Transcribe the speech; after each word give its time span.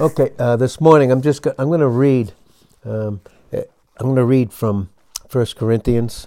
Okay, 0.00 0.32
uh, 0.38 0.56
this 0.56 0.80
morning 0.80 1.12
I'm 1.12 1.20
just 1.20 1.42
go- 1.42 1.54
I'm 1.58 1.68
going 1.68 1.80
to 1.80 1.86
read. 1.86 2.32
Um, 2.86 3.20
I'm 3.52 3.66
going 3.98 4.16
to 4.16 4.24
read 4.24 4.50
from 4.50 4.88
First 5.28 5.56
Corinthians, 5.56 6.26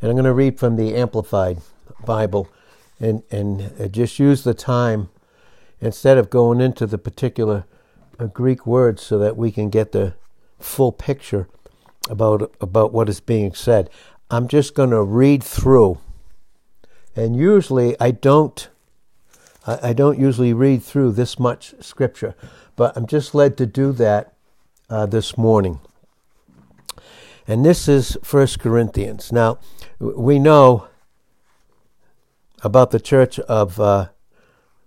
and 0.00 0.08
I'm 0.08 0.14
going 0.14 0.24
to 0.26 0.32
read 0.32 0.60
from 0.60 0.76
the 0.76 0.94
Amplified 0.94 1.58
Bible, 2.06 2.48
and 3.00 3.24
and 3.32 3.72
uh, 3.80 3.88
just 3.88 4.20
use 4.20 4.44
the 4.44 4.54
time 4.54 5.08
instead 5.80 6.18
of 6.18 6.30
going 6.30 6.60
into 6.60 6.86
the 6.86 6.98
particular 6.98 7.64
uh, 8.16 8.26
Greek 8.26 8.64
words, 8.64 9.02
so 9.02 9.18
that 9.18 9.36
we 9.36 9.50
can 9.50 9.70
get 9.70 9.90
the 9.90 10.14
full 10.60 10.92
picture 10.92 11.48
about 12.08 12.54
about 12.60 12.92
what 12.92 13.08
is 13.08 13.18
being 13.18 13.54
said. 13.54 13.90
I'm 14.30 14.46
just 14.46 14.76
going 14.76 14.90
to 14.90 15.02
read 15.02 15.42
through, 15.42 15.98
and 17.16 17.34
usually 17.34 17.96
I 17.98 18.12
don't. 18.12 18.68
I 19.66 19.92
don't 19.92 20.18
usually 20.18 20.54
read 20.54 20.82
through 20.82 21.12
this 21.12 21.38
much 21.38 21.74
scripture 21.80 22.34
but 22.78 22.96
I'm 22.96 23.08
just 23.08 23.34
led 23.34 23.58
to 23.58 23.66
do 23.66 23.90
that 23.94 24.34
uh, 24.88 25.04
this 25.04 25.36
morning. 25.36 25.80
And 27.46 27.64
this 27.64 27.88
is 27.88 28.16
First 28.22 28.60
Corinthians. 28.60 29.32
Now, 29.32 29.58
we 29.98 30.38
know 30.38 30.86
about 32.62 32.92
the 32.92 33.00
church 33.00 33.40
of 33.40 33.80
uh, 33.80 34.08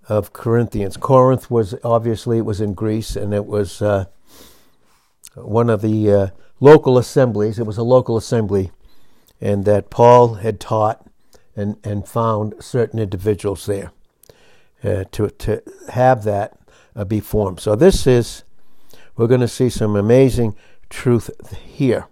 of 0.08 0.32
Corinthians. 0.32 0.96
Corinth 0.96 1.52
was 1.52 1.76
obviously 1.84 2.38
it 2.38 2.46
was 2.46 2.62
in 2.62 2.74
Greece, 2.74 3.18
and 3.18 3.34
it 3.34 3.46
was 3.46 3.82
uh, 3.82 4.06
one 5.36 5.70
of 5.70 5.82
the 5.82 6.12
uh, 6.12 6.28
local 6.62 6.98
assemblies. 6.98 7.60
It 7.60 7.66
was 7.66 7.78
a 7.78 7.84
local 7.84 8.16
assembly, 8.16 8.72
and 9.42 9.66
that 9.66 9.90
Paul 9.90 10.36
had 10.36 10.62
taught 10.62 11.06
and 11.58 11.76
and 11.84 12.08
found 12.08 12.54
certain 12.62 13.00
individuals 13.00 13.66
there 13.66 13.92
uh, 14.82 15.04
to 15.12 15.30
to 15.30 15.62
have 15.90 16.24
that 16.24 16.61
uh, 16.96 17.06
be 17.06 17.20
formed. 17.20 17.60
So 17.60 17.76
this 17.76 18.06
is, 18.06 18.44
we're 19.16 19.28
going 19.28 19.42
to 19.42 19.48
see 19.48 19.70
some 19.70 19.96
amazing 19.96 20.56
truth 20.90 21.30
here. 21.58 22.08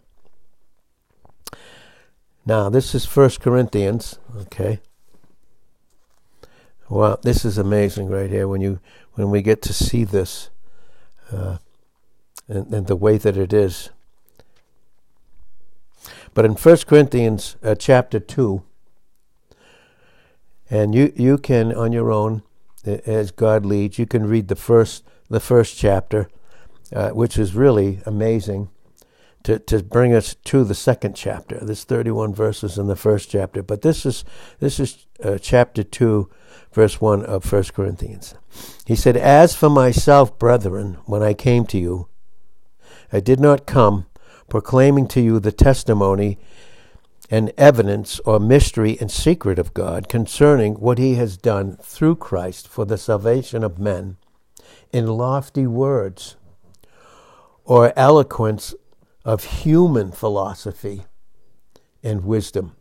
Now, 2.46 2.70
this 2.70 2.96
is 2.96 3.06
First 3.06 3.42
Corinthians, 3.42 4.18
okay? 4.36 4.80
Well, 6.90 7.20
this 7.22 7.46
is 7.46 7.60
amazing 7.60 8.10
right 8.10 8.32
here 8.32 8.48
when 8.48 8.62
you 8.62 8.80
when 9.14 9.30
we 9.30 9.44
get 9.44 9.62
to 9.64 9.74
see 9.74 10.04
this 10.04 10.50
uh, 11.32 11.58
and, 12.48 12.74
and, 12.74 12.88
the 12.88 12.96
way 12.96 13.18
that 13.20 13.38
it 13.38 13.54
is. 13.54 13.92
But 16.34 16.46
in 16.46 16.56
First 16.56 16.88
Corinthians 16.88 17.58
uh, 17.62 17.76
chapter 17.76 18.20
two, 18.20 18.64
and 20.72 20.96
you 20.96 21.14
you 21.16 21.38
can 21.38 21.72
on 21.72 21.92
your 21.92 22.12
own 22.12 22.42
as 23.06 23.32
God 23.32 23.66
leads. 23.66 24.00
You 24.00 24.06
can 24.06 24.28
read 24.28 24.48
the 24.48 24.56
first 24.56 25.04
the 25.30 25.40
first 25.40 25.78
chapter, 25.78 26.28
uh, 26.94 27.10
which 27.10 27.38
is 27.38 27.54
really 27.54 28.02
amazing 28.06 28.70
to, 29.44 29.60
to 29.60 29.84
bring 29.84 30.14
us 30.14 30.36
to 30.46 30.64
the 30.64 30.76
second 30.76 31.16
chapter. 31.16 31.60
There's 31.62 31.84
31 31.84 32.34
verses 32.34 32.78
in 32.78 32.88
the 32.88 32.96
first 32.96 33.30
chapter, 33.30 33.64
but 33.64 33.82
this 33.82 34.06
is 34.06 34.26
this 34.60 34.80
is 34.80 35.06
uh, 35.24 35.38
chapter 35.38 35.84
2, 35.84 36.30
verse 36.72 37.00
1 37.00 37.26
of 37.26 37.44
First 37.44 37.74
Corinthians. 37.74 38.36
He 38.86 38.96
said, 38.96 39.16
As 39.18 39.56
for 39.56 39.70
myself, 39.70 40.38
brethren, 40.38 40.98
when 41.06 41.24
I 41.24 41.34
came 41.34 41.66
to 41.68 41.78
you, 41.78 42.08
I 43.12 43.20
did 43.20 43.40
not 43.40 43.66
come 43.66 44.06
proclaiming 44.50 45.08
to 45.10 45.22
you 45.22 45.40
the 45.40 45.52
testimony 45.52 46.38
and 47.30 47.52
evidence 47.58 48.20
or 48.20 48.40
mystery 48.40 48.98
and 49.00 49.12
secret 49.12 49.60
of 49.60 49.74
God 49.74 50.10
concerning 50.10 50.76
what 50.76 50.98
he 50.98 51.16
has 51.16 51.38
done 51.38 51.78
through 51.78 52.16
Christ 52.16 52.68
for 52.68 52.86
the 52.86 52.98
salvation 52.98 53.64
of 53.64 53.80
men 53.80 54.18
in 54.92 55.06
lofty 55.06 55.68
words 55.68 56.36
or 57.64 57.94
eloquence 57.96 58.74
of 59.24 59.44
human 59.44 60.12
philosophy 60.12 61.04
and 62.02 62.26
wisdom. 62.26 62.76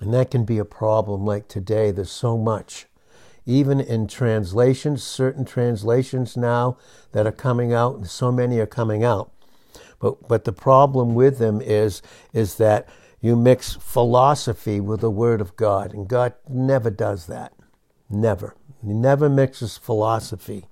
And 0.00 0.12
that 0.12 0.30
can 0.30 0.44
be 0.44 0.58
a 0.58 0.64
problem 0.64 1.24
like 1.24 1.48
today. 1.48 1.90
There's 1.90 2.10
so 2.10 2.36
much. 2.36 2.86
Even 3.46 3.80
in 3.80 4.06
translations, 4.06 5.02
certain 5.02 5.44
translations 5.44 6.36
now 6.36 6.76
that 7.12 7.26
are 7.26 7.32
coming 7.32 7.72
out, 7.72 7.96
and 7.96 8.08
so 8.08 8.30
many 8.30 8.58
are 8.58 8.66
coming 8.66 9.02
out, 9.02 9.32
but 10.00 10.26
but 10.26 10.44
the 10.44 10.52
problem 10.52 11.14
with 11.14 11.38
them 11.38 11.60
is 11.60 12.02
is 12.32 12.56
that 12.56 12.88
you 13.20 13.36
mix 13.36 13.74
philosophy 13.74 14.80
with 14.80 15.00
the 15.00 15.10
Word 15.10 15.40
of 15.40 15.54
God, 15.54 15.92
and 15.92 16.08
God 16.08 16.34
never 16.48 16.90
does 16.90 17.26
that. 17.26 17.52
Never. 18.08 18.56
He 18.82 18.94
never 18.94 19.28
mixes 19.28 19.76
philosophy 19.76 20.66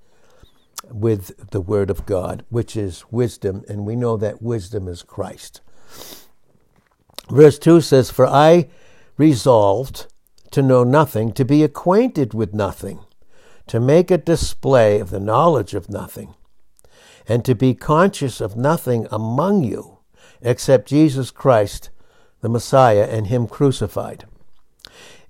with 0.89 1.51
the 1.51 1.61
Word 1.61 1.91
of 1.91 2.07
God, 2.07 2.43
which 2.49 2.75
is 2.75 3.05
wisdom, 3.11 3.63
and 3.69 3.85
we 3.85 3.95
know 3.95 4.17
that 4.17 4.41
wisdom 4.41 4.87
is 4.87 5.03
Christ. 5.03 5.61
Verse 7.29 7.59
2 7.59 7.81
says, 7.81 8.09
For 8.09 8.25
I 8.25 8.69
resolved 9.15 10.07
to 10.49 10.63
know 10.63 10.83
nothing, 10.83 11.31
to 11.33 11.45
be 11.45 11.63
acquainted 11.63 12.33
with 12.33 12.55
nothing, 12.55 12.99
to 13.67 13.79
make 13.79 14.09
a 14.09 14.17
display 14.17 14.99
of 14.99 15.11
the 15.11 15.19
knowledge 15.19 15.75
of 15.75 15.89
nothing 15.89 16.33
and 17.29 17.45
to 17.45 17.53
be 17.53 17.75
conscious 17.75 18.41
of 18.41 18.57
nothing 18.57 19.07
among 19.11 19.63
you 19.63 19.99
except 20.41 20.87
Jesus 20.87 21.29
Christ, 21.29 21.91
the 22.41 22.49
Messiah, 22.49 23.07
and 23.09 23.27
Him 23.27 23.47
crucified. 23.47 24.25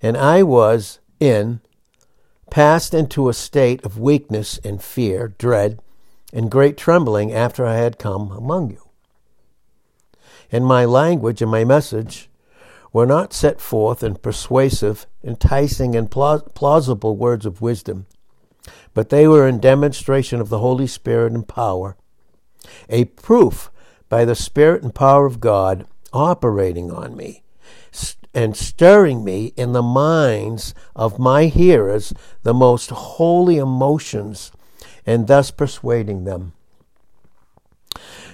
And 0.02 0.16
I 0.16 0.42
was 0.44 1.00
in, 1.20 1.60
passed 2.50 2.94
into 2.94 3.28
a 3.28 3.34
state 3.34 3.84
of 3.84 4.00
weakness 4.00 4.60
and 4.64 4.82
fear, 4.82 5.36
dread, 5.38 5.80
and 6.32 6.50
great 6.50 6.78
trembling 6.78 7.34
after 7.34 7.66
I 7.66 7.76
had 7.76 8.00
come 8.00 8.32
among 8.32 8.70
you. 8.70 8.90
And 10.52 10.66
my 10.66 10.86
language 10.86 11.42
and 11.42 11.52
my 11.52 11.66
message 11.66 12.30
were 12.94 13.06
not 13.06 13.34
set 13.34 13.60
forth 13.60 14.02
in 14.02 14.16
persuasive, 14.16 15.06
enticing, 15.24 15.96
and 15.96 16.10
plausible 16.10 17.18
words 17.18 17.46
of 17.46 17.62
wisdom 17.62 18.08
but 18.94 19.10
they 19.10 19.28
were 19.28 19.48
in 19.48 19.60
demonstration 19.60 20.42
of 20.42 20.50
the 20.50 20.60
Holy 20.60 20.88
Spirit 20.88 21.34
and 21.34 21.48
power, 21.48 21.96
a 22.90 23.06
proof 23.06 23.72
by 24.10 24.26
the 24.26 24.36
Spirit 24.36 24.84
and 24.84 24.94
power 24.94 25.26
of 25.26 25.40
God 25.40 25.86
operating 26.12 26.92
on 26.92 27.16
me 27.16 27.44
and 28.34 28.56
stirring 28.56 29.24
me 29.24 29.54
in 29.56 29.74
the 29.74 29.82
minds 29.82 30.74
of 30.96 31.20
my 31.20 31.46
hearers 31.46 32.14
the 32.44 32.54
most 32.54 32.90
holy 32.90 33.58
emotions 33.58 34.52
and 35.06 35.28
thus 35.28 35.52
persuading 35.52 36.26
them. 36.26 36.54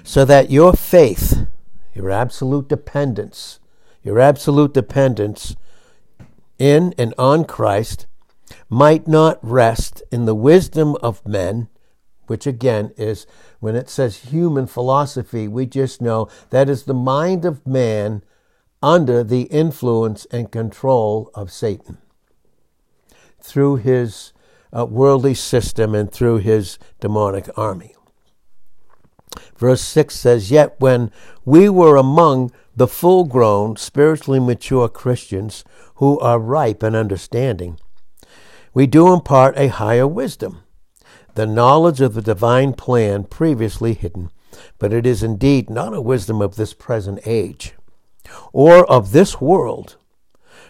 So 0.03 0.25
that 0.25 0.51
your 0.51 0.73
faith, 0.73 1.47
your 1.93 2.11
absolute 2.11 2.67
dependence, 2.67 3.59
your 4.03 4.19
absolute 4.19 4.73
dependence 4.73 5.55
in 6.59 6.93
and 6.97 7.13
on 7.17 7.45
Christ 7.45 8.05
might 8.69 9.07
not 9.07 9.39
rest 9.41 10.01
in 10.11 10.25
the 10.25 10.35
wisdom 10.35 10.95
of 11.01 11.25
men, 11.25 11.67
which 12.27 12.47
again 12.47 12.91
is 12.97 13.27
when 13.59 13.75
it 13.75 13.89
says 13.89 14.17
human 14.17 14.67
philosophy, 14.67 15.47
we 15.47 15.65
just 15.65 16.01
know 16.01 16.27
that 16.49 16.69
is 16.69 16.83
the 16.83 16.93
mind 16.93 17.45
of 17.45 17.65
man 17.65 18.23
under 18.81 19.23
the 19.23 19.43
influence 19.43 20.25
and 20.31 20.51
control 20.51 21.31
of 21.33 21.51
Satan 21.51 21.97
through 23.41 23.77
his 23.77 24.33
uh, 24.75 24.85
worldly 24.85 25.33
system 25.33 25.95
and 25.95 26.11
through 26.11 26.37
his 26.37 26.77
demonic 26.99 27.47
army. 27.57 27.95
Verse 29.57 29.81
6 29.81 30.15
says, 30.15 30.51
Yet 30.51 30.75
when 30.79 31.11
we 31.45 31.69
were 31.69 31.95
among 31.95 32.51
the 32.75 32.87
full 32.87 33.23
grown, 33.25 33.77
spiritually 33.77 34.39
mature 34.39 34.89
Christians 34.89 35.63
who 35.95 36.19
are 36.19 36.39
ripe 36.39 36.83
in 36.83 36.95
understanding, 36.95 37.79
we 38.75 38.85
do 38.85 39.13
impart 39.13 39.57
a 39.57 39.69
higher 39.69 40.05
wisdom, 40.05 40.61
the 41.33 41.47
knowledge 41.47 42.01
of 42.01 42.13
the 42.13 42.21
divine 42.21 42.73
plan 42.73 43.23
previously 43.23 43.93
hidden, 43.93 44.29
but 44.77 44.91
it 44.91 45.05
is 45.05 45.23
indeed 45.23 45.69
not 45.69 45.93
a 45.93 46.01
wisdom 46.01 46.41
of 46.41 46.57
this 46.57 46.73
present 46.73 47.19
age, 47.25 47.73
or 48.51 48.85
of 48.91 49.13
this 49.13 49.39
world, 49.39 49.95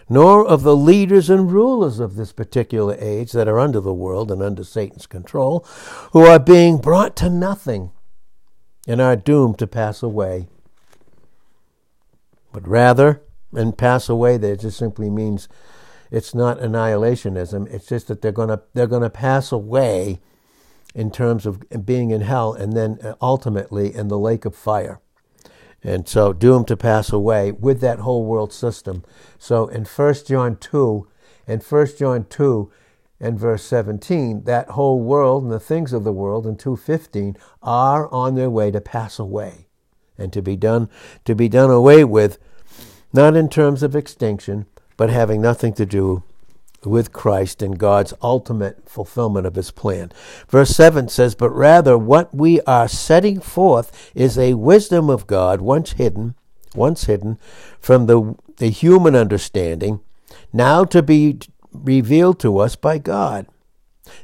nor 0.08 0.46
of 0.46 0.62
the 0.62 0.76
leaders 0.76 1.28
and 1.28 1.50
rulers 1.50 1.98
of 1.98 2.14
this 2.14 2.32
particular 2.32 2.96
age 3.00 3.32
that 3.32 3.48
are 3.48 3.58
under 3.58 3.80
the 3.80 3.92
world 3.92 4.30
and 4.30 4.40
under 4.40 4.62
Satan's 4.62 5.06
control, 5.06 5.66
who 6.12 6.24
are 6.24 6.38
being 6.38 6.78
brought 6.78 7.16
to 7.16 7.28
nothing 7.28 7.90
and 8.86 9.00
are 9.00 9.16
doomed 9.16 9.58
to 9.58 9.66
pass 9.66 10.00
away. 10.00 10.46
But 12.52 12.68
rather, 12.68 13.20
and 13.52 13.76
pass 13.76 14.08
away 14.08 14.36
there 14.36 14.54
just 14.54 14.78
simply 14.78 15.10
means 15.10 15.48
it's 16.10 16.34
not 16.34 16.58
annihilationism. 16.60 17.72
It's 17.72 17.86
just 17.86 18.08
that 18.08 18.22
they're 18.22 18.32
gonna 18.32 18.62
they're 18.74 18.86
gonna 18.86 19.10
pass 19.10 19.52
away 19.52 20.20
in 20.94 21.10
terms 21.10 21.46
of 21.46 21.62
being 21.84 22.10
in 22.10 22.22
hell 22.22 22.54
and 22.54 22.72
then 22.72 22.98
uh, 23.02 23.14
ultimately 23.20 23.94
in 23.94 24.08
the 24.08 24.18
lake 24.18 24.44
of 24.44 24.54
fire. 24.54 25.00
And 25.82 26.08
so 26.08 26.32
doomed 26.32 26.68
to 26.68 26.76
pass 26.76 27.12
away 27.12 27.52
with 27.52 27.80
that 27.80 28.00
whole 28.00 28.24
world 28.24 28.52
system. 28.52 29.04
So 29.38 29.66
in 29.68 29.84
1 29.84 30.14
John 30.26 30.56
2, 30.56 31.06
in 31.46 31.60
1 31.60 31.86
John 31.98 32.26
2, 32.28 32.72
and 33.20 33.38
verse 33.38 33.62
17, 33.64 34.44
that 34.44 34.70
whole 34.70 35.00
world 35.00 35.42
and 35.42 35.52
the 35.52 35.60
things 35.60 35.92
of 35.92 36.04
the 36.04 36.12
world 36.12 36.46
in 36.46 36.56
215 36.56 37.36
are 37.62 38.12
on 38.12 38.34
their 38.34 38.50
way 38.50 38.70
to 38.70 38.80
pass 38.80 39.18
away 39.18 39.66
and 40.18 40.32
to 40.32 40.42
be 40.42 40.56
done 40.56 40.88
to 41.24 41.34
be 41.34 41.48
done 41.48 41.70
away 41.70 42.04
with 42.04 42.38
not 43.12 43.36
in 43.36 43.48
terms 43.48 43.82
of 43.82 43.94
extinction 43.94 44.66
but 44.96 45.10
having 45.10 45.40
nothing 45.40 45.72
to 45.74 45.86
do 45.86 46.22
with 46.84 47.12
Christ 47.12 47.62
and 47.62 47.78
God's 47.78 48.14
ultimate 48.22 48.88
fulfillment 48.88 49.46
of 49.46 49.54
his 49.54 49.70
plan. 49.70 50.12
Verse 50.48 50.70
7 50.70 51.08
says, 51.08 51.34
But 51.34 51.50
rather 51.50 51.98
what 51.98 52.34
we 52.34 52.60
are 52.62 52.88
setting 52.88 53.40
forth 53.40 54.12
is 54.14 54.38
a 54.38 54.54
wisdom 54.54 55.10
of 55.10 55.26
God 55.26 55.60
once 55.60 55.92
hidden, 55.92 56.34
once 56.74 57.04
hidden 57.04 57.38
from 57.80 58.06
the, 58.06 58.36
the 58.58 58.68
human 58.68 59.16
understanding, 59.16 60.00
now 60.52 60.84
to 60.84 61.02
be 61.02 61.38
revealed 61.72 62.38
to 62.40 62.58
us 62.58 62.76
by 62.76 62.98
God. 62.98 63.46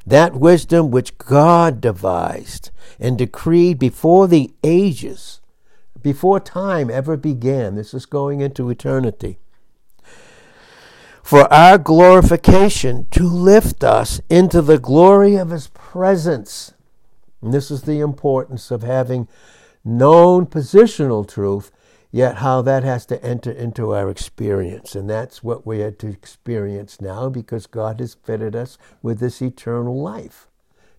That 0.06 0.34
wisdom 0.34 0.90
which 0.90 1.18
God 1.18 1.80
devised 1.80 2.70
and 3.00 3.18
decreed 3.18 3.78
before 3.80 4.28
the 4.28 4.54
ages, 4.62 5.40
before 6.00 6.38
time 6.38 6.88
ever 6.88 7.16
began. 7.16 7.74
This 7.74 7.92
is 7.92 8.06
going 8.06 8.40
into 8.40 8.70
eternity. 8.70 9.38
For 11.22 11.52
our 11.52 11.78
glorification 11.78 13.06
to 13.12 13.22
lift 13.24 13.84
us 13.84 14.20
into 14.28 14.60
the 14.60 14.78
glory 14.78 15.36
of 15.36 15.50
His 15.50 15.68
presence. 15.68 16.74
And 17.40 17.52
this 17.52 17.70
is 17.70 17.82
the 17.82 18.00
importance 18.00 18.70
of 18.70 18.82
having 18.82 19.28
known 19.84 20.46
positional 20.46 21.28
truth 21.28 21.70
Yet, 22.14 22.36
how 22.36 22.60
that 22.62 22.84
has 22.84 23.06
to 23.06 23.24
enter 23.24 23.50
into 23.50 23.94
our 23.94 24.10
experience. 24.10 24.94
And 24.94 25.08
that's 25.08 25.42
what 25.42 25.66
we 25.66 25.78
had 25.78 25.98
to 26.00 26.08
experience 26.08 27.00
now 27.00 27.30
because 27.30 27.66
God 27.66 28.00
has 28.00 28.12
fitted 28.12 28.54
us 28.54 28.76
with 29.00 29.18
this 29.18 29.40
eternal 29.40 29.98
life 29.98 30.46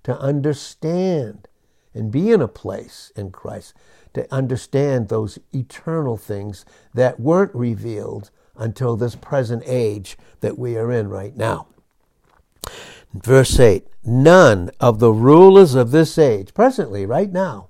to 0.06 0.18
understand 0.20 1.48
and 1.94 2.12
be 2.12 2.32
in 2.32 2.42
a 2.42 2.48
place 2.48 3.12
in 3.16 3.30
Christ 3.30 3.76
to 4.16 4.32
understand 4.34 5.10
those 5.10 5.38
eternal 5.54 6.18
things 6.18 6.66
that 6.96 7.20
weren't 7.20 7.54
revealed 7.54 8.32
until 8.56 8.96
this 8.96 9.16
present 9.16 9.64
age 9.66 10.18
that 10.42 10.58
we 10.58 10.78
are 10.78 10.92
in 10.92 11.10
right 11.10 11.36
now. 11.36 11.68
Verse 13.14 13.60
8 13.60 13.88
None 14.04 14.70
of 14.80 15.00
the 15.00 15.12
rulers 15.12 15.76
of 15.76 15.92
this 15.92 16.18
age, 16.18 16.54
presently, 16.54 17.06
right 17.06 17.32
now, 17.32 17.70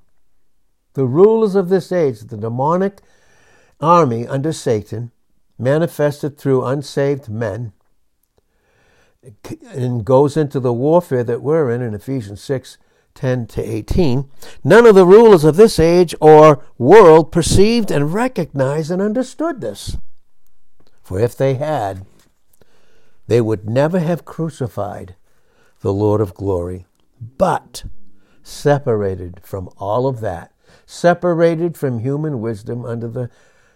the 0.94 1.06
rulers 1.06 1.56
of 1.56 1.70
this 1.70 1.92
age, 1.92 2.22
the 2.22 2.38
demonic 2.38 3.00
army 3.80 4.28
under 4.28 4.52
Satan, 4.52 5.12
manifested 5.58 6.38
through 6.38 6.66
unsaved 6.66 7.30
men, 7.30 7.74
and 9.70 10.04
goes 10.04 10.36
into 10.36 10.60
the 10.60 10.74
warfare 10.74 11.24
that 11.24 11.42
we're 11.42 11.72
in 11.72 11.82
in 11.82 11.94
Ephesians 11.94 12.42
6 12.42 12.78
10 13.16 13.46
to 13.46 13.62
18. 13.62 14.30
None 14.64 14.86
of 14.88 14.96
the 14.96 15.06
rulers 15.06 15.44
of 15.44 15.56
this 15.56 15.80
age 15.80 16.16
or 16.20 16.66
world 16.78 17.32
perceived 17.32 17.92
and 17.92 18.14
recognized 18.14 18.90
and 18.90 19.02
understood 19.02 19.62
this. 19.62 19.98
For 21.04 21.20
if 21.20 21.36
they 21.36 21.56
had, 21.56 22.06
they 23.28 23.42
would 23.42 23.70
never 23.70 24.00
have 24.00 24.26
crucified 24.26 25.16
the 25.82 25.94
Lord 25.94 26.22
of 26.22 26.34
glory, 26.34 26.86
but 27.38 27.84
separated 28.42 29.42
from 29.44 29.70
all 29.78 30.08
of 30.08 30.22
that, 30.22 30.54
separated 30.86 31.78
from 31.78 32.00
human 32.00 32.42
wisdom 32.42 32.86
under 32.86 33.08
the 33.08 33.30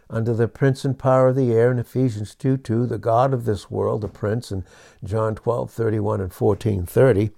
under 0.09 0.33
the 0.33 0.47
prince 0.47 0.85
and 0.85 0.97
power 0.97 1.27
of 1.27 1.35
the 1.35 1.51
air 1.51 1.69
in 1.69 1.79
Ephesians 1.79 2.33
2 2.33 2.57
2, 2.57 2.85
the 2.85 2.97
God 2.97 3.33
of 3.33 3.43
this 3.43 3.69
world, 3.69 4.01
the 4.01 4.07
prince 4.07 4.53
in 4.53 4.63
John 5.03 5.35
12 5.35 5.69
31 5.69 6.21
and 6.21 6.33
14 6.33 6.85
30. 6.85 7.31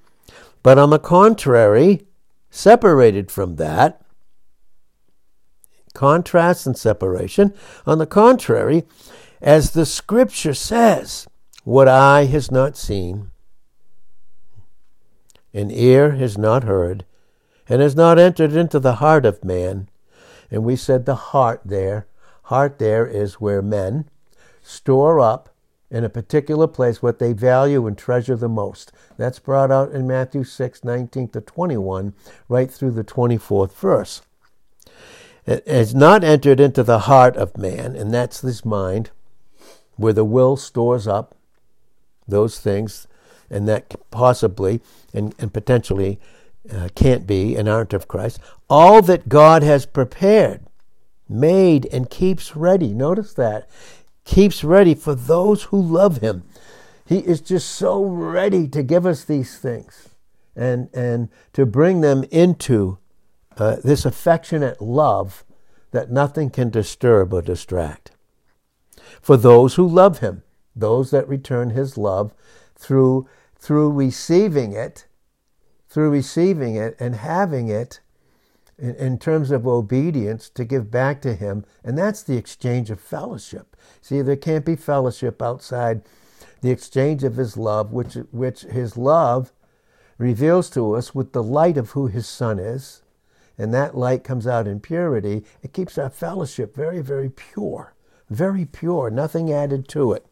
But 0.61 0.77
on 0.77 0.91
the 0.91 0.99
contrary, 0.99 2.05
separated 2.51 3.31
from 3.31 3.55
that, 3.55 4.01
contrast 5.93 6.67
and 6.67 6.77
separation, 6.77 7.55
on 7.87 7.97
the 7.97 8.05
contrary, 8.05 8.83
as 9.41 9.71
the 9.71 9.85
scripture 9.85 10.53
says, 10.53 11.27
what 11.63 11.87
eye 11.87 12.25
has 12.25 12.51
not 12.51 12.77
seen, 12.77 13.31
and 15.53 15.71
ear 15.71 16.11
has 16.11 16.37
not 16.37 16.63
heard, 16.63 17.05
and 17.67 17.81
has 17.81 17.95
not 17.95 18.17
entered 18.17 18.53
into 18.53 18.79
the 18.79 18.95
heart 18.95 19.25
of 19.25 19.43
man. 19.43 19.89
And 20.51 20.63
we 20.63 20.75
said 20.75 21.05
the 21.05 21.15
heart 21.15 21.61
there 21.63 22.07
Heart 22.49 22.79
there 22.79 23.05
is 23.05 23.35
where 23.35 23.61
men 23.61 24.09
store 24.63 25.19
up 25.19 25.53
in 25.91 26.03
a 26.03 26.09
particular 26.09 26.65
place 26.65 26.99
what 26.99 27.19
they 27.19 27.31
value 27.31 27.85
and 27.85 27.95
treasure 27.95 28.35
the 28.35 28.49
most. 28.49 28.91
That's 29.17 29.37
brought 29.37 29.69
out 29.69 29.91
in 29.91 30.07
Matthew 30.07 30.43
6, 30.43 30.83
19 30.83 31.27
to 31.27 31.41
21, 31.41 32.15
right 32.47 32.71
through 32.71 32.93
the 32.93 33.03
24th 33.03 33.75
verse. 33.75 34.23
It 35.45 35.67
has 35.67 35.93
not 35.93 36.23
entered 36.23 36.59
into 36.59 36.81
the 36.81 37.01
heart 37.01 37.37
of 37.37 37.55
man, 37.55 37.95
and 37.95 38.11
that's 38.11 38.41
his 38.41 38.65
mind, 38.65 39.11
where 39.99 40.13
the 40.13 40.25
will 40.25 40.55
stores 40.55 41.07
up 41.07 41.35
those 42.27 42.59
things, 42.59 43.07
and 43.49 43.67
that 43.67 43.95
possibly 44.11 44.81
and, 45.13 45.33
and 45.39 45.53
potentially 45.53 46.19
uh, 46.71 46.89
can't 46.95 47.25
be 47.25 47.55
and 47.55 47.67
aren't 47.67 47.93
of 47.93 48.07
Christ. 48.07 48.39
All 48.69 49.01
that 49.01 49.27
God 49.29 49.63
has 49.63 49.85
prepared 49.85 50.61
made 51.27 51.87
and 51.91 52.09
keeps 52.09 52.55
ready. 52.55 52.93
Notice 52.93 53.33
that. 53.33 53.69
Keeps 54.25 54.63
ready 54.63 54.93
for 54.93 55.15
those 55.15 55.63
who 55.63 55.81
love 55.81 56.17
him. 56.17 56.43
He 57.05 57.19
is 57.19 57.41
just 57.41 57.69
so 57.69 58.03
ready 58.03 58.67
to 58.67 58.83
give 58.83 59.05
us 59.05 59.23
these 59.23 59.57
things 59.57 60.09
and, 60.55 60.89
and 60.93 61.29
to 61.53 61.65
bring 61.65 62.01
them 62.01 62.23
into 62.29 62.99
uh, 63.57 63.77
this 63.83 64.05
affectionate 64.05 64.79
love 64.81 65.43
that 65.91 66.11
nothing 66.11 66.51
can 66.51 66.69
disturb 66.69 67.33
or 67.33 67.41
distract. 67.41 68.11
For 69.21 69.37
those 69.37 69.75
who 69.75 69.87
love 69.87 70.19
him, 70.19 70.43
those 70.75 71.11
that 71.11 71.27
return 71.27 71.71
his 71.71 71.97
love 71.97 72.33
through, 72.75 73.27
through 73.57 73.91
receiving 73.91 74.73
it, 74.73 75.05
through 75.89 76.11
receiving 76.11 76.75
it 76.75 76.95
and 76.99 77.15
having 77.15 77.67
it 77.67 77.99
in, 78.79 78.95
in 78.95 79.17
terms 79.17 79.51
of 79.51 79.67
obedience 79.67 80.49
to 80.49 80.63
give 80.63 80.89
back 80.89 81.21
to 81.21 81.35
Him, 81.35 81.65
and 81.83 81.97
that's 81.97 82.23
the 82.23 82.37
exchange 82.37 82.89
of 82.89 82.99
fellowship. 82.99 83.75
See, 84.01 84.21
there 84.21 84.35
can't 84.35 84.65
be 84.65 84.75
fellowship 84.75 85.41
outside 85.41 86.01
the 86.61 86.71
exchange 86.71 87.23
of 87.23 87.35
His 87.35 87.57
love, 87.57 87.91
which, 87.91 88.15
which 88.31 88.61
His 88.61 88.97
love 88.97 89.51
reveals 90.17 90.69
to 90.71 90.95
us 90.95 91.13
with 91.13 91.33
the 91.33 91.43
light 91.43 91.77
of 91.77 91.91
who 91.91 92.07
His 92.07 92.27
Son 92.27 92.59
is, 92.59 93.01
and 93.57 93.73
that 93.73 93.97
light 93.97 94.23
comes 94.23 94.47
out 94.47 94.67
in 94.67 94.79
purity. 94.79 95.43
It 95.61 95.73
keeps 95.73 95.97
our 95.97 96.09
fellowship 96.09 96.75
very, 96.75 97.01
very 97.01 97.29
pure, 97.29 97.93
very 98.29 98.65
pure, 98.65 99.09
nothing 99.09 99.51
added 99.51 99.87
to 99.89 100.13
it. 100.13 100.25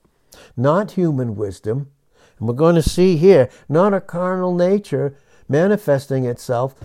Not 0.55 0.91
human 0.91 1.35
wisdom, 1.35 1.91
and 2.37 2.47
we're 2.47 2.53
going 2.53 2.75
to 2.75 2.81
see 2.81 3.17
here, 3.17 3.49
not 3.67 3.93
a 3.93 4.01
carnal 4.01 4.53
nature 4.53 5.15
manifesting 5.49 6.25
itself 6.25 6.75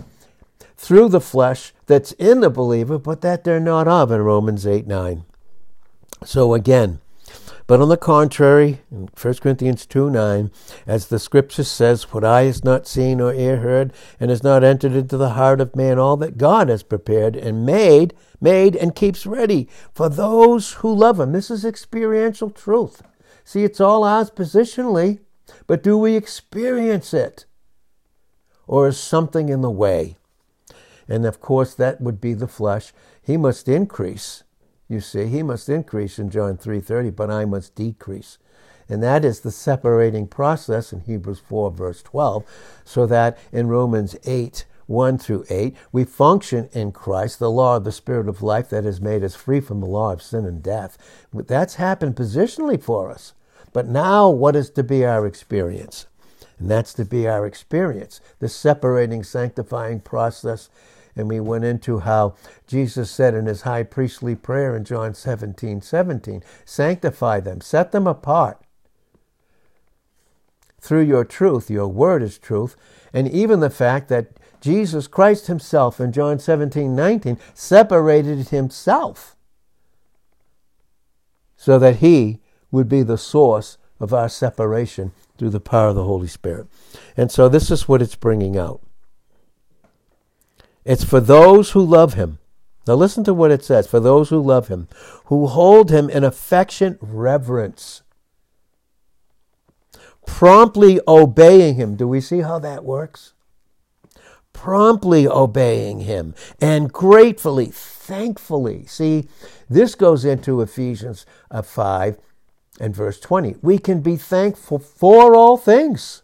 through 0.75 1.09
the 1.09 1.21
flesh 1.21 1.73
that's 1.85 2.13
in 2.13 2.39
the 2.41 2.49
believer, 2.49 2.97
but 2.97 3.21
that 3.21 3.43
they're 3.43 3.59
not 3.59 3.87
of 3.87 4.11
in 4.11 4.21
Romans 4.21 4.65
8 4.65 4.87
9. 4.87 5.25
So 6.25 6.53
again, 6.53 6.99
but 7.65 7.79
on 7.79 7.89
the 7.89 7.97
contrary, 7.97 8.81
in 8.91 9.09
1 9.19 9.33
Corinthians 9.35 9.85
2 9.85 10.09
9, 10.09 10.51
as 10.85 11.07
the 11.07 11.19
scripture 11.19 11.63
says, 11.63 12.11
What 12.11 12.23
eye 12.23 12.43
has 12.43 12.63
not 12.63 12.87
seen 12.87 13.21
or 13.21 13.33
ear 13.33 13.57
heard, 13.57 13.93
and 14.19 14.29
has 14.29 14.43
not 14.43 14.63
entered 14.63 14.93
into 14.93 15.17
the 15.17 15.31
heart 15.31 15.61
of 15.61 15.75
man 15.75 15.97
all 15.97 16.17
that 16.17 16.37
God 16.37 16.69
has 16.69 16.83
prepared 16.83 17.35
and 17.35 17.65
made, 17.65 18.13
made 18.41 18.75
and 18.75 18.95
keeps 18.95 19.25
ready 19.25 19.69
for 19.93 20.09
those 20.09 20.73
who 20.73 20.93
love 20.93 21.19
him. 21.19 21.31
This 21.31 21.49
is 21.49 21.63
experiential 21.63 22.49
truth. 22.49 23.01
See, 23.45 23.63
it's 23.63 23.81
all 23.81 24.03
ours 24.03 24.29
positionally, 24.29 25.19
but 25.67 25.83
do 25.83 25.97
we 25.97 26.15
experience 26.15 27.13
it? 27.13 27.45
Or 28.67 28.87
is 28.87 28.97
something 28.97 29.49
in 29.49 29.61
the 29.61 29.71
way? 29.71 30.17
And 31.07 31.25
of 31.25 31.39
course, 31.39 31.73
that 31.75 32.01
would 32.01 32.21
be 32.21 32.33
the 32.33 32.47
flesh. 32.47 32.93
He 33.21 33.37
must 33.37 33.67
increase. 33.67 34.43
You 34.93 35.01
see, 35.01 35.25
he 35.25 35.41
must 35.41 35.69
increase 35.69 36.19
in 36.19 36.29
John 36.29 36.55
3:30, 36.55 37.09
but 37.09 37.31
I 37.31 37.45
must 37.45 37.73
decrease. 37.73 38.37
And 38.87 39.01
that 39.01 39.25
is 39.25 39.39
the 39.39 39.49
separating 39.49 40.27
process 40.27 40.93
in 40.93 40.99
Hebrews 40.99 41.39
4, 41.39 41.71
verse 41.71 42.03
12, 42.03 42.43
so 42.85 43.07
that 43.07 43.39
in 43.51 43.69
Romans 43.69 44.15
8, 44.23 44.65
1 44.85 45.17
through 45.17 45.45
8, 45.49 45.75
we 45.91 46.03
function 46.03 46.69
in 46.73 46.91
Christ, 46.91 47.39
the 47.39 47.49
law 47.49 47.77
of 47.77 47.85
the 47.85 47.91
Spirit 47.91 48.29
of 48.29 48.43
life 48.43 48.69
that 48.69 48.83
has 48.83 49.01
made 49.01 49.23
us 49.23 49.33
free 49.33 49.59
from 49.59 49.79
the 49.79 49.87
law 49.87 50.13
of 50.13 50.21
sin 50.21 50.45
and 50.45 50.61
death. 50.61 50.95
That's 51.33 51.75
happened 51.75 52.15
positionally 52.15 52.79
for 52.79 53.09
us. 53.09 53.33
But 53.71 53.87
now, 53.87 54.29
what 54.29 54.55
is 54.55 54.69
to 54.71 54.83
be 54.83 55.03
our 55.03 55.25
experience? 55.25 56.05
And 56.59 56.69
that's 56.69 56.93
to 56.93 57.05
be 57.05 57.27
our 57.27 57.47
experience, 57.47 58.21
the 58.37 58.47
separating, 58.47 59.23
sanctifying 59.23 60.01
process 60.01 60.69
and 61.15 61.27
we 61.27 61.39
went 61.39 61.63
into 61.63 61.99
how 61.99 62.35
Jesus 62.67 63.11
said 63.11 63.33
in 63.33 63.45
his 63.45 63.61
high 63.61 63.83
priestly 63.83 64.35
prayer 64.35 64.75
in 64.75 64.83
John 64.83 65.13
17 65.13 65.81
17, 65.81 66.43
sanctify 66.65 67.39
them, 67.39 67.61
set 67.61 67.91
them 67.91 68.07
apart 68.07 68.59
through 70.79 71.03
your 71.03 71.23
truth, 71.23 71.69
your 71.69 71.87
word 71.87 72.21
is 72.21 72.37
truth, 72.37 72.75
and 73.13 73.29
even 73.29 73.61
the 73.61 73.69
fact 73.69 74.09
that 74.09 74.37
Jesus 74.59 75.07
Christ 75.07 75.47
himself 75.47 75.99
in 75.99 76.11
John 76.11 76.39
17, 76.39 76.95
19 76.95 77.37
separated 77.53 78.49
himself 78.49 79.35
so 81.55 81.79
that 81.79 81.97
he 81.97 82.39
would 82.71 82.89
be 82.89 83.03
the 83.03 83.17
source 83.17 83.77
of 83.99 84.13
our 84.13 84.27
separation 84.27 85.13
through 85.37 85.51
the 85.51 85.61
power 85.61 85.89
of 85.89 85.95
the 85.95 86.03
Holy 86.03 86.27
Spirit. 86.27 86.67
And 87.15 87.31
so 87.31 87.47
this 87.47 87.71
is 87.71 87.87
what 87.87 88.01
it's 88.01 88.15
bringing 88.15 88.57
out. 88.57 88.81
It's 90.85 91.03
for 91.03 91.19
those 91.19 91.71
who 91.71 91.81
love 91.81 92.15
him. 92.15 92.39
Now 92.85 92.95
listen 92.95 93.23
to 93.25 93.33
what 93.33 93.51
it 93.51 93.63
says 93.63 93.87
for 93.87 93.99
those 93.99 94.29
who 94.29 94.41
love 94.41 94.67
him, 94.67 94.87
who 95.25 95.47
hold 95.47 95.89
him 95.89 96.09
in 96.09 96.23
affectionate 96.23 96.97
reverence, 97.01 98.01
promptly 100.25 100.99
obeying 101.07 101.75
him. 101.75 101.95
Do 101.95 102.07
we 102.07 102.19
see 102.19 102.41
how 102.41 102.59
that 102.59 102.83
works? 102.83 103.33
Promptly 104.51 105.27
obeying 105.27 106.01
him 106.01 106.35
and 106.61 106.91
gratefully, 106.91 107.67
thankfully. 107.67 108.85
See, 108.85 109.27
this 109.69 109.95
goes 109.95 110.25
into 110.25 110.61
Ephesians 110.61 111.25
uh, 111.49 111.61
5 111.61 112.17
and 112.79 112.95
verse 112.95 113.19
20. 113.19 113.55
We 113.61 113.77
can 113.77 114.01
be 114.01 114.17
thankful 114.17 114.79
for 114.79 115.35
all 115.35 115.57
things 115.57 116.23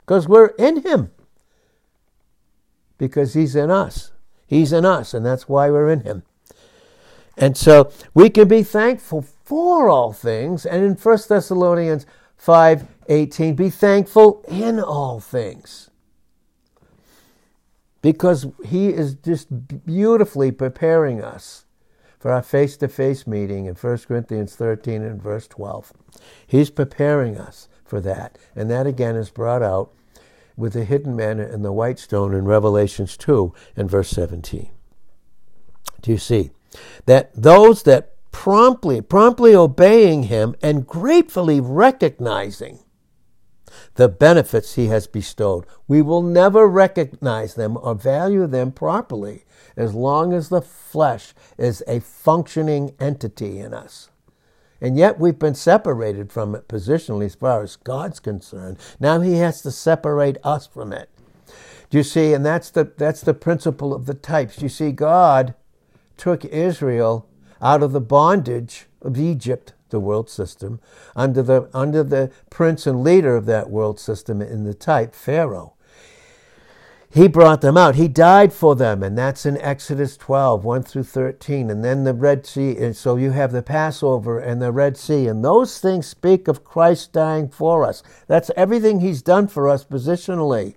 because 0.00 0.28
we're 0.28 0.48
in 0.58 0.82
him 0.82 1.12
because 2.98 3.34
he's 3.34 3.56
in 3.56 3.70
us. 3.70 4.12
He's 4.46 4.72
in 4.72 4.84
us, 4.84 5.14
and 5.14 5.24
that's 5.24 5.48
why 5.48 5.70
we're 5.70 5.90
in 5.90 6.00
him. 6.00 6.22
And 7.36 7.56
so 7.56 7.90
we 8.12 8.30
can 8.30 8.48
be 8.48 8.62
thankful 8.62 9.22
for 9.22 9.88
all 9.88 10.12
things. 10.12 10.64
And 10.64 10.84
in 10.84 10.94
1 10.94 11.18
Thessalonians 11.28 12.06
5 12.36 12.86
18, 13.08 13.54
be 13.54 13.70
thankful 13.70 14.42
in 14.48 14.80
all 14.80 15.20
things. 15.20 15.90
Because 18.00 18.46
he 18.64 18.88
is 18.88 19.14
just 19.14 19.48
beautifully 19.86 20.52
preparing 20.52 21.22
us 21.22 21.64
for 22.18 22.32
our 22.32 22.42
face 22.42 22.76
to 22.78 22.88
face 22.88 23.26
meeting 23.26 23.66
in 23.66 23.74
1 23.74 23.98
Corinthians 23.98 24.56
13 24.56 25.02
and 25.02 25.22
verse 25.22 25.46
12. 25.46 25.92
He's 26.46 26.70
preparing 26.70 27.36
us 27.36 27.68
for 27.84 28.00
that. 28.00 28.38
And 28.56 28.70
that 28.70 28.86
again 28.86 29.16
is 29.16 29.30
brought 29.30 29.62
out 29.62 29.92
with 30.56 30.72
the 30.72 30.84
hidden 30.84 31.16
manna 31.16 31.44
and 31.44 31.64
the 31.64 31.72
white 31.72 31.98
stone 31.98 32.34
in 32.34 32.44
Revelations 32.44 33.16
2 33.16 33.52
and 33.76 33.90
verse 33.90 34.10
17. 34.10 34.70
Do 36.02 36.10
you 36.10 36.18
see? 36.18 36.50
That 37.06 37.30
those 37.34 37.82
that 37.84 38.14
promptly, 38.30 39.00
promptly 39.00 39.54
obeying 39.54 40.24
him 40.24 40.54
and 40.62 40.86
gratefully 40.86 41.60
recognizing 41.60 42.80
the 43.94 44.08
benefits 44.08 44.74
he 44.74 44.86
has 44.86 45.06
bestowed. 45.06 45.66
We 45.86 46.02
will 46.02 46.22
never 46.22 46.66
recognize 46.66 47.54
them 47.54 47.78
or 47.80 47.94
value 47.94 48.46
them 48.46 48.72
properly 48.72 49.44
as 49.76 49.94
long 49.94 50.32
as 50.32 50.48
the 50.48 50.62
flesh 50.62 51.34
is 51.58 51.82
a 51.86 52.00
functioning 52.00 52.94
entity 53.00 53.58
in 53.58 53.74
us. 53.74 54.10
And 54.80 54.96
yet 54.96 55.18
we've 55.18 55.38
been 55.38 55.54
separated 55.54 56.32
from 56.32 56.54
it 56.54 56.68
positionally 56.68 57.26
as 57.26 57.34
far 57.34 57.62
as 57.62 57.76
God's 57.76 58.20
concerned. 58.20 58.78
Now 59.00 59.20
he 59.20 59.34
has 59.34 59.62
to 59.62 59.70
separate 59.70 60.36
us 60.42 60.66
from 60.66 60.92
it. 60.92 61.08
Do 61.90 61.98
you 61.98 62.04
see? 62.04 62.32
And 62.32 62.44
that's 62.44 62.70
the 62.70 62.92
that's 62.96 63.20
the 63.20 63.34
principle 63.34 63.94
of 63.94 64.06
the 64.06 64.14
types. 64.14 64.60
You 64.60 64.68
see, 64.68 64.90
God 64.90 65.54
took 66.16 66.44
Israel 66.44 67.28
out 67.62 67.82
of 67.82 67.92
the 67.92 68.00
bondage 68.00 68.86
of 69.00 69.18
Egypt, 69.18 69.74
the 69.90 70.00
world 70.00 70.28
system, 70.28 70.80
under 71.14 71.42
the 71.42 71.68
under 71.72 72.02
the 72.02 72.30
prince 72.50 72.86
and 72.86 73.04
leader 73.04 73.36
of 73.36 73.46
that 73.46 73.70
world 73.70 74.00
system 74.00 74.42
in 74.42 74.64
the 74.64 74.74
type, 74.74 75.14
Pharaoh. 75.14 75.73
He 77.14 77.28
brought 77.28 77.60
them 77.60 77.76
out. 77.76 77.94
He 77.94 78.08
died 78.08 78.52
for 78.52 78.74
them, 78.74 79.00
and 79.00 79.16
that's 79.16 79.46
in 79.46 79.56
Exodus 79.58 80.16
12, 80.16 80.64
1 80.64 80.82
through 80.82 81.04
13. 81.04 81.70
And 81.70 81.84
then 81.84 82.02
the 82.02 82.12
Red 82.12 82.44
Sea, 82.44 82.76
and 82.76 82.96
so 82.96 83.14
you 83.14 83.30
have 83.30 83.52
the 83.52 83.62
Passover 83.62 84.40
and 84.40 84.60
the 84.60 84.72
Red 84.72 84.96
Sea, 84.96 85.28
and 85.28 85.44
those 85.44 85.78
things 85.78 86.08
speak 86.08 86.48
of 86.48 86.64
Christ 86.64 87.12
dying 87.12 87.48
for 87.48 87.84
us. 87.84 88.02
That's 88.26 88.50
everything 88.56 88.98
He's 88.98 89.22
done 89.22 89.46
for 89.46 89.68
us 89.68 89.84
positionally. 89.84 90.74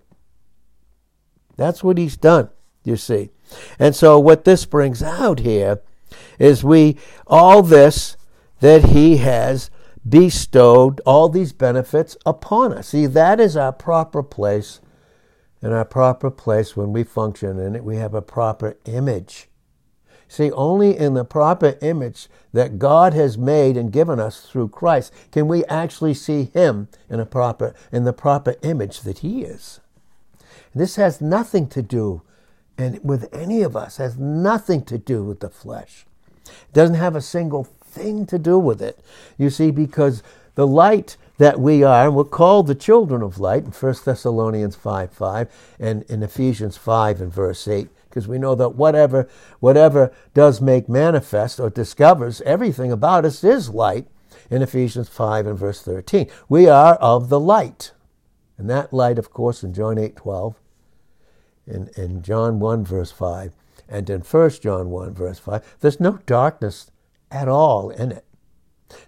That's 1.55 1.83
what 1.83 1.97
He's 1.97 2.17
done, 2.17 2.49
you 2.83 2.97
see. 2.97 3.31
And 3.79 3.95
so 3.95 4.19
what 4.19 4.45
this 4.45 4.63
brings 4.65 5.01
out 5.01 5.39
here 5.39 5.81
is 6.37 6.63
we, 6.63 6.97
all 7.25 7.63
this 7.63 8.15
that 8.59 8.89
He 8.89 9.17
has 9.17 9.71
bestowed, 10.07 11.01
all 11.03 11.29
these 11.29 11.51
benefits 11.51 12.15
upon 12.27 12.73
us. 12.73 12.89
See, 12.89 13.07
that 13.07 13.39
is 13.39 13.57
our 13.57 13.73
proper 13.73 14.21
place 14.21 14.81
in 15.61 15.71
our 15.71 15.85
proper 15.85 16.29
place 16.29 16.75
when 16.75 16.93
we 16.93 17.03
function 17.03 17.59
in 17.59 17.75
it, 17.75 17.83
we 17.83 17.97
have 17.97 18.13
a 18.13 18.21
proper 18.21 18.77
image. 18.85 19.47
See, 20.27 20.51
only 20.51 20.97
in 20.97 21.13
the 21.13 21.23
proper 21.23 21.77
image 21.81 22.27
that 22.53 22.79
God 22.79 23.13
has 23.13 23.37
made 23.37 23.77
and 23.77 23.91
given 23.91 24.19
us 24.19 24.41
through 24.41 24.69
Christ 24.69 25.13
can 25.31 25.47
we 25.47 25.63
actually 25.65 26.13
see 26.13 26.45
Him 26.53 26.89
in 27.09 27.19
a 27.19 27.25
proper 27.25 27.73
in 27.91 28.03
the 28.03 28.13
proper 28.13 28.55
image 28.61 29.01
that 29.01 29.19
He 29.19 29.43
is. 29.43 29.79
This 30.75 30.97
has 30.97 31.21
nothing 31.21 31.67
to 31.69 31.81
do 31.81 32.21
and 32.77 32.99
with 33.03 33.33
any 33.33 33.61
of 33.61 33.75
us 33.75 33.97
has 33.97 34.17
nothing 34.17 34.83
to 34.85 34.97
do 34.97 35.23
with 35.23 35.39
the 35.39 35.49
flesh. 35.49 36.05
It 36.45 36.73
doesn't 36.73 36.95
have 36.95 37.15
a 37.15 37.21
single 37.21 37.63
thing 37.63 38.25
to 38.27 38.37
do 38.37 38.59
with 38.59 38.81
it. 38.81 38.99
You 39.37 39.49
see, 39.49 39.71
because 39.71 40.21
the 40.55 40.67
light 40.67 41.17
that 41.37 41.59
we 41.59 41.83
are, 41.83 42.05
and 42.05 42.15
we're 42.15 42.23
called 42.23 42.67
the 42.67 42.75
children 42.75 43.21
of 43.21 43.39
light 43.39 43.63
in 43.63 43.71
1 43.71 43.95
Thessalonians 44.03 44.75
5 44.75 45.11
5 45.11 45.75
and 45.79 46.03
in 46.03 46.23
Ephesians 46.23 46.77
5 46.77 47.21
and 47.21 47.31
verse 47.33 47.67
8, 47.67 47.89
because 48.09 48.27
we 48.27 48.39
know 48.39 48.55
that 48.55 48.75
whatever, 48.75 49.27
whatever 49.59 50.11
does 50.33 50.61
make 50.61 50.89
manifest 50.89 51.59
or 51.59 51.69
discovers 51.69 52.41
everything 52.41 52.91
about 52.91 53.25
us 53.25 53.43
is 53.43 53.69
light 53.69 54.07
in 54.49 54.61
Ephesians 54.61 55.09
5 55.09 55.47
and 55.47 55.57
verse 55.57 55.81
13. 55.81 56.27
We 56.49 56.67
are 56.67 56.95
of 56.95 57.29
the 57.29 57.39
light. 57.39 57.91
And 58.57 58.69
that 58.69 58.91
light, 58.91 59.19
of 59.19 59.31
course, 59.31 59.63
in 59.63 59.73
John 59.73 59.99
8 59.99 60.15
12, 60.15 60.55
in, 61.67 61.89
in 61.95 62.23
John 62.23 62.59
1 62.59 62.85
verse 62.85 63.11
5, 63.11 63.53
and 63.87 64.09
in 64.09 64.21
1 64.21 64.49
John 64.61 64.89
1 64.89 65.13
verse 65.13 65.39
5, 65.39 65.77
there's 65.81 65.99
no 65.99 66.19
darkness 66.25 66.89
at 67.29 67.47
all 67.47 67.91
in 67.91 68.11
it. 68.11 68.25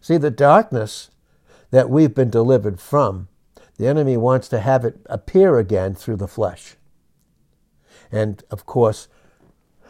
See, 0.01 0.17
the 0.17 0.29
darkness 0.29 1.09
that 1.71 1.89
we've 1.89 2.13
been 2.13 2.29
delivered 2.29 2.79
from, 2.79 3.27
the 3.77 3.87
enemy 3.87 4.17
wants 4.17 4.49
to 4.49 4.59
have 4.59 4.83
it 4.83 4.99
appear 5.05 5.57
again 5.57 5.95
through 5.95 6.17
the 6.17 6.27
flesh. 6.27 6.75
And 8.11 8.43
of 8.51 8.65
course, 8.65 9.07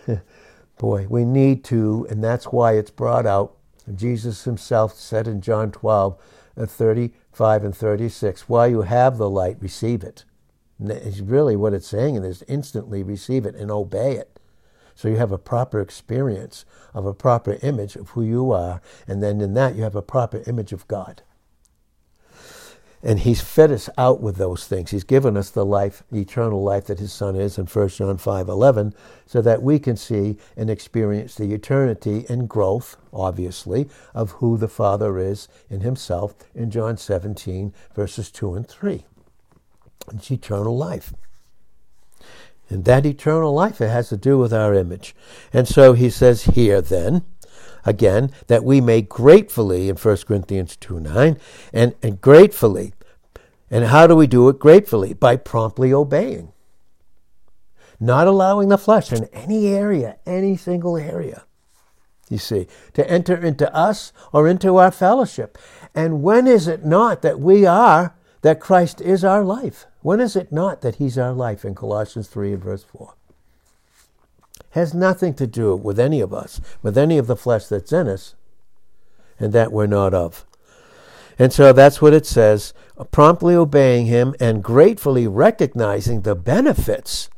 boy, 0.78 1.08
we 1.10 1.26
need 1.26 1.64
to, 1.66 2.06
and 2.10 2.24
that's 2.24 2.46
why 2.46 2.74
it's 2.74 2.92
brought 2.92 3.26
out. 3.26 3.56
Jesus 3.96 4.44
himself 4.44 4.94
said 4.94 5.28
in 5.28 5.42
John 5.42 5.72
12, 5.72 6.18
uh, 6.58 6.66
35 6.66 7.64
and 7.64 7.76
36, 7.76 8.48
while 8.48 8.68
you 8.68 8.82
have 8.84 9.18
the 9.18 9.30
light, 9.30 9.58
receive 9.60 10.04
it. 10.04 10.26
And 10.78 11.30
really 11.30 11.56
what 11.56 11.74
it's 11.74 11.88
saying 11.88 12.16
is 12.16 12.44
instantly 12.48 13.04
receive 13.04 13.46
it 13.46 13.56
and 13.56 13.72
obey 13.72 14.16
it. 14.16 14.40
So 14.96 15.08
you 15.08 15.16
have 15.16 15.32
a 15.32 15.38
proper 15.38 15.80
experience 15.80 16.66
of 16.94 17.06
a 17.06 17.14
proper 17.14 17.58
image 17.62 17.96
of 17.96 18.10
who 18.10 18.22
you 18.22 18.52
are, 18.52 18.82
and 19.08 19.24
then 19.24 19.42
in 19.42 19.54
that 19.54 19.76
you 19.76 19.84
have 19.84 19.96
a 19.96 20.02
proper 20.02 20.44
image 20.46 20.74
of 20.74 20.88
God. 20.88 21.24
And 23.02 23.20
he's 23.22 23.40
fed 23.40 23.72
us 23.72 23.90
out 23.98 24.20
with 24.20 24.36
those 24.36 24.68
things. 24.68 24.92
He's 24.92 25.06
given 25.06 25.38
us 25.38 25.50
the 25.50 25.66
life, 25.66 26.04
eternal 26.12 26.62
life 26.62 26.86
that 26.88 27.00
his 27.00 27.14
son 27.14 27.36
is 27.38 27.58
in 27.58 27.66
1 27.66 27.98
John 27.98 28.18
5:11, 28.18 28.94
so 29.26 29.42
that 29.42 29.64
we 29.64 29.80
can 29.80 29.96
see 29.96 30.38
and 30.58 30.70
experience 30.70 31.36
the 31.36 31.54
eternity 31.54 32.26
and 32.28 32.50
growth, 32.50 32.98
obviously, 33.14 33.88
of 34.14 34.32
who 34.32 34.58
the 34.58 34.68
Father 34.68 35.18
is 35.18 35.48
in 35.70 35.80
himself 35.80 36.36
in 36.54 36.70
John 36.72 36.98
17, 36.98 37.74
verses 37.96 38.30
2 38.30 38.54
and 38.54 38.68
3. 38.68 39.06
It's 40.14 40.30
eternal 40.30 40.76
life. 40.76 41.14
And 42.70 42.84
that 42.86 43.06
eternal 43.06 43.54
life, 43.54 43.80
it 43.80 43.90
has 43.90 44.10
to 44.10 44.18
do 44.18 44.38
with 44.38 44.54
our 44.54 44.74
image. 44.74 45.16
And 45.54 45.68
so 45.68 45.94
he 45.94 46.10
says 46.10 46.44
here 46.44 46.82
then, 46.82 47.24
again, 47.86 48.32
that 48.48 48.64
we 48.64 48.82
may 48.82 49.02
gratefully, 49.02 49.90
in 49.90 49.96
1 49.96 50.18
Corinthians 50.28 50.76
2 50.78 51.00
9, 51.00 51.38
and, 51.74 51.96
and 52.02 52.22
gratefully, 52.22 52.94
and 53.72 53.86
how 53.86 54.08
do 54.08 54.16
we 54.16 54.28
do 54.28 54.50
it 54.50 54.60
gratefully? 54.60 55.14
By 55.14 55.36
promptly 55.36 55.94
obeying. 55.94 56.52
Not 58.00 58.28
allowing 58.28 58.70
the 58.70 58.78
flesh 58.78 59.12
in 59.12 59.26
any 59.26 59.68
area, 59.68 60.18
any 60.26 60.56
single 60.56 60.98
area, 60.98 61.44
you 62.30 62.38
see, 62.38 62.68
to 62.94 63.10
enter 63.10 63.36
into 63.36 63.74
us 63.76 64.14
or 64.32 64.48
into 64.48 64.78
our 64.78 64.92
fellowship. 64.92 65.58
And 65.94 66.24
when 66.24 66.48
is 66.48 66.68
it 66.68 66.86
not 66.86 67.22
that 67.24 67.40
we 67.40 67.66
are, 67.66 68.16
that 68.42 68.62
Christ 68.62 69.02
is 69.02 69.26
our 69.26 69.44
life? 69.44 69.86
When 70.02 70.22
is 70.22 70.38
it 70.38 70.52
not 70.52 70.82
that 70.82 70.96
He's 70.96 71.18
our 71.18 71.34
life 71.34 71.66
in 71.66 71.76
Colossians 71.76 72.30
3 72.30 72.54
and 72.54 72.64
verse 72.64 72.84
4? 72.84 73.16
Has 74.72 74.94
nothing 74.94 75.34
to 75.36 75.48
do 75.48 75.76
with 75.76 76.00
any 76.00 76.22
of 76.22 76.34
us, 76.34 76.62
with 76.82 76.98
any 76.98 77.18
of 77.18 77.28
the 77.28 77.36
flesh 77.36 77.66
that's 77.68 77.92
in 77.92 78.08
us, 78.08 78.36
and 79.40 79.54
that 79.54 79.72
we're 79.72 79.88
not 79.88 80.14
of. 80.14 80.46
And 81.38 81.54
so 81.54 81.72
that's 81.72 82.02
what 82.02 82.14
it 82.14 82.26
says 82.26 82.74
promptly 83.12 83.56
obeying 83.56 84.08
him 84.08 84.36
and 84.42 84.62
gratefully 84.62 85.26
recognizing 85.26 86.22
the 86.22 86.36
benefits 86.36 87.30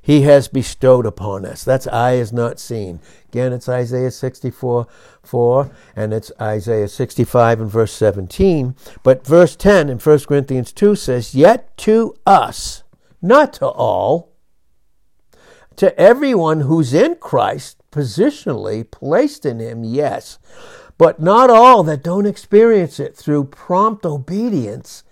he 0.00 0.22
has 0.22 0.48
bestowed 0.48 1.06
upon 1.06 1.44
us. 1.44 1.64
That's 1.64 1.86
eye 1.86 2.14
is 2.14 2.32
not 2.32 2.58
seen. 2.58 3.00
Again, 3.28 3.52
it's 3.52 3.68
Isaiah 3.68 4.10
64 4.10 4.86
4, 5.22 5.70
and 5.94 6.12
it's 6.12 6.32
Isaiah 6.40 6.88
65 6.88 7.60
and 7.60 7.70
verse 7.70 7.92
17. 7.92 8.74
But 9.04 9.24
verse 9.24 9.54
10 9.54 9.88
in 9.88 9.98
1 9.98 10.18
Corinthians 10.20 10.72
2 10.72 10.96
says, 10.96 11.34
Yet 11.34 11.76
to 11.78 12.16
us, 12.26 12.82
not 13.22 13.52
to 13.54 13.68
all, 13.68 14.31
to 15.76 15.98
everyone 15.98 16.60
who's 16.60 16.94
in 16.94 17.16
Christ, 17.16 17.82
positionally 17.90 18.88
placed 18.90 19.44
in 19.46 19.60
him, 19.60 19.84
yes, 19.84 20.38
but 20.98 21.20
not 21.20 21.50
all 21.50 21.82
that 21.84 22.02
don't 22.02 22.26
experience 22.26 23.00
it 23.00 23.16
through 23.16 23.44
prompt 23.44 24.04
obedience 24.04 25.04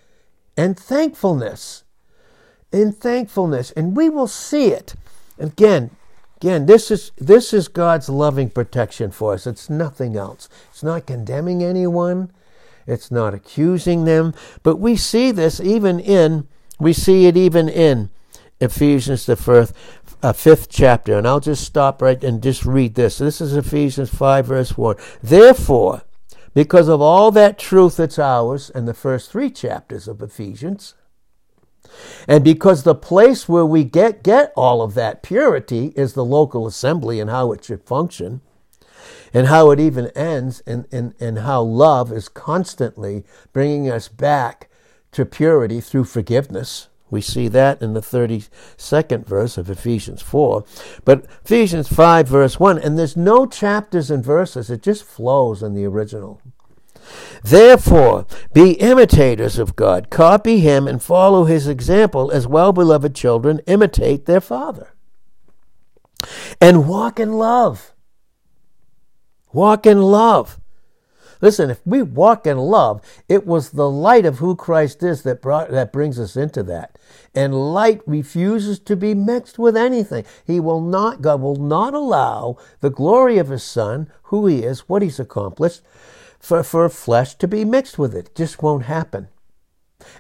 and 0.57 0.79
thankfulness. 0.79 1.85
In 2.73 2.93
thankfulness, 2.93 3.73
and 3.73 3.97
we 3.97 4.09
will 4.09 4.29
see 4.29 4.69
it. 4.69 4.95
Again, 5.41 5.91
again, 6.37 6.67
this 6.67 6.93
is 6.93 7.11
this 7.19 7.53
is 7.53 7.67
God's 7.67 8.09
loving 8.09 8.49
protection 8.49 9.11
for 9.11 9.35
us. 9.35 9.45
It's 9.45 9.69
nothing 9.69 10.17
else. 10.17 10.49
It's 10.71 10.85
not 10.85 11.07
condemning 11.07 11.65
anyone. 11.65 12.31
It's 12.87 13.11
not 13.11 13.35
accusing 13.35 14.05
them, 14.05 14.35
but 14.63 14.77
we 14.77 14.95
see 14.97 15.33
this 15.33 15.61
even 15.61 15.99
in 15.99 16.47
we 16.79 16.93
see 16.93 17.27
it 17.27 17.37
even 17.37 17.69
in 17.69 18.11
Ephesians 18.61 19.27
the 19.27 19.37
first 19.37 19.73
uh, 20.23 20.33
fifth 20.33 20.69
chapter, 20.69 21.17
and 21.17 21.27
I'll 21.27 21.41
just 21.41 21.65
stop 21.65 22.03
right 22.03 22.23
and 22.23 22.43
just 22.43 22.65
read 22.65 22.95
this. 22.95 23.19
This 23.19 23.41
is 23.41 23.57
Ephesians 23.57 24.11
5, 24.11 24.47
verse 24.47 24.77
1. 24.77 24.97
Therefore, 25.23 26.03
because 26.55 26.89
of 26.89 27.01
all 27.01 27.31
that 27.31 27.59
truth 27.59 27.97
that's 27.97 28.19
ours 28.19 28.71
in 28.71 28.85
the 28.85 28.95
first 28.95 29.31
three 29.31 29.51
chapters 29.51 30.09
of 30.09 30.21
Ephesians, 30.21 30.95
and 32.29 32.45
because 32.45 32.83
the 32.83 32.95
place 32.95 33.49
where 33.49 33.67
we 33.67 33.85
get, 33.85 34.23
get 34.23 34.53
all 34.57 34.83
of 34.83 34.95
that 34.95 35.23
purity 35.23 35.93
is 35.97 36.13
the 36.13 36.25
local 36.25 36.67
assembly 36.67 37.19
and 37.21 37.31
how 37.31 37.53
it 37.53 37.65
should 37.65 37.83
function, 37.83 38.43
and 39.33 39.47
how 39.47 39.71
it 39.71 39.81
even 39.81 40.09
ends, 40.09 40.63
and, 40.67 40.87
and, 40.93 41.15
and 41.19 41.41
how 41.41 41.63
love 41.63 42.13
is 42.13 42.29
constantly 42.29 43.25
bringing 43.53 43.91
us 43.91 44.09
back 44.09 44.69
to 45.13 45.25
purity 45.25 45.81
through 45.81 46.05
forgiveness 46.05 46.89
we 47.11 47.21
see 47.21 47.49
that 47.49 47.83
in 47.83 47.95
the 47.95 48.01
32nd 48.01 49.27
verse 49.27 49.59
of 49.59 49.69
Ephesians 49.69 50.23
4. 50.23 50.65
But 51.05 51.27
Ephesians 51.45 51.89
5, 51.89 52.29
verse 52.29 52.61
1, 52.61 52.79
and 52.79 52.99
there's 52.99 53.17
no 53.17 53.47
chapters 53.47 54.11
and 54.11 54.25
verses, 54.25 54.71
it 54.71 54.83
just 54.83 55.05
flows 55.05 55.63
in 55.63 55.75
the 55.75 55.85
original. 55.85 56.41
Therefore, 57.43 58.27
be 58.53 58.73
imitators 58.73 59.59
of 59.59 59.75
God, 59.75 60.11
copy 60.11 60.61
him, 60.61 60.87
and 60.87 61.03
follow 61.03 61.45
his 61.45 61.67
example 61.67 62.31
as 62.31 62.47
well 62.47 62.73
beloved 62.73 63.15
children 63.15 63.61
imitate 63.67 64.27
their 64.27 64.41
Father. 64.41 64.95
And 66.61 66.87
walk 66.87 67.19
in 67.19 67.33
love. 67.33 67.93
Walk 69.53 69.87
in 69.87 70.01
love 70.01 70.60
Listen, 71.41 71.71
if 71.71 71.81
we 71.87 72.03
walk 72.03 72.47
in 72.47 72.59
love, 72.59 73.01
it 73.29 73.47
was 73.47 73.71
the 73.71 73.89
light 73.89 74.27
of 74.27 74.39
who 74.39 74.55
Christ 74.55 75.03
is 75.03 75.23
that 75.23 75.41
brought 75.41 75.71
that 75.71 75.93
brings 75.93 76.19
us 76.19 76.37
into 76.37 76.63
that. 76.65 76.99
And 77.35 77.73
light 77.73 78.01
refuses 78.07 78.79
to 78.81 78.97
be 78.97 79.15
mixed 79.15 79.59
with 79.59 79.77
anything. 79.77 80.25
He 80.47 80.61
will 80.61 80.81
not 80.81 81.23
God 81.23 81.41
will 81.41 81.57
not 81.57 81.95
allow 81.95 82.59
the 82.81 82.91
glory 82.91 83.39
of 83.39 83.49
his 83.49 83.63
son, 83.63 84.11
who 84.25 84.47
he 84.47 84.63
is, 84.63 84.89
what 84.89 85.03
he's 85.03 85.21
accomplished, 85.21 85.83
for, 86.39 86.63
for 86.63 86.89
flesh 86.89 87.35
to 87.37 87.49
be 87.49 87.65
mixed 87.65 87.99
with 87.99 88.15
it. 88.15 88.29
it 88.29 88.35
just 88.35 88.63
won't 88.63 88.85
happen. 88.85 89.29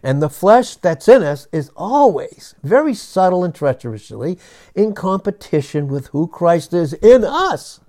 And 0.02 0.22
the 0.22 0.28
flesh 0.28 0.76
that's 0.76 1.08
in 1.08 1.22
us 1.22 1.48
is 1.52 1.70
always, 1.74 2.54
very 2.62 2.92
subtle 2.94 3.44
and 3.44 3.54
treacherously, 3.54 4.38
in 4.74 4.94
competition 4.94 5.88
with 5.88 6.08
who 6.08 6.26
Christ 6.26 6.74
is 6.74 6.92
in 6.94 7.24
us. 7.24 7.80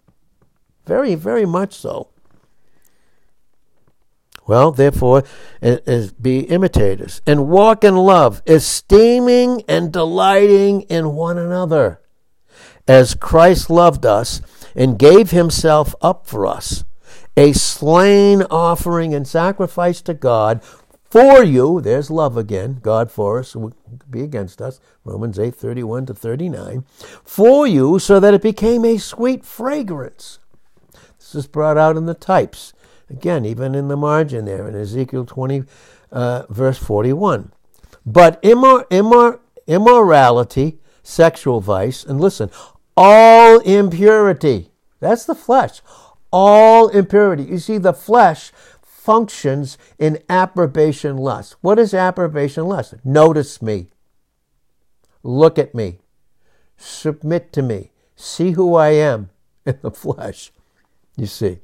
Very, 0.85 1.15
very 1.15 1.45
much 1.45 1.73
so. 1.73 2.10
Well, 4.47 4.71
therefore, 4.71 5.23
is 5.61 6.11
be 6.13 6.39
imitators 6.41 7.21
and 7.27 7.47
walk 7.47 7.83
in 7.83 7.95
love, 7.95 8.41
esteeming 8.45 9.63
and 9.67 9.93
delighting 9.93 10.81
in 10.83 11.15
one 11.15 11.37
another, 11.37 12.01
as 12.87 13.13
Christ 13.13 13.69
loved 13.69 14.05
us 14.05 14.41
and 14.75 14.97
gave 14.97 15.31
himself 15.31 15.93
up 16.01 16.25
for 16.25 16.47
us, 16.47 16.83
a 17.37 17.53
slain 17.53 18.41
offering 18.43 19.13
and 19.13 19.27
sacrifice 19.27 20.01
to 20.01 20.13
God 20.13 20.63
for 21.11 21.43
you. 21.43 21.81
There's 21.81 22.09
love 22.09 22.35
again. 22.35 22.79
God 22.81 23.11
for 23.11 23.39
us 23.39 23.55
be 24.09 24.21
against 24.21 24.61
us. 24.61 24.79
Romans 25.03 25.37
8 25.37 25.53
31 25.53 26.07
to 26.07 26.13
39. 26.13 26.83
For 27.23 27.67
you, 27.67 27.99
so 27.99 28.19
that 28.19 28.33
it 28.33 28.41
became 28.41 28.85
a 28.85 28.97
sweet 28.97 29.45
fragrance. 29.45 30.39
This 31.19 31.35
is 31.35 31.47
brought 31.47 31.77
out 31.77 31.95
in 31.95 32.05
the 32.05 32.13
types 32.13 32.73
Again, 33.11 33.45
even 33.45 33.75
in 33.75 33.89
the 33.89 33.97
margin 33.97 34.45
there 34.45 34.67
in 34.67 34.75
Ezekiel 34.75 35.25
20, 35.25 35.63
uh, 36.11 36.43
verse 36.49 36.77
41. 36.77 37.51
But 38.05 38.41
immor- 38.41 38.87
immor- 38.87 39.39
immorality, 39.67 40.79
sexual 41.03 41.59
vice, 41.59 42.05
and 42.05 42.21
listen, 42.21 42.49
all 42.95 43.59
impurity, 43.59 44.71
that's 45.01 45.25
the 45.25 45.35
flesh, 45.35 45.81
all 46.31 46.87
impurity. 46.87 47.43
You 47.43 47.57
see, 47.57 47.77
the 47.77 47.93
flesh 47.93 48.53
functions 48.81 49.77
in 49.99 50.19
approbation 50.29 51.17
lust. 51.17 51.57
What 51.59 51.79
is 51.79 51.93
approbation 51.93 52.65
lust? 52.65 52.93
Notice 53.03 53.61
me, 53.61 53.89
look 55.21 55.59
at 55.59 55.75
me, 55.75 55.99
submit 56.77 57.51
to 57.53 57.61
me, 57.61 57.91
see 58.15 58.51
who 58.51 58.73
I 58.75 58.89
am 58.89 59.31
in 59.65 59.79
the 59.81 59.91
flesh. 60.05 60.51
You 61.17 61.25
see 61.25 61.59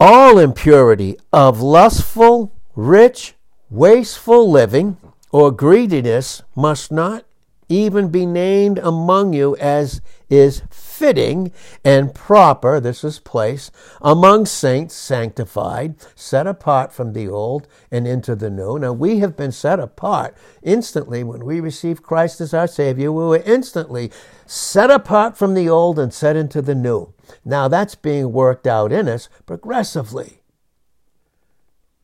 all 0.00 0.38
impurity 0.38 1.18
of 1.30 1.60
lustful, 1.60 2.50
rich, 2.74 3.34
wasteful 3.68 4.50
living 4.50 4.96
or 5.30 5.52
greediness 5.52 6.42
must 6.56 6.90
not 6.90 7.24
even 7.68 8.08
be 8.08 8.24
named 8.24 8.78
among 8.78 9.34
you 9.34 9.54
as 9.58 10.00
is 10.30 10.62
fitting 10.70 11.52
and 11.84 12.14
proper, 12.14 12.78
this 12.78 13.02
is 13.02 13.18
place, 13.18 13.70
among 14.00 14.46
saints 14.46 14.94
sanctified, 14.94 15.96
set 16.14 16.46
apart 16.46 16.92
from 16.92 17.12
the 17.12 17.28
old 17.28 17.66
and 17.90 18.06
into 18.06 18.36
the 18.36 18.48
new. 18.48 18.78
Now 18.78 18.92
we 18.92 19.18
have 19.18 19.36
been 19.36 19.52
set 19.52 19.80
apart 19.80 20.36
instantly 20.62 21.24
when 21.24 21.44
we 21.44 21.60
received 21.60 22.02
Christ 22.02 22.40
as 22.40 22.54
our 22.54 22.68
Savior. 22.68 23.10
We 23.10 23.24
were 23.24 23.42
instantly 23.44 24.12
set 24.46 24.90
apart 24.90 25.36
from 25.36 25.54
the 25.54 25.68
old 25.68 25.98
and 25.98 26.14
set 26.14 26.36
into 26.36 26.62
the 26.62 26.74
new. 26.74 27.12
Now 27.44 27.66
that's 27.68 27.96
being 27.96 28.32
worked 28.32 28.66
out 28.66 28.92
in 28.92 29.08
us 29.08 29.28
progressively. 29.46 30.42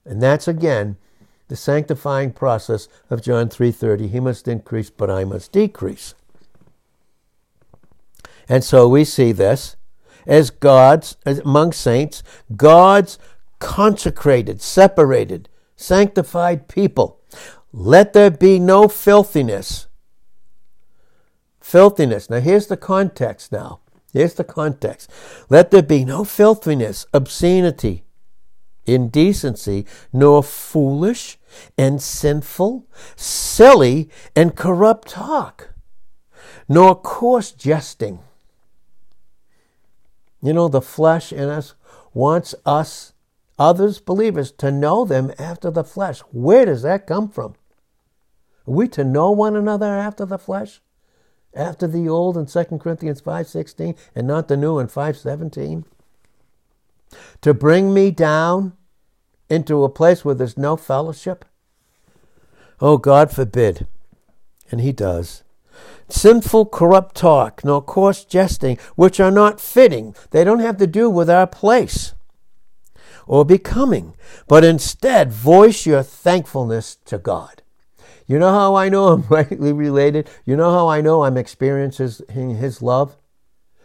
And 0.05 0.23
that's 0.23 0.49
again 0.49 0.97
the 1.49 1.57
sanctifying 1.57 2.33
process 2.33 2.89
of 3.09 3.23
John 3.23 3.49
3:30. 3.49 4.09
He 4.09 4.21
must 4.21 4.49
increase, 4.49 4.91
but 4.91 5.11
I 5.11 5.25
must 5.25 5.53
decrease. 5.53 6.15
And 8.49 8.63
so 8.63 8.89
we 8.89 9.05
see 9.05 9.33
this 9.33 9.77
as 10.27 10.51
God's 10.51 11.17
as 11.25 11.39
among 11.41 11.73
saints, 11.73 12.23
God's 12.57 13.19
consecrated, 13.59 14.61
separated, 14.61 15.49
sanctified 15.77 16.69
people. 16.69 17.21
Let 17.73 18.13
there 18.13 18.31
be 18.31 18.59
no 18.59 18.89
filthiness. 18.89 19.87
Filthiness. 21.61 22.31
Now 22.31 22.41
here's 22.41 22.67
the 22.67 22.77
context 22.77 23.53
now. 23.53 23.81
Here's 24.13 24.35
the 24.35 24.45
context. 24.45 25.11
Let 25.51 25.71
there 25.71 25.83
be 25.83 26.05
no 26.05 26.25
filthiness, 26.25 27.07
obscenity, 27.13 28.05
indecency, 28.87 29.85
nor 30.13 30.43
foolish 30.43 31.39
and 31.77 32.01
sinful, 32.01 32.87
silly 33.15 34.09
and 34.35 34.57
corrupt 34.57 35.09
talk, 35.09 35.75
nor 36.69 36.95
coarse 36.95 37.53
jesting. 37.53 38.21
You 40.43 40.53
know, 40.53 40.69
the 40.69 40.83
flesh 40.83 41.33
in 41.33 41.49
us 41.49 41.75
wants 42.13 42.55
us, 42.65 43.13
others, 43.59 44.01
believers, 44.01 44.53
to 44.53 44.71
know 44.71 45.05
them 45.05 45.33
after 45.39 45.71
the 45.71 45.85
flesh. 45.85 46.21
Where 46.33 46.65
does 46.65 46.83
that 46.83 47.07
come 47.07 47.29
from? 47.29 47.55
Are 48.67 48.75
we 48.75 48.89
to 48.89 49.05
know 49.05 49.31
one 49.31 49.57
another 49.57 49.87
after 49.87 50.25
the 50.25 50.39
flesh? 50.39 50.81
After 51.55 51.87
the 51.87 52.09
old 52.09 52.37
in 52.37 52.47
2 52.47 52.65
Corinthians 52.79 53.23
5.16 53.23 53.97
and 54.15 54.27
not 54.27 54.49
the 54.49 54.57
new 54.57 54.79
in 54.79 54.89
5.17? 54.89 55.85
To 57.41 57.55
bring 57.55 57.95
me 57.95 58.11
down 58.11 58.75
into 59.49 59.85
a 59.85 59.89
place 59.89 60.25
where 60.25 60.35
there's 60.35 60.59
no 60.59 60.77
fellowship? 60.77 61.45
Oh, 62.81 62.99
God 62.99 63.31
forbid. 63.31 63.87
And 64.71 64.81
He 64.81 64.93
does. 64.93 65.45
Sinful, 66.09 66.67
corrupt 66.67 67.17
talk, 67.17 67.65
nor 67.65 67.83
coarse 67.83 68.25
jesting, 68.25 68.79
which 68.95 69.19
are 69.21 69.31
not 69.31 69.61
fitting. 69.61 70.15
They 70.31 70.45
don't 70.45 70.61
have 70.61 70.77
to 70.79 70.87
do 70.87 71.11
with 71.11 71.29
our 71.31 71.47
place. 71.47 72.15
or 73.27 73.45
becoming, 73.45 74.15
but 74.47 74.65
instead 74.65 75.33
voice 75.33 75.85
your 75.85 76.03
thankfulness 76.03 76.95
to 77.05 77.19
God. 77.19 77.63
You 78.27 78.39
know 78.39 78.51
how 78.53 78.75
I 78.75 78.89
know 78.89 79.09
I'm 79.09 79.23
rightly 79.29 79.73
related? 79.73 80.29
You 80.45 80.57
know 80.57 80.71
how 80.71 80.89
I 80.89 81.01
know 81.01 81.25
I'm 81.25 81.37
experiencing 81.37 82.51
His 82.57 82.83
love? 82.83 83.17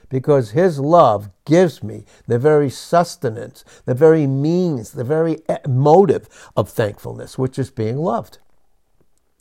Because 0.10 0.52
His 0.52 0.80
love 0.80 1.30
gives 1.46 1.82
me 1.82 2.06
the 2.28 2.38
very 2.38 2.70
sustenance, 2.70 3.64
the 3.86 3.96
very 3.96 4.28
means, 4.28 4.92
the 4.92 5.04
very 5.04 5.40
eh, 5.48 5.58
motive 5.68 6.28
of 6.56 6.70
thankfulness, 6.70 7.38
which 7.38 7.58
is 7.58 7.72
being 7.72 7.98
loved, 7.98 8.40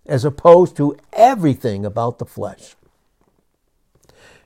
as 0.06 0.24
opposed 0.24 0.76
to 0.76 0.96
everything 1.12 1.84
about 1.84 2.18
the 2.18 2.26
flesh. 2.26 2.74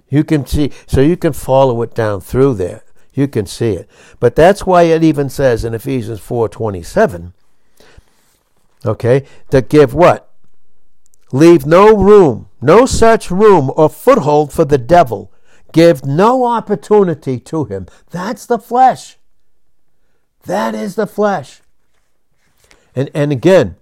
You 0.08 0.24
can 0.24 0.46
see, 0.46 0.70
so 0.86 1.00
you 1.00 1.16
can 1.16 1.32
follow 1.32 1.82
it 1.82 1.94
down 1.94 2.20
through 2.20 2.54
there. 2.54 2.82
You 3.14 3.28
can 3.28 3.46
see 3.46 3.72
it. 3.72 3.88
But 4.20 4.36
that's 4.36 4.66
why 4.66 4.82
it 4.82 5.02
even 5.02 5.28
says 5.28 5.64
in 5.64 5.74
Ephesians 5.74 6.20
4:27, 6.20 7.32
okay, 8.84 9.24
to 9.50 9.62
give 9.62 9.94
what? 9.94 10.30
Leave 11.32 11.64
no 11.66 11.96
room, 11.96 12.48
no 12.60 12.86
such 12.86 13.30
room 13.30 13.70
or 13.76 13.88
foothold 13.88 14.52
for 14.52 14.64
the 14.64 14.78
devil. 14.78 15.32
Give 15.72 16.04
no 16.04 16.44
opportunity 16.44 17.40
to 17.40 17.64
him. 17.64 17.86
That's 18.10 18.46
the 18.46 18.58
flesh. 18.58 19.16
That 20.44 20.74
is 20.74 20.94
the 20.94 21.06
flesh. 21.06 21.60
And 22.94 23.10
and 23.14 23.32
again, 23.32 23.76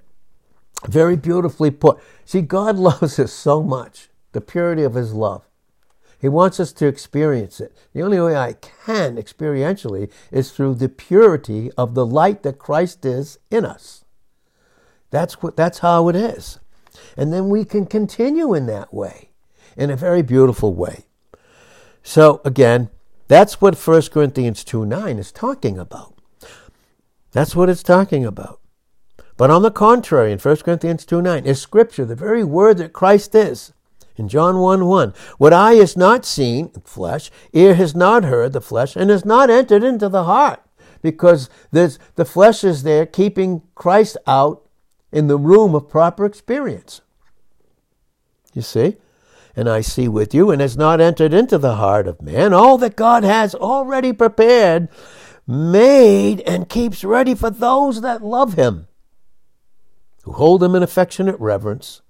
very 0.89 1.17
beautifully 1.17 1.71
put. 1.71 1.99
See, 2.25 2.43
God 2.43 2.77
loves 2.91 3.19
us 3.19 3.33
so 3.33 3.63
much. 3.63 4.09
The 4.33 4.41
purity 4.41 4.83
of 4.83 4.95
his 4.95 5.13
love. 5.13 5.43
He 6.19 6.29
wants 6.29 6.61
us 6.61 6.73
to 6.75 6.87
experience 6.87 7.61
it. 7.61 7.77
The 7.93 8.03
only 8.03 8.21
way 8.21 8.37
I 8.37 8.53
can 8.55 9.17
experientially 9.17 10.11
is 10.31 10.53
through 10.53 10.77
the 10.77 10.89
purity 10.89 11.71
of 11.77 11.95
the 11.95 12.07
light 12.07 12.45
that 12.45 12.61
Christ 12.61 13.05
is 13.05 13.41
in 13.51 13.65
us. 13.65 14.05
That's 15.11 15.43
what 15.43 15.57
that's 15.57 15.81
how 15.81 16.09
it 16.09 16.17
is. 16.17 16.61
And 17.17 17.33
then 17.33 17.49
we 17.49 17.65
can 17.65 17.87
continue 17.87 18.55
in 18.55 18.67
that 18.67 18.95
way, 18.95 19.31
in 19.77 19.91
a 19.91 19.97
very 19.97 20.23
beautiful 20.23 20.73
way. 20.73 21.07
So 22.05 22.41
again, 22.45 22.89
that's 23.27 23.61
what 23.61 23.77
1 23.77 24.03
Corinthians 24.13 24.63
2 24.63 24.87
9 24.87 25.19
is 25.19 25.33
talking 25.33 25.77
about. 25.77 26.15
That's 27.33 27.57
what 27.57 27.69
it's 27.69 27.83
talking 27.83 28.25
about. 28.25 28.61
But 29.37 29.51
on 29.51 29.63
the 29.63 29.71
contrary, 29.71 30.33
in 30.33 30.39
1 30.39 30.57
Corinthians 30.57 31.05
2 31.05 31.23
9, 31.23 31.45
is 31.45 31.61
Scripture, 31.61 32.05
the 32.05 32.15
very 32.15 32.45
word 32.45 32.79
that 32.79 32.93
Christ 32.93 33.35
is. 33.35 33.73
In 34.17 34.29
John 34.29 34.59
1 34.59 34.87
1, 34.87 35.15
what 35.39 35.53
eye 35.53 35.75
has 35.75 35.97
not 35.97 36.27
seen, 36.27 36.71
flesh, 36.85 37.31
ear 37.53 37.75
has 37.75 37.95
not 37.95 38.25
heard, 38.25 38.53
the 38.53 38.61
flesh, 38.61 38.95
and 38.95 39.09
has 39.09 39.25
not 39.25 39.49
entered 39.49 39.83
into 39.83 40.09
the 40.09 40.25
heart. 40.25 40.63
Because 41.01 41.49
the 41.73 42.25
flesh 42.25 42.63
is 42.63 42.83
there 42.83 43.07
keeping 43.07 43.63
Christ 43.75 44.17
out 44.27 44.63
in 45.11 45.27
the 45.27 45.39
room 45.39 45.75
of 45.75 45.89
proper 45.89 46.25
experience. 46.25 47.01
You 48.55 48.63
see? 48.63 48.97
And 49.57 49.69
I 49.69 49.81
see 49.81 50.09
with 50.09 50.35
you, 50.35 50.51
and 50.51 50.61
has 50.61 50.77
not 50.77 51.01
entered 51.01 51.35
into 51.35 51.59
the 51.59 51.77
heart 51.77 52.07
of 52.07 52.23
man 52.23 52.53
all 52.53 52.79
that 52.79 52.97
God 52.97 53.25
has 53.25 53.55
already 53.55 54.13
prepared, 54.13 54.89
made, 55.47 56.41
and 56.43 56.69
keeps 56.69 57.03
ready 57.03 57.35
for 57.35 57.51
those 57.51 58.01
that 58.01 58.23
love 58.23 58.55
him, 58.55 58.87
who 60.23 60.33
hold 60.33 60.63
him 60.63 60.75
in 60.75 60.83
affectionate 60.83 61.39
reverence 61.39 62.03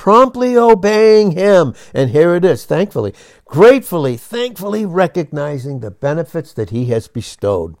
promptly 0.00 0.56
obeying 0.56 1.32
Him. 1.32 1.74
And 1.92 2.10
here 2.10 2.34
it 2.34 2.44
is, 2.44 2.64
thankfully, 2.64 3.14
gratefully, 3.44 4.16
thankfully 4.16 4.86
recognizing 4.86 5.80
the 5.80 5.90
benefits 5.90 6.52
that 6.54 6.70
He 6.70 6.86
has 6.86 7.08
bestowed. 7.08 7.76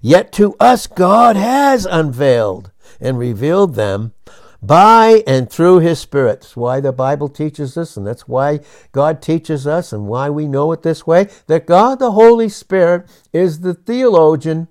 Yet 0.00 0.32
to 0.32 0.56
us, 0.58 0.88
God 0.88 1.36
has 1.36 1.86
unveiled 1.86 2.72
and 3.00 3.18
revealed 3.18 3.76
them 3.76 4.14
by 4.60 5.22
and 5.28 5.48
through 5.48 5.78
His 5.78 6.00
Spirit. 6.00 6.40
That's 6.40 6.56
why 6.56 6.80
the 6.80 6.92
Bible 6.92 7.28
teaches 7.28 7.78
us, 7.78 7.96
and 7.96 8.06
that's 8.06 8.26
why 8.26 8.60
God 8.92 9.22
teaches 9.22 9.66
us, 9.66 9.92
and 9.92 10.08
why 10.08 10.28
we 10.28 10.46
know 10.48 10.72
it 10.72 10.82
this 10.82 11.06
way 11.06 11.28
that 11.46 11.66
God, 11.66 11.98
the 11.98 12.12
Holy 12.12 12.48
Spirit, 12.48 13.08
is 13.32 13.60
the 13.60 13.74
theologian 13.74 14.66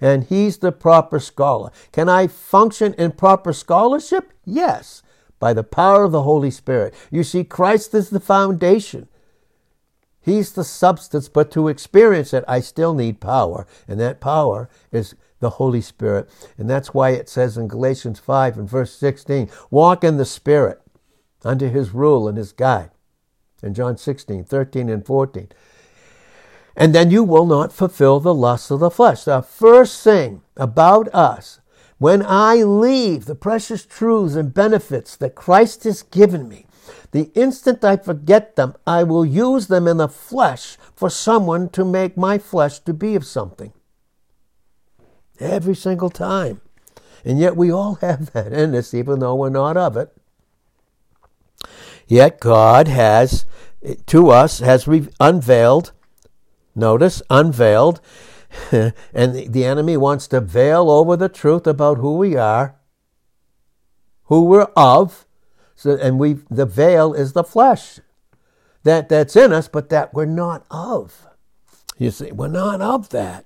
and 0.00 0.24
He's 0.24 0.58
the 0.58 0.72
proper 0.72 1.20
scholar. 1.20 1.70
Can 1.92 2.08
I 2.08 2.26
function 2.26 2.94
in 2.94 3.12
proper 3.12 3.52
scholarship? 3.52 4.32
Yes 4.44 5.02
by 5.38 5.52
the 5.52 5.64
power 5.64 6.04
of 6.04 6.12
the 6.12 6.22
Holy 6.22 6.50
Spirit. 6.50 6.94
You 7.10 7.22
see, 7.22 7.44
Christ 7.44 7.94
is 7.94 8.10
the 8.10 8.20
foundation. 8.20 9.08
He's 10.20 10.52
the 10.52 10.64
substance, 10.64 11.28
but 11.28 11.50
to 11.52 11.68
experience 11.68 12.34
it, 12.34 12.44
I 12.46 12.60
still 12.60 12.92
need 12.92 13.20
power. 13.20 13.66
And 13.86 13.98
that 14.00 14.20
power 14.20 14.68
is 14.92 15.14
the 15.40 15.50
Holy 15.50 15.80
Spirit. 15.80 16.28
And 16.58 16.68
that's 16.68 16.92
why 16.92 17.10
it 17.10 17.28
says 17.28 17.56
in 17.56 17.68
Galatians 17.68 18.18
5 18.18 18.58
and 18.58 18.68
verse 18.68 18.92
16, 18.92 19.48
walk 19.70 20.04
in 20.04 20.16
the 20.16 20.24
Spirit 20.24 20.82
under 21.44 21.68
his 21.68 21.94
rule 21.94 22.28
and 22.28 22.36
his 22.36 22.52
guide. 22.52 22.90
In 23.62 23.74
John 23.74 23.96
16, 23.96 24.44
13, 24.44 24.88
and 24.88 25.04
14. 25.04 25.48
And 26.78 26.94
then 26.94 27.10
you 27.10 27.24
will 27.24 27.44
not 27.44 27.72
fulfill 27.72 28.20
the 28.20 28.32
lusts 28.32 28.70
of 28.70 28.78
the 28.78 28.88
flesh. 28.88 29.24
The 29.24 29.42
first 29.42 30.02
thing 30.04 30.42
about 30.56 31.12
us 31.12 31.60
when 31.98 32.24
I 32.24 32.62
leave 32.62 33.24
the 33.24 33.34
precious 33.34 33.84
truths 33.84 34.36
and 34.36 34.54
benefits 34.54 35.16
that 35.16 35.34
Christ 35.34 35.82
has 35.82 36.02
given 36.02 36.48
me, 36.48 36.66
the 37.10 37.32
instant 37.34 37.82
I 37.82 37.96
forget 37.96 38.54
them, 38.54 38.76
I 38.86 39.02
will 39.02 39.26
use 39.26 39.66
them 39.66 39.88
in 39.88 39.96
the 39.96 40.08
flesh 40.08 40.76
for 40.94 41.10
someone 41.10 41.68
to 41.70 41.84
make 41.84 42.16
my 42.16 42.38
flesh 42.38 42.78
to 42.80 42.94
be 42.94 43.16
of 43.16 43.26
something. 43.26 43.72
Every 45.40 45.74
single 45.74 46.10
time. 46.10 46.60
And 47.24 47.40
yet 47.40 47.56
we 47.56 47.72
all 47.72 47.94
have 48.00 48.32
that 48.34 48.52
in 48.52 48.76
us, 48.76 48.94
even 48.94 49.18
though 49.18 49.34
we're 49.34 49.50
not 49.50 49.76
of 49.76 49.96
it. 49.96 50.14
Yet 52.06 52.38
God 52.38 52.86
has, 52.86 53.44
to 54.06 54.30
us, 54.30 54.60
has 54.60 54.88
unveiled, 55.18 55.92
notice, 56.78 57.20
unveiled 57.28 58.00
and 58.72 58.92
the 59.52 59.64
enemy 59.64 59.96
wants 59.96 60.26
to 60.28 60.40
veil 60.40 60.90
over 60.90 61.16
the 61.16 61.28
truth 61.28 61.66
about 61.66 61.98
who 61.98 62.16
we 62.16 62.36
are, 62.36 62.76
who 64.24 64.44
we're 64.44 64.68
of. 64.76 65.26
So, 65.76 65.96
and 65.96 66.18
we 66.18 66.38
the 66.50 66.66
veil 66.66 67.14
is 67.14 67.32
the 67.32 67.44
flesh 67.44 68.00
that 68.82 69.08
that's 69.08 69.36
in 69.36 69.52
us, 69.52 69.68
but 69.68 69.90
that 69.90 70.12
we're 70.14 70.24
not 70.24 70.66
of. 70.70 71.26
You 71.98 72.10
see, 72.10 72.32
we're 72.32 72.48
not 72.48 72.80
of 72.80 73.10
that. 73.10 73.44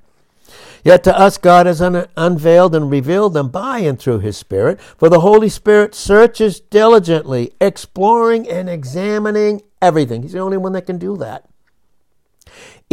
Yet 0.85 1.05
to 1.05 1.19
us, 1.19 1.39
God 1.39 1.67
has 1.67 1.81
un- 1.81 2.09
unveiled 2.17 2.75
and 2.75 2.91
revealed 2.91 3.35
them 3.35 3.49
by 3.49 3.79
and 3.79 3.99
through 3.99 4.19
His 4.19 4.37
Spirit. 4.37 4.81
For 4.81 5.09
the 5.09 5.21
Holy 5.21 5.49
Spirit 5.49 5.95
searches 5.95 6.61
diligently, 6.61 7.53
exploring 7.61 8.49
and 8.49 8.69
examining 8.69 9.63
everything. 9.81 10.23
He's 10.23 10.33
the 10.33 10.41
only 10.41 10.57
one 10.57 10.73
that 10.73 10.87
can 10.87 10.99
do 10.99 11.17
that 11.19 11.52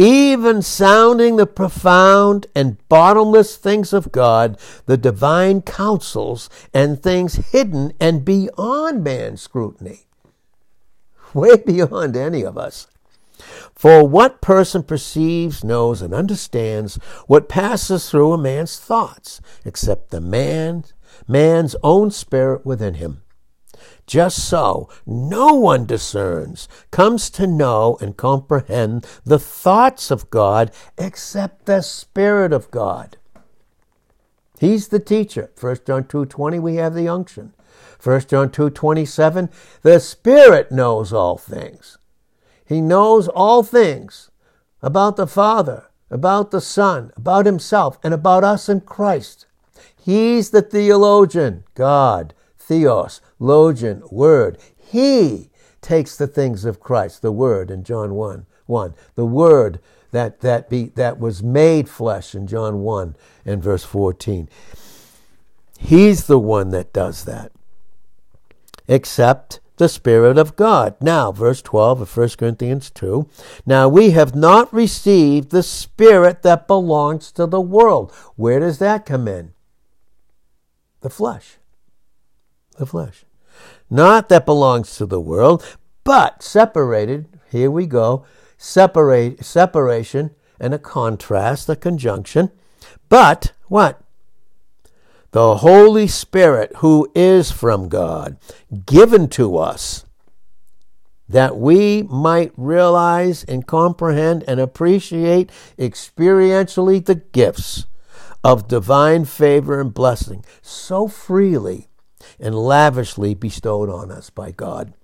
even 0.00 0.62
sounding 0.62 1.36
the 1.36 1.46
profound 1.46 2.46
and 2.54 2.78
bottomless 2.88 3.58
things 3.58 3.92
of 3.92 4.10
God, 4.10 4.58
the 4.86 4.96
divine 4.96 5.60
counsels 5.60 6.48
and 6.72 7.02
things 7.02 7.34
hidden 7.52 7.92
and 8.00 8.24
beyond 8.24 9.04
man's 9.04 9.42
scrutiny. 9.42 10.06
Way 11.34 11.58
beyond 11.58 12.16
any 12.16 12.40
of 12.42 12.56
us. 12.56 12.86
For 13.74 14.08
what 14.08 14.40
person 14.40 14.84
perceives, 14.84 15.62
knows, 15.62 16.00
and 16.00 16.14
understands 16.14 16.96
what 17.26 17.50
passes 17.50 18.08
through 18.08 18.32
a 18.32 18.38
man's 18.38 18.78
thoughts, 18.78 19.42
except 19.66 20.12
the 20.12 20.20
man, 20.22 20.84
man's 21.28 21.76
own 21.82 22.10
spirit 22.10 22.64
within 22.64 22.94
him? 22.94 23.20
Just 24.10 24.48
so, 24.48 24.88
no 25.06 25.54
one 25.54 25.86
discerns, 25.86 26.66
comes 26.90 27.30
to 27.30 27.46
know 27.46 27.96
and 28.00 28.16
comprehend 28.16 29.06
the 29.24 29.38
thoughts 29.38 30.10
of 30.10 30.30
God 30.30 30.72
except 30.98 31.66
the 31.66 31.80
Spirit 31.80 32.52
of 32.52 32.72
God. 32.72 33.18
He's 34.58 34.88
the 34.88 34.98
teacher. 34.98 35.52
1 35.60 35.76
John 35.86 36.02
2.20, 36.02 36.60
we 36.60 36.74
have 36.74 36.92
the 36.92 37.06
unction. 37.06 37.54
1 38.02 38.22
John 38.22 38.48
2.27, 38.48 39.48
the 39.82 40.00
Spirit 40.00 40.72
knows 40.72 41.12
all 41.12 41.38
things. 41.38 41.96
He 42.66 42.80
knows 42.80 43.28
all 43.28 43.62
things 43.62 44.32
about 44.82 45.14
the 45.14 45.28
Father, 45.28 45.84
about 46.10 46.50
the 46.50 46.60
Son, 46.60 47.12
about 47.16 47.46
himself, 47.46 47.96
and 48.02 48.12
about 48.12 48.42
us 48.42 48.68
in 48.68 48.80
Christ. 48.80 49.46
He's 49.96 50.50
the 50.50 50.62
theologian, 50.62 51.62
God 51.76 52.34
theos, 52.70 53.20
logian, 53.40 54.04
word. 54.10 54.58
He 54.76 55.50
takes 55.80 56.16
the 56.16 56.28
things 56.28 56.64
of 56.64 56.78
Christ, 56.78 57.22
the 57.22 57.32
word 57.32 57.70
in 57.70 57.82
John 57.82 58.14
1, 58.14 58.46
1. 58.66 58.94
The 59.16 59.26
word 59.26 59.80
that, 60.12 60.40
that, 60.40 60.68
be, 60.68 60.86
that 60.94 61.18
was 61.18 61.42
made 61.42 61.88
flesh 61.88 62.34
in 62.34 62.46
John 62.46 62.80
1 62.80 63.16
and 63.44 63.62
verse 63.62 63.84
14. 63.84 64.48
He's 65.78 66.26
the 66.26 66.38
one 66.38 66.70
that 66.70 66.92
does 66.92 67.24
that. 67.24 67.50
Except 68.86 69.60
the 69.76 69.88
Spirit 69.88 70.36
of 70.36 70.56
God. 70.56 70.94
Now, 71.00 71.32
verse 71.32 71.62
12 71.62 72.02
of 72.02 72.16
1 72.16 72.28
Corinthians 72.38 72.90
2. 72.90 73.26
Now, 73.64 73.88
we 73.88 74.10
have 74.10 74.34
not 74.34 74.72
received 74.74 75.50
the 75.50 75.62
Spirit 75.62 76.42
that 76.42 76.66
belongs 76.66 77.32
to 77.32 77.46
the 77.46 77.62
world. 77.62 78.12
Where 78.36 78.60
does 78.60 78.78
that 78.78 79.06
come 79.06 79.26
in? 79.26 79.52
The 81.00 81.08
flesh. 81.08 81.56
The 82.76 82.84
flesh. 82.84 83.24
Not 83.90 84.28
that 84.28 84.46
belongs 84.46 84.96
to 84.96 85.06
the 85.06 85.20
world, 85.20 85.76
but 86.04 86.42
separated. 86.42 87.26
Here 87.50 87.70
we 87.70 87.86
go. 87.86 88.24
Separate, 88.56 89.44
separation 89.44 90.30
and 90.58 90.72
a 90.72 90.78
contrast, 90.78 91.68
a 91.68 91.76
conjunction. 91.76 92.50
But 93.08 93.52
what? 93.66 94.00
the 95.32 95.56
Holy 95.58 96.08
Spirit 96.08 96.72
who 96.76 97.10
is 97.14 97.50
from 97.52 97.88
God, 97.88 98.36
given 98.84 99.28
to 99.30 99.56
us, 99.58 100.04
that 101.28 101.56
we 101.56 102.02
might 102.02 102.52
realize 102.56 103.44
and 103.44 103.66
comprehend 103.66 104.42
and 104.48 104.58
appreciate 104.58 105.50
experientially 105.78 107.04
the 107.04 107.14
gifts 107.14 107.86
of 108.42 108.66
divine 108.66 109.24
favor 109.24 109.80
and 109.80 109.94
blessing 109.94 110.44
so 110.62 111.06
freely 111.06 111.89
and 112.38 112.54
lavishly 112.54 113.34
bestowed 113.34 113.88
on 113.88 114.10
us 114.10 114.30
by 114.30 114.50
God. 114.50 114.94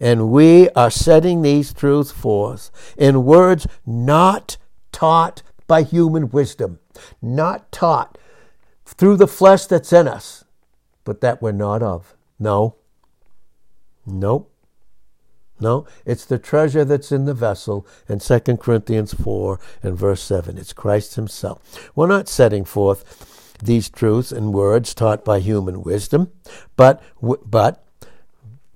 And 0.00 0.30
we 0.30 0.70
are 0.70 0.90
setting 0.90 1.42
these 1.42 1.72
truths 1.72 2.10
forth 2.10 2.70
in 2.96 3.24
words 3.24 3.66
not 3.86 4.56
taught 4.92 5.42
by 5.66 5.82
human 5.82 6.30
wisdom, 6.30 6.78
not 7.22 7.70
taught 7.70 8.18
through 8.84 9.16
the 9.16 9.28
flesh 9.28 9.66
that's 9.66 9.92
in 9.92 10.08
us, 10.08 10.44
but 11.04 11.20
that 11.20 11.42
we're 11.42 11.52
not 11.52 11.82
of. 11.82 12.16
No. 12.38 12.76
Nope. 14.06 14.50
No, 15.60 15.86
it's 16.04 16.24
the 16.24 16.38
treasure 16.38 16.84
that's 16.84 17.10
in 17.10 17.24
the 17.24 17.34
vessel 17.34 17.86
in 18.08 18.20
2 18.20 18.38
Corinthians 18.58 19.12
4 19.12 19.58
and 19.82 19.98
verse 19.98 20.22
7. 20.22 20.56
It's 20.56 20.72
Christ 20.72 21.16
Himself. 21.16 21.90
We're 21.96 22.06
not 22.06 22.28
setting 22.28 22.64
forth 22.64 23.37
these 23.58 23.88
truths 23.88 24.32
and 24.32 24.52
words 24.52 24.94
taught 24.94 25.24
by 25.24 25.40
human 25.40 25.82
wisdom, 25.82 26.30
but, 26.76 27.02
but 27.20 27.84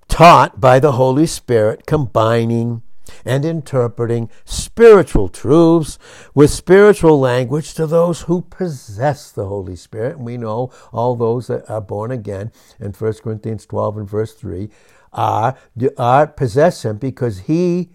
taught 0.09 0.61
by 0.61 0.79
the 0.79 0.93
Holy 0.93 1.27
Spirit, 1.27 1.87
combining 1.87 2.83
and 3.25 3.45
interpreting 3.45 4.31
spiritual 4.45 5.29
truths 5.29 5.99
with 6.35 6.51
spiritual 6.51 7.19
language 7.19 7.75
to 7.75 7.87
those 7.87 8.23
who 8.23 8.43
possess 8.43 9.31
the 9.31 9.47
Holy 9.47 9.77
Spirit. 9.77 10.17
And 10.17 10.27
we 10.27 10.37
know 10.37 10.73
all 10.93 11.17
those 11.17 11.49
that 11.49 11.69
are 11.69 11.81
born 11.81 12.11
again 12.11 12.53
in 12.81 12.93
1 12.93 13.13
Corinthians 13.15 13.67
12 13.67 13.99
and 13.99 14.09
verse 14.09 14.35
3 14.35 14.71
are, 15.13 15.57
are 15.99 16.27
possess 16.27 16.85
him 16.85 16.97
because 16.97 17.41
he 17.41 17.91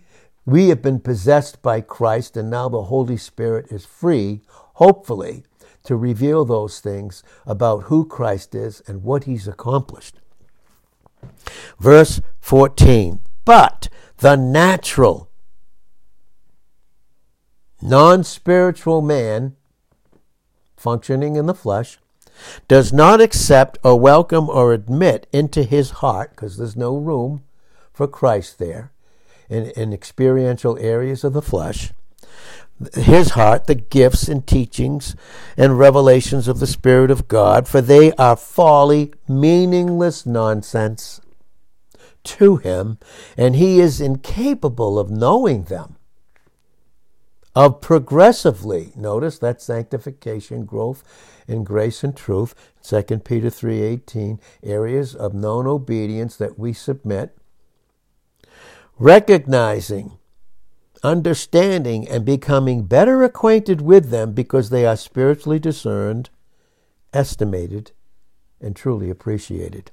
we 0.48 0.70
have 0.70 0.82
been 0.82 1.02
possessed 1.02 1.62
by 1.62 1.82
Christ 1.82 2.38
and 2.38 2.50
now 2.50 2.70
the 2.70 2.84
Holy 2.84 3.18
Spirit 3.18 3.70
is 3.70 3.86
free, 3.86 4.42
hopefully, 4.76 5.44
to 5.88 5.96
reveal 5.96 6.44
those 6.44 6.82
things 6.82 7.24
about 7.46 7.84
who 7.84 8.06
Christ 8.06 8.54
is 8.54 8.84
and 8.88 9.04
what 9.04 9.24
he's 9.24 9.48
accomplished. 9.48 10.20
Verse 11.80 12.20
14. 12.42 13.22
But 13.46 13.88
the 14.18 14.36
natural, 14.36 15.30
non 17.82 18.26
spiritual 18.26 19.02
man 19.02 19.56
functioning 20.76 21.38
in 21.38 21.46
the 21.46 21.56
flesh 21.56 21.98
does 22.68 22.92
not 22.92 23.22
accept 23.22 23.78
or 23.82 23.98
welcome 23.98 24.50
or 24.50 24.74
admit 24.74 25.26
into 25.32 25.64
his 25.64 25.90
heart, 26.02 26.32
because 26.32 26.58
there's 26.58 26.76
no 26.76 26.98
room 26.98 27.44
for 27.94 28.08
Christ 28.10 28.60
there 28.60 28.92
in, 29.50 29.72
in 29.72 29.94
experiential 29.94 30.78
areas 30.80 31.24
of 31.24 31.32
the 31.32 31.42
flesh, 31.42 31.94
his 32.94 33.32
heart, 33.32 33.66
the 33.66 33.76
gifts 33.76 34.28
and 34.28 34.46
teachings 34.46 35.16
and 35.56 35.80
revelations 35.80 36.48
of 36.48 36.60
the 36.60 36.68
Spirit 36.68 37.10
of 37.10 37.28
God, 37.28 37.68
for 37.68 37.82
they 37.82 38.12
are 38.14 38.36
folly, 38.36 39.14
meaningless 39.28 40.26
nonsense 40.26 41.22
to 42.24 42.58
him, 42.58 43.00
and 43.36 43.56
he 43.56 43.80
is 43.80 44.02
incapable 44.02 45.00
of 45.00 45.10
knowing 45.10 45.64
them. 45.64 45.96
Of 47.56 47.82
progressively, 47.82 48.92
notice 48.96 49.40
that 49.40 49.62
sanctification, 49.64 50.66
growth 50.66 51.04
in 51.48 51.64
grace 51.64 52.04
and 52.04 52.16
truth, 52.16 52.54
2 52.84 53.24
Peter 53.26 53.50
3:18, 53.50 54.40
areas 54.62 55.16
of 55.16 55.34
known 55.34 55.66
obedience 55.66 56.36
that 56.36 56.60
we 56.60 56.74
submit, 56.74 57.36
recognizing, 59.00 60.20
understanding, 61.04 62.08
and 62.08 62.26
becoming 62.26 62.84
better 62.84 63.24
acquainted 63.24 63.82
with 63.82 64.10
them 64.10 64.34
because 64.34 64.70
they 64.70 64.86
are 64.86 64.98
spiritually 64.98 65.60
discerned, 65.60 66.30
estimated, 67.14 67.92
and 68.62 68.76
truly 68.76 69.10
appreciated. 69.10 69.92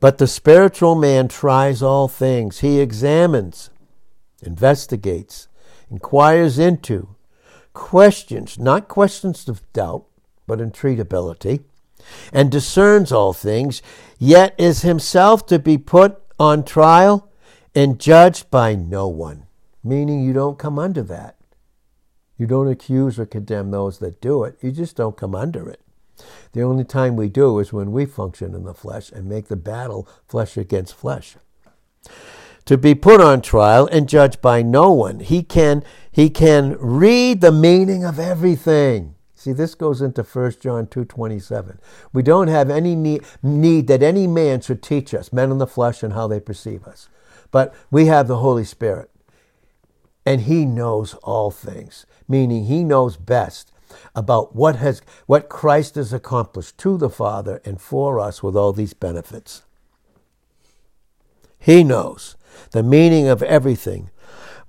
But 0.00 0.18
the 0.18 0.26
spiritual 0.26 0.94
man 0.94 1.28
tries 1.28 1.82
all 1.82 2.08
things. 2.08 2.60
He 2.60 2.80
examines, 2.80 3.70
investigates, 4.42 5.48
inquires 5.90 6.58
into, 6.58 7.16
questions, 7.72 8.58
not 8.58 8.88
questions 8.88 9.48
of 9.48 9.70
doubt, 9.72 10.04
but 10.46 10.60
entreatability, 10.60 11.64
and 12.32 12.50
discerns 12.50 13.12
all 13.12 13.32
things, 13.32 13.82
yet 14.18 14.54
is 14.56 14.82
himself 14.82 15.44
to 15.46 15.58
be 15.58 15.76
put 15.76 16.20
on 16.38 16.64
trial 16.64 17.28
and 17.74 17.98
judged 17.98 18.50
by 18.50 18.74
no 18.74 19.08
one. 19.08 19.47
Meaning 19.88 20.22
you 20.22 20.34
don't 20.34 20.58
come 20.58 20.78
under 20.78 21.02
that. 21.04 21.36
You 22.36 22.46
don't 22.46 22.68
accuse 22.68 23.18
or 23.18 23.24
condemn 23.24 23.70
those 23.70 24.00
that 24.00 24.20
do 24.20 24.44
it. 24.44 24.58
You 24.60 24.70
just 24.70 24.96
don't 24.96 25.16
come 25.16 25.34
under 25.34 25.66
it. 25.66 25.80
The 26.52 26.60
only 26.60 26.84
time 26.84 27.16
we 27.16 27.30
do 27.30 27.58
is 27.58 27.72
when 27.72 27.90
we 27.90 28.04
function 28.04 28.54
in 28.54 28.64
the 28.64 28.74
flesh 28.74 29.10
and 29.10 29.26
make 29.26 29.48
the 29.48 29.56
battle 29.56 30.06
flesh 30.26 30.58
against 30.58 30.94
flesh. 30.94 31.36
To 32.66 32.76
be 32.76 32.94
put 32.94 33.22
on 33.22 33.40
trial 33.40 33.88
and 33.90 34.06
judged 34.10 34.42
by 34.42 34.60
no 34.60 34.92
one. 34.92 35.20
He 35.20 35.42
can, 35.42 35.82
he 36.12 36.28
can 36.28 36.76
read 36.78 37.40
the 37.40 37.50
meaning 37.50 38.04
of 38.04 38.18
everything. 38.18 39.14
See, 39.34 39.54
this 39.54 39.74
goes 39.74 40.02
into 40.02 40.22
1 40.22 40.56
John 40.60 40.86
2.27. 40.86 41.78
We 42.12 42.22
don't 42.22 42.48
have 42.48 42.68
any 42.68 42.94
need, 42.94 43.24
need 43.42 43.86
that 43.86 44.02
any 44.02 44.26
man 44.26 44.60
should 44.60 44.82
teach 44.82 45.14
us, 45.14 45.32
men 45.32 45.50
in 45.50 45.56
the 45.56 45.66
flesh, 45.66 46.02
and 46.02 46.12
how 46.12 46.28
they 46.28 46.40
perceive 46.40 46.84
us. 46.84 47.08
But 47.50 47.74
we 47.90 48.04
have 48.04 48.28
the 48.28 48.38
Holy 48.38 48.64
Spirit. 48.64 49.10
And 50.28 50.42
he 50.42 50.66
knows 50.66 51.14
all 51.22 51.50
things, 51.50 52.04
meaning 52.28 52.66
he 52.66 52.84
knows 52.84 53.16
best 53.16 53.72
about 54.14 54.54
what 54.54 54.76
has 54.76 55.00
what 55.24 55.48
Christ 55.48 55.94
has 55.94 56.12
accomplished 56.12 56.76
to 56.80 56.98
the 56.98 57.08
Father 57.08 57.62
and 57.64 57.80
for 57.80 58.20
us 58.20 58.42
with 58.42 58.54
all 58.54 58.74
these 58.74 58.92
benefits. 58.92 59.62
He 61.58 61.82
knows 61.82 62.36
the 62.72 62.82
meaning 62.82 63.26
of 63.26 63.42
everything, 63.42 64.10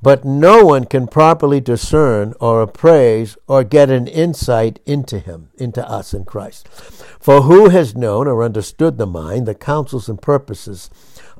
but 0.01 0.23
no 0.23 0.63
one 0.63 0.85
can 0.85 1.07
properly 1.07 1.59
discern 1.59 2.35
or 2.39 2.61
appraise 2.61 3.37
or 3.45 3.65
get 3.65 3.89
an 3.89 4.07
insight 4.07 4.79
into 4.85 5.19
him, 5.19 5.49
into 5.57 5.85
us 5.85 6.13
in 6.13 6.23
Christ. 6.23 6.69
For 7.19 7.41
who 7.41 7.67
has 7.67 7.97
known 7.97 8.29
or 8.29 8.43
understood 8.43 8.97
the 8.97 9.05
mind, 9.05 9.45
the 9.45 9.55
counsels 9.55 10.07
and 10.07 10.21
purposes 10.21 10.89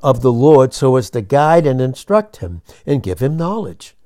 of 0.02 0.20
the 0.20 0.30
Lord 0.30 0.74
so 0.74 0.96
as 0.96 1.08
to 1.08 1.22
guide 1.22 1.66
and 1.66 1.80
instruct 1.80 2.36
him 2.44 2.60
and 2.84 3.02
give 3.02 3.20
him 3.20 3.38
knowledge? 3.38 3.96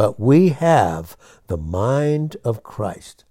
But 0.00 0.18
we 0.18 0.48
have 0.48 1.14
the 1.48 1.58
mind 1.58 2.38
of 2.42 2.62
Christ. 2.62 3.26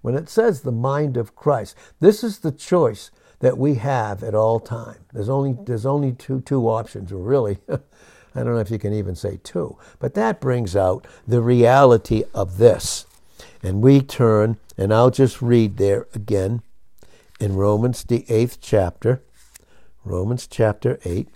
When 0.00 0.14
it 0.14 0.30
says 0.30 0.62
the 0.62 0.72
mind 0.72 1.18
of 1.18 1.36
Christ, 1.36 1.76
this 2.00 2.24
is 2.24 2.38
the 2.38 2.50
choice 2.50 3.10
that 3.40 3.58
we 3.58 3.74
have 3.74 4.22
at 4.22 4.34
all 4.34 4.58
time. 4.58 5.00
There's 5.12 5.28
only 5.28 5.54
there's 5.66 5.84
only 5.84 6.12
two 6.12 6.40
two 6.40 6.66
options, 6.66 7.12
really. 7.12 7.58
I 7.68 7.78
don't 8.42 8.54
know 8.54 8.56
if 8.56 8.70
you 8.70 8.78
can 8.78 8.94
even 8.94 9.16
say 9.16 9.38
two, 9.42 9.76
but 9.98 10.14
that 10.14 10.40
brings 10.40 10.74
out 10.74 11.06
the 11.26 11.42
reality 11.42 12.24
of 12.32 12.56
this. 12.56 13.04
And 13.62 13.82
we 13.82 14.00
turn, 14.00 14.56
and 14.78 14.94
I'll 14.94 15.10
just 15.10 15.42
read 15.42 15.76
there 15.76 16.06
again 16.14 16.62
in 17.38 17.54
Romans, 17.54 18.02
the 18.02 18.24
eighth 18.30 18.62
chapter, 18.62 19.20
Romans 20.06 20.46
chapter 20.46 20.98
8. 21.04 21.28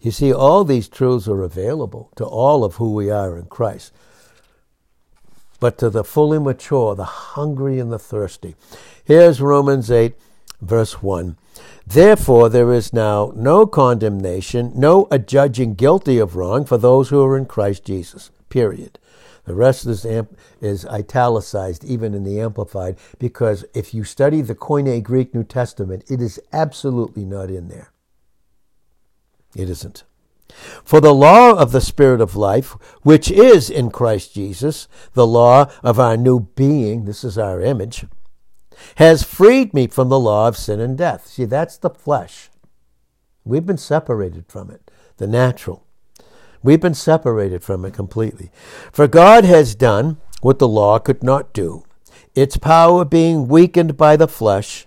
You 0.00 0.10
see, 0.10 0.32
all 0.32 0.64
these 0.64 0.88
truths 0.88 1.28
are 1.28 1.42
available 1.42 2.10
to 2.16 2.24
all 2.24 2.64
of 2.64 2.76
who 2.76 2.92
we 2.92 3.10
are 3.10 3.36
in 3.36 3.46
Christ 3.46 3.92
but 5.60 5.78
to 5.78 5.90
the 5.90 6.04
fully 6.04 6.38
mature, 6.38 6.94
the 6.94 7.04
hungry 7.04 7.78
and 7.78 7.90
the 7.92 7.98
thirsty. 7.98 8.54
Here's 9.04 9.40
Romans 9.40 9.90
8, 9.90 10.14
verse 10.60 11.02
1. 11.02 11.36
Therefore, 11.86 12.48
there 12.48 12.72
is 12.72 12.92
now 12.92 13.32
no 13.34 13.66
condemnation, 13.66 14.72
no 14.74 15.08
adjudging 15.10 15.74
guilty 15.74 16.18
of 16.18 16.36
wrong 16.36 16.64
for 16.64 16.78
those 16.78 17.08
who 17.08 17.22
are 17.22 17.36
in 17.36 17.46
Christ 17.46 17.84
Jesus. 17.84 18.30
Period. 18.48 18.98
The 19.44 19.54
rest 19.54 19.86
is, 19.86 20.04
amp- 20.04 20.38
is 20.60 20.84
italicized, 20.86 21.82
even 21.82 22.12
in 22.12 22.22
the 22.22 22.38
Amplified, 22.38 22.98
because 23.18 23.64
if 23.74 23.94
you 23.94 24.04
study 24.04 24.42
the 24.42 24.54
Koine 24.54 25.02
Greek 25.02 25.34
New 25.34 25.44
Testament, 25.44 26.04
it 26.08 26.20
is 26.20 26.38
absolutely 26.52 27.24
not 27.24 27.48
in 27.48 27.68
there. 27.68 27.90
It 29.54 29.68
isn't. 29.70 30.04
For 30.84 31.00
the 31.00 31.14
law 31.14 31.52
of 31.52 31.72
the 31.72 31.80
Spirit 31.80 32.20
of 32.20 32.36
life, 32.36 32.70
which 33.02 33.30
is 33.30 33.70
in 33.70 33.90
Christ 33.90 34.34
Jesus, 34.34 34.88
the 35.14 35.26
law 35.26 35.70
of 35.82 36.00
our 36.00 36.16
new 36.16 36.40
being, 36.40 37.04
this 37.04 37.22
is 37.22 37.38
our 37.38 37.60
image, 37.60 38.06
has 38.96 39.22
freed 39.22 39.74
me 39.74 39.86
from 39.86 40.08
the 40.08 40.18
law 40.18 40.48
of 40.48 40.56
sin 40.56 40.80
and 40.80 40.96
death. 40.96 41.26
See, 41.26 41.44
that's 41.44 41.76
the 41.76 41.90
flesh. 41.90 42.50
We've 43.44 43.66
been 43.66 43.78
separated 43.78 44.46
from 44.48 44.70
it, 44.70 44.90
the 45.16 45.26
natural. 45.26 45.84
We've 46.62 46.80
been 46.80 46.94
separated 46.94 47.62
from 47.62 47.84
it 47.84 47.94
completely. 47.94 48.50
For 48.92 49.06
God 49.06 49.44
has 49.44 49.74
done 49.74 50.18
what 50.40 50.58
the 50.58 50.68
law 50.68 50.98
could 50.98 51.22
not 51.22 51.52
do, 51.52 51.84
its 52.34 52.56
power 52.56 53.04
being 53.04 53.48
weakened 53.48 53.96
by 53.96 54.16
the 54.16 54.28
flesh, 54.28 54.86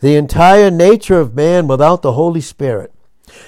the 0.00 0.16
entire 0.16 0.70
nature 0.70 1.20
of 1.20 1.34
man 1.34 1.66
without 1.66 2.02
the 2.02 2.12
Holy 2.12 2.40
Spirit, 2.40 2.92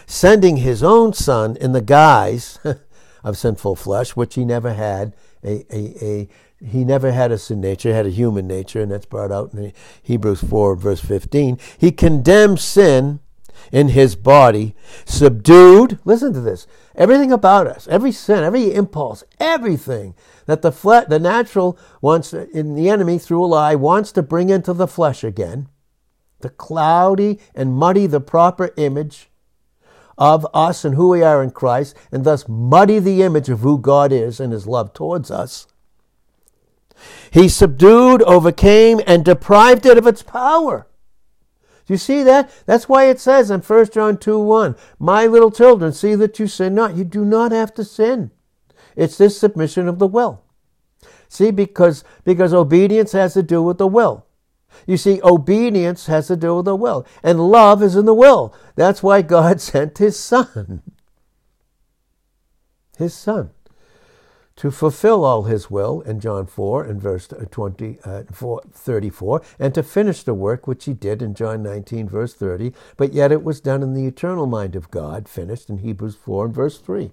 sending 0.07 0.59
his 0.59 0.83
own 0.83 1.13
Son 1.13 1.57
in 1.57 1.73
the 1.73 1.81
guise 1.81 2.59
of 3.25 3.37
sinful 3.37 3.77
flesh, 3.77 4.17
which 4.17 4.35
he 4.35 4.45
never 4.45 4.75
had, 4.75 5.15
a, 5.45 5.65
a, 5.75 6.05
a 6.05 6.29
he 6.63 6.85
never 6.85 7.13
had 7.13 7.33
a 7.33 7.39
sin 7.39 7.61
nature, 7.61 7.89
he 7.89 7.95
had 7.95 8.07
a 8.07 8.11
human 8.11 8.47
nature, 8.47 8.83
and 8.83 8.93
that's 8.93 9.07
brought 9.07 9.33
out 9.33 9.55
in 9.55 9.73
Hebrews 10.03 10.43
4, 10.43 10.77
verse 10.77 11.01
15. 11.01 11.59
He 11.79 11.91
condemned 11.91 12.61
sin 12.61 13.21
in 13.73 13.89
his 13.89 14.17
body, 14.17 14.75
subdued, 15.05 15.99
listen 16.05 16.33
to 16.33 16.41
this, 16.41 16.67
everything 16.95 17.33
about 17.33 17.67
us, 17.67 17.87
every 17.89 18.13
sin, 18.13 18.43
every 18.43 18.75
impulse, 18.75 19.25
everything 19.39 20.15
that 20.47 20.63
the 20.63 20.73
fle- 20.73 21.07
the 21.09 21.19
natural 21.19 21.79
wants, 22.01 22.33
in 22.33 22.75
the 22.75 22.89
enemy 22.91 23.19
through 23.19 23.45
a 23.45 23.47
lie, 23.47 23.75
wants 23.75 24.13
to 24.13 24.23
bring 24.23 24.51
into 24.51 24.73
the 24.73 24.89
flesh 24.89 25.23
again, 25.23 25.69
to 26.41 26.49
cloudy 26.49 27.39
and 27.55 27.75
muddy 27.75 28.07
the 28.07 28.21
proper 28.21 28.71
image 28.77 29.30
of 30.21 30.47
us 30.53 30.85
and 30.85 30.95
who 30.95 31.09
we 31.09 31.23
are 31.23 31.43
in 31.43 31.51
Christ, 31.51 31.97
and 32.13 32.23
thus 32.23 32.47
muddy 32.47 32.99
the 32.99 33.23
image 33.23 33.49
of 33.49 33.61
who 33.61 33.79
God 33.79 34.13
is 34.13 34.39
and 34.39 34.53
his 34.53 34.67
love 34.67 34.93
towards 34.93 35.31
us. 35.31 35.67
He 37.31 37.49
subdued, 37.49 38.23
overcame, 38.23 39.01
and 39.07 39.25
deprived 39.25 39.87
it 39.87 39.97
of 39.97 40.07
its 40.07 40.23
power. 40.23 40.87
Do 41.87 41.95
you 41.95 41.99
see 41.99 42.23
that? 42.23 42.53
That's 42.67 42.89
why 42.89 43.07
it 43.07 43.19
says 43.19 43.51
in 43.51 43.63
1 43.63 43.91
John 43.91 44.19
2 44.19 44.39
1, 44.39 44.77
My 44.99 45.27
little 45.27 45.51
children, 45.51 45.93
see 45.93 46.15
that 46.17 46.39
you 46.39 46.47
sin 46.47 46.75
not. 46.75 46.95
You 46.95 47.05
do 47.05 47.25
not 47.25 47.51
have 47.51 47.73
to 47.75 47.85
sin. 47.85 48.31
It's 48.95 49.17
this 49.17 49.39
submission 49.39 49.89
of 49.89 49.99
the 49.99 50.07
will. 50.07 50.45
See, 51.29 51.51
because, 51.51 52.05
because 52.25 52.53
obedience 52.53 53.13
has 53.13 53.35
to 53.35 53.43
do 53.43 53.63
with 53.63 53.79
the 53.79 53.87
will. 53.87 54.27
You 54.87 54.97
see, 54.97 55.21
obedience 55.23 56.07
has 56.07 56.29
to 56.29 56.37
do 56.37 56.57
with 56.57 56.65
the 56.65 56.77
will, 56.77 57.07
and 57.23 57.49
love 57.49 57.83
is 57.83 57.97
in 57.97 58.07
the 58.07 58.15
will. 58.15 58.55
That's 58.77 59.03
why 59.03 59.23
God 59.23 59.61
sent 59.61 59.99
His 59.99 60.19
Son. 60.19 60.83
His 62.97 63.15
Son 63.15 63.51
to 64.61 64.71
fulfill 64.71 65.25
all 65.25 65.45
his 65.45 65.71
will 65.71 66.03
in 66.03 66.21
John 66.21 66.45
4 66.45 66.85
and 66.85 67.01
verse 67.01 67.27
20, 67.29 67.99
uh, 68.05 68.25
4, 68.31 68.63
34, 68.71 69.41
and 69.59 69.73
to 69.73 69.83
finish 69.83 70.23
the 70.23 70.35
work 70.35 70.67
which 70.67 70.85
he 70.85 70.93
did 70.93 71.23
in 71.23 71.33
John 71.33 71.63
19, 71.63 72.11
verse 72.11 72.35
30, 72.35 72.75
but 72.99 73.15
yet 73.15 73.33
it 73.33 73.43
was 73.43 73.63
done 73.63 73.83
in 73.83 73.95
the 73.95 74.07
eternal 74.07 74.45
mind 74.45 74.77
of 74.77 74.91
God, 74.91 75.31
finished 75.31 75.71
in 75.71 75.79
Hebrews 75.79 76.15
4 76.15 76.45
and 76.45 76.55
verse 76.55 76.77
3. 76.77 77.11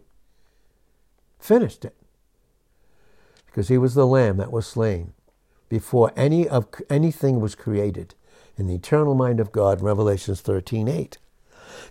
Finished 1.40 1.86
it. 1.86 1.96
Because 3.46 3.70
he 3.70 3.78
was 3.78 3.94
the 3.94 4.06
lamb 4.06 4.36
that 4.36 4.52
was 4.52 4.68
slain 4.68 5.14
before 5.70 6.12
any 6.16 6.48
of 6.48 6.68
anything 6.90 7.40
was 7.40 7.56
created 7.56 8.16
in 8.58 8.68
the 8.68 8.76
eternal 8.76 9.16
mind 9.16 9.40
of 9.40 9.52
God, 9.52 9.80
in 9.80 9.86
Revelations 9.86 10.42
13, 10.42 10.88
8. 10.88 11.18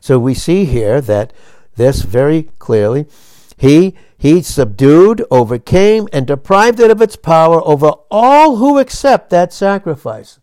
So 0.01 0.19
we 0.19 0.35
see 0.35 0.65
here 0.65 1.01
that 1.01 1.33
this 1.77 2.03
very 2.03 2.45
clearly, 2.59 3.07
he 3.57 3.95
he 4.19 4.43
subdued, 4.43 5.25
overcame, 5.31 6.09
and 6.13 6.27
deprived 6.27 6.81
it 6.81 6.91
of 6.91 7.03
its 7.03 7.17
power 7.17 7.61
over 7.67 7.93
all 8.11 8.57
who 8.57 8.79
accept 8.79 9.31
that 9.31 9.53
sacrifice. 9.53 10.41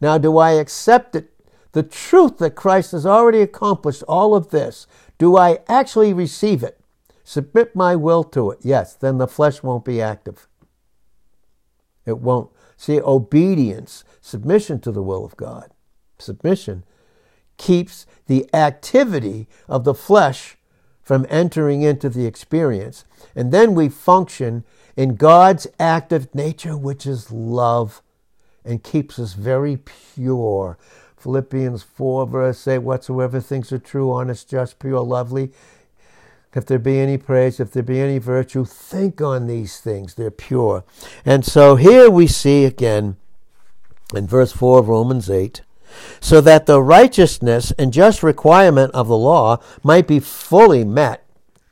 Now, 0.00 0.16
do 0.16 0.38
I 0.38 0.52
accept 0.52 1.16
it? 1.16 1.30
The 1.72 1.82
truth 1.82 2.38
that 2.38 2.54
Christ 2.54 2.92
has 2.92 3.04
already 3.04 3.40
accomplished 3.40 4.04
all 4.04 4.34
of 4.34 4.50
this. 4.50 4.86
Do 5.18 5.36
I 5.36 5.58
actually 5.68 6.12
receive 6.12 6.62
it? 6.62 6.78
Submit 7.24 7.74
my 7.74 7.96
will 7.96 8.22
to 8.24 8.50
it. 8.52 8.60
Yes, 8.62 8.94
then 8.94 9.18
the 9.18 9.26
flesh 9.26 9.62
won't 9.62 9.84
be 9.84 10.00
active. 10.00 10.46
It 12.06 12.18
won't. 12.18 12.50
See, 12.76 13.00
obedience, 13.00 14.04
submission 14.20 14.80
to 14.80 14.92
the 14.92 15.02
will 15.02 15.24
of 15.24 15.36
God, 15.36 15.70
submission 16.18 16.84
keeps 17.56 18.06
the 18.26 18.52
activity 18.54 19.48
of 19.68 19.84
the 19.84 19.94
flesh 19.94 20.56
from 21.02 21.26
entering 21.30 21.82
into 21.82 22.08
the 22.08 22.26
experience. 22.26 23.04
And 23.34 23.52
then 23.52 23.74
we 23.74 23.88
function 23.88 24.64
in 24.96 25.14
God's 25.14 25.66
active 25.78 26.34
nature, 26.34 26.76
which 26.76 27.06
is 27.06 27.30
love 27.30 28.02
and 28.64 28.82
keeps 28.82 29.18
us 29.18 29.34
very 29.34 29.76
pure. 29.76 30.76
Philippians 31.16 31.82
4, 31.82 32.26
verse 32.26 32.66
8 32.66 32.78
Whatsoever 32.78 33.40
things 33.40 33.72
are 33.72 33.78
true, 33.78 34.12
honest, 34.12 34.50
just, 34.50 34.78
pure, 34.78 35.00
lovely. 35.00 35.52
If 36.56 36.64
there 36.64 36.78
be 36.78 36.98
any 36.98 37.18
praise, 37.18 37.60
if 37.60 37.70
there 37.70 37.82
be 37.82 38.00
any 38.00 38.16
virtue, 38.16 38.64
think 38.64 39.20
on 39.20 39.46
these 39.46 39.78
things. 39.78 40.14
They're 40.14 40.30
pure. 40.30 40.84
And 41.22 41.44
so 41.44 41.76
here 41.76 42.08
we 42.08 42.26
see 42.26 42.64
again 42.64 43.16
in 44.14 44.26
verse 44.26 44.52
4 44.52 44.78
of 44.78 44.88
Romans 44.88 45.28
8 45.28 45.60
so 46.18 46.40
that 46.40 46.64
the 46.64 46.80
righteousness 46.80 47.72
and 47.72 47.92
just 47.92 48.22
requirement 48.22 48.94
of 48.94 49.06
the 49.06 49.16
law 49.18 49.60
might 49.82 50.08
be 50.08 50.18
fully 50.18 50.82
met 50.82 51.26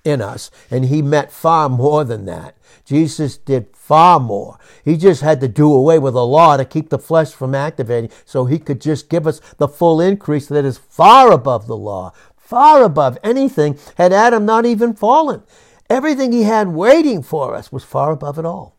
in 0.05 0.20
us. 0.20 0.51
And 0.70 0.85
he 0.85 1.01
met 1.01 1.33
far 1.33 1.70
more 1.70 2.05
than 2.05 2.27
that. 2.27 2.55
Jesus 2.85 3.38
did 3.38 3.75
far 3.75 4.20
more. 4.20 4.59
He 4.85 4.99
just 4.99 5.23
had 5.23 5.40
to 5.40 5.49
do 5.49 5.73
away 5.73 5.99
with 5.99 6.12
the 6.12 6.27
law 6.27 6.59
to 6.59 6.64
keep 6.66 6.90
the 6.90 6.99
flesh 6.99 7.33
from 7.33 7.55
activating 7.55 8.11
so 8.27 8.44
he 8.44 8.59
could 8.59 8.83
just 8.83 9.09
give 9.09 9.27
us 9.27 9.40
the 9.57 9.68
full 9.68 10.01
increase 10.01 10.47
that 10.49 10.66
is 10.66 10.77
far 10.77 11.33
above 11.33 11.66
the 11.66 11.77
law, 11.77 12.12
far 12.44 12.85
above 12.85 13.18
anything 13.24 13.78
had 13.96 14.12
Adam 14.12 14.44
not 14.44 14.66
even 14.66 14.94
fallen. 14.94 15.42
Everything 15.90 16.33
he 16.33 16.44
had 16.44 16.68
waiting 16.68 17.22
for 17.22 17.54
us 17.54 17.72
was 17.72 17.85
far 17.85 18.12
above 18.12 18.38
it 18.38 18.44
all. 18.44 18.76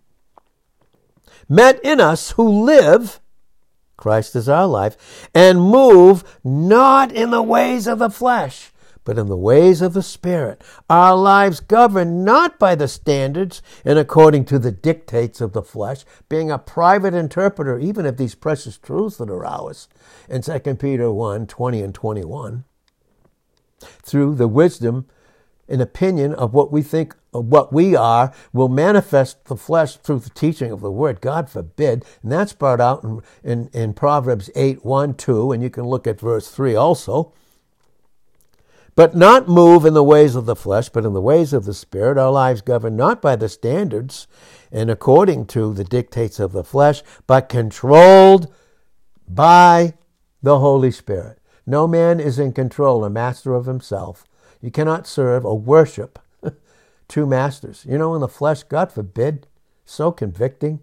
Met 1.49 1.79
in 1.83 1.99
us 1.99 2.31
who 2.31 2.63
live 2.63 3.19
Christ 3.97 4.35
is 4.35 4.49
our 4.49 4.67
life, 4.67 5.29
and 5.33 5.61
move 5.61 6.37
not 6.43 7.11
in 7.11 7.31
the 7.31 7.41
ways 7.41 7.87
of 7.87 7.99
the 7.99 8.09
flesh, 8.09 8.71
but 9.03 9.17
in 9.17 9.27
the 9.27 9.37
ways 9.37 9.81
of 9.81 9.93
the 9.93 10.03
Spirit. 10.03 10.61
Our 10.89 11.15
lives 11.15 11.59
governed 11.59 12.25
not 12.25 12.59
by 12.59 12.75
the 12.75 12.87
standards 12.87 13.61
and 13.85 13.97
according 13.97 14.45
to 14.45 14.59
the 14.59 14.71
dictates 14.71 15.39
of 15.41 15.53
the 15.53 15.61
flesh, 15.61 16.03
being 16.27 16.51
a 16.51 16.57
private 16.57 17.13
interpreter 17.13 17.79
even 17.79 18.05
of 18.05 18.17
these 18.17 18.35
precious 18.35 18.77
truths 18.77 19.17
that 19.17 19.29
are 19.29 19.45
ours 19.45 19.87
in 20.27 20.41
2 20.41 20.59
Peter 20.75 21.11
1 21.11 21.47
20 21.47 21.81
and 21.81 21.95
21, 21.95 22.65
through 23.85 24.35
the 24.35 24.47
wisdom 24.47 25.05
an 25.67 25.81
opinion 25.81 26.33
of 26.33 26.53
what 26.53 26.71
we 26.71 26.81
think 26.81 27.15
of 27.33 27.45
what 27.45 27.73
we 27.73 27.95
are 27.95 28.33
will 28.53 28.69
manifest 28.69 29.45
the 29.45 29.55
flesh 29.55 29.97
through 29.97 30.19
the 30.19 30.29
teaching 30.29 30.71
of 30.71 30.81
the 30.81 30.91
word. 30.91 31.21
God 31.21 31.49
forbid. 31.49 32.05
And 32.21 32.31
that's 32.31 32.53
brought 32.53 32.79
out 32.79 33.03
in, 33.03 33.21
in, 33.43 33.69
in 33.73 33.93
Proverbs 33.93 34.49
8, 34.55 34.85
1, 34.85 35.15
2, 35.15 35.51
and 35.51 35.63
you 35.63 35.69
can 35.69 35.85
look 35.85 36.07
at 36.07 36.19
verse 36.19 36.49
3 36.49 36.75
also. 36.75 37.33
But 38.95 39.15
not 39.15 39.49
move 39.49 39.85
in 39.85 39.93
the 39.93 40.03
ways 40.03 40.35
of 40.35 40.45
the 40.45 40.55
flesh, 40.55 40.87
but 40.87 41.03
in 41.03 41.11
the 41.11 41.21
ways 41.21 41.51
of 41.51 41.65
the 41.65 41.73
Spirit, 41.73 42.17
our 42.17 42.31
lives 42.31 42.61
governed 42.61 42.95
not 42.95 43.21
by 43.21 43.35
the 43.35 43.49
standards 43.49 44.27
and 44.71 44.89
according 44.89 45.47
to 45.47 45.73
the 45.73 45.83
dictates 45.83 46.39
of 46.39 46.53
the 46.53 46.63
flesh, 46.63 47.03
but 47.27 47.49
controlled 47.49 48.53
by 49.27 49.95
the 50.41 50.59
Holy 50.59 50.91
Spirit. 50.91 51.39
No 51.65 51.87
man 51.87 52.19
is 52.19 52.39
in 52.39 52.53
control, 52.53 53.03
a 53.03 53.09
master 53.09 53.53
of 53.55 53.65
himself 53.65 54.25
you 54.65 54.71
cannot 54.71 55.05
serve 55.05 55.45
or 55.45 55.59
worship 55.59 56.17
two 57.07 57.27
masters. 57.27 57.85
You 57.87 57.99
know, 57.99 58.15
in 58.15 58.21
the 58.21 58.27
flesh, 58.27 58.63
God 58.63 58.91
forbid, 58.91 59.45
so 59.85 60.11
convicting 60.11 60.79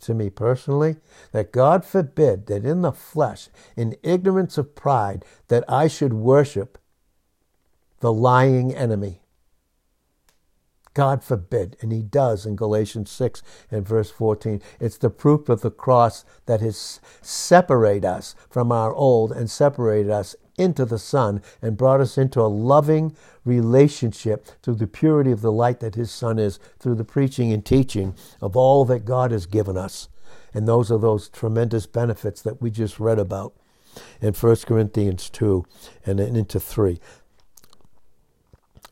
to 0.00 0.14
me 0.14 0.30
personally, 0.30 0.96
that 1.32 1.52
God 1.52 1.84
forbid 1.84 2.46
that 2.46 2.64
in 2.64 2.80
the 2.80 2.92
flesh, 2.92 3.50
in 3.76 3.96
ignorance 4.02 4.56
of 4.56 4.74
pride, 4.74 5.22
that 5.48 5.64
I 5.68 5.86
should 5.86 6.14
worship 6.14 6.78
the 8.00 8.12
lying 8.12 8.74
enemy. 8.74 9.20
God 10.98 11.22
forbid. 11.22 11.76
And 11.80 11.92
he 11.92 12.02
does 12.02 12.44
in 12.44 12.56
Galatians 12.56 13.08
6 13.12 13.40
and 13.70 13.86
verse 13.86 14.10
14. 14.10 14.60
It's 14.80 14.98
the 14.98 15.10
proof 15.10 15.48
of 15.48 15.60
the 15.60 15.70
cross 15.70 16.24
that 16.46 16.60
has 16.60 16.98
separated 17.22 18.04
us 18.04 18.34
from 18.50 18.72
our 18.72 18.92
old 18.92 19.30
and 19.30 19.48
separated 19.48 20.10
us 20.10 20.34
into 20.56 20.84
the 20.84 20.98
Son 20.98 21.40
and 21.62 21.76
brought 21.76 22.00
us 22.00 22.18
into 22.18 22.40
a 22.40 22.50
loving 22.50 23.14
relationship 23.44 24.44
through 24.60 24.74
the 24.74 24.88
purity 24.88 25.30
of 25.30 25.40
the 25.40 25.52
light 25.52 25.78
that 25.78 25.94
His 25.94 26.10
Son 26.10 26.36
is, 26.36 26.58
through 26.80 26.96
the 26.96 27.04
preaching 27.04 27.52
and 27.52 27.64
teaching 27.64 28.16
of 28.42 28.56
all 28.56 28.84
that 28.86 29.04
God 29.04 29.30
has 29.30 29.46
given 29.46 29.76
us. 29.76 30.08
And 30.52 30.66
those 30.66 30.90
are 30.90 30.98
those 30.98 31.28
tremendous 31.28 31.86
benefits 31.86 32.42
that 32.42 32.60
we 32.60 32.72
just 32.72 32.98
read 32.98 33.20
about 33.20 33.54
in 34.20 34.34
1 34.34 34.56
Corinthians 34.66 35.30
2 35.30 35.64
and 36.04 36.18
into 36.18 36.58
3. 36.58 36.98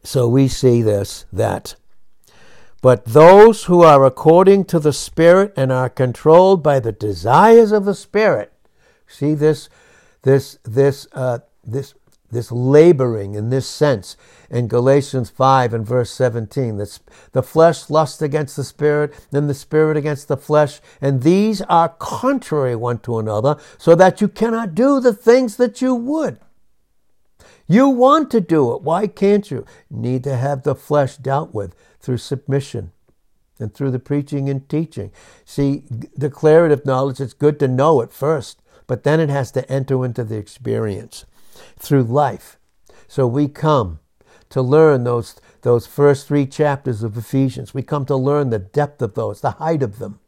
So 0.05 0.29
we 0.29 0.47
see 0.47 0.83
this 0.83 1.27
that. 1.33 1.75
But 2.87 3.05
those 3.05 3.65
who 3.65 3.83
are 3.83 4.05
according 4.05 4.67
to 4.67 4.79
the 4.79 4.93
Spirit 4.93 5.53
and 5.57 5.73
are 5.73 5.89
controlled 5.89 6.63
by 6.63 6.79
the 6.79 6.93
desires 6.93 7.73
of 7.73 7.85
the 7.85 7.97
Spirit, 7.97 8.53
see 9.09 9.35
this, 9.35 9.69
this, 10.23 10.61
this, 10.63 11.09
uh, 11.11 11.41
this, 11.65 11.95
this 12.31 12.53
laboring 12.53 13.35
in 13.35 13.51
this 13.51 13.67
sense 13.67 14.17
in 14.51 14.69
Galatians 14.69 15.31
5 15.31 15.75
and 15.75 15.85
verse 15.85 16.13
17. 16.13 16.77
This, 16.77 17.01
the 17.33 17.43
flesh 17.43 17.91
lusts 17.91 18.23
against 18.23 18.55
the 18.55 18.63
spirit, 18.63 19.13
and 19.33 19.51
the 19.51 19.55
spirit 19.55 19.97
against 19.97 20.29
the 20.29 20.37
flesh, 20.37 20.81
and 21.01 21.25
these 21.25 21.63
are 21.63 21.89
contrary 21.89 22.77
one 22.77 23.01
to 23.01 23.19
another, 23.19 23.57
so 23.79 23.97
that 23.97 24.21
you 24.21 24.29
cannot 24.29 24.77
do 24.77 25.01
the 25.01 25.13
things 25.13 25.57
that 25.57 25.83
you 25.83 25.93
would. 25.93 26.39
You 27.69 27.89
want 27.89 28.31
to 28.31 28.41
do 28.41 28.75
it. 28.75 28.83
Why 28.83 29.07
can't 29.07 29.51
you? 29.51 29.65
Need 29.91 30.25
to 30.25 30.37
have 30.37 30.63
the 30.63 30.75
flesh 30.75 31.17
dealt 31.17 31.53
with 31.53 31.75
through 32.01 32.19
submission 32.19 32.93
and 33.59 33.75
through 33.75 33.91
the 33.91 33.99
preaching 33.99 34.49
and 34.49 34.69
teaching. 34.69 35.11
See, 35.45 35.85
declarative 36.17 36.85
knowledge, 36.87 37.21
it's 37.21 37.33
good 37.33 37.59
to 37.61 37.69
know 37.69 38.01
it 38.01 38.13
first, 38.13 38.61
but 38.87 39.03
then 39.03 39.19
it 39.19 39.31
has 39.31 39.51
to 39.53 39.71
enter 39.71 40.05
into 40.05 40.23
the 40.23 40.37
experience 40.37 41.25
through 41.79 42.05
life. 42.05 42.59
So 43.09 43.27
we 43.27 43.49
come 43.49 44.01
to 44.51 44.63
learn 44.63 45.05
those, 45.05 45.37
those 45.63 45.87
first 45.87 46.29
three 46.29 46.47
chapters 46.47 47.03
of 47.03 47.17
Ephesians. 47.17 47.75
We 47.75 47.83
come 47.83 48.05
to 48.07 48.17
learn 48.17 48.51
the 48.51 48.59
depth 48.59 49.03
of 49.03 49.15
those, 49.15 49.41
the 49.41 49.53
height 49.53 49.83
of 49.83 49.99
them. 49.99 50.21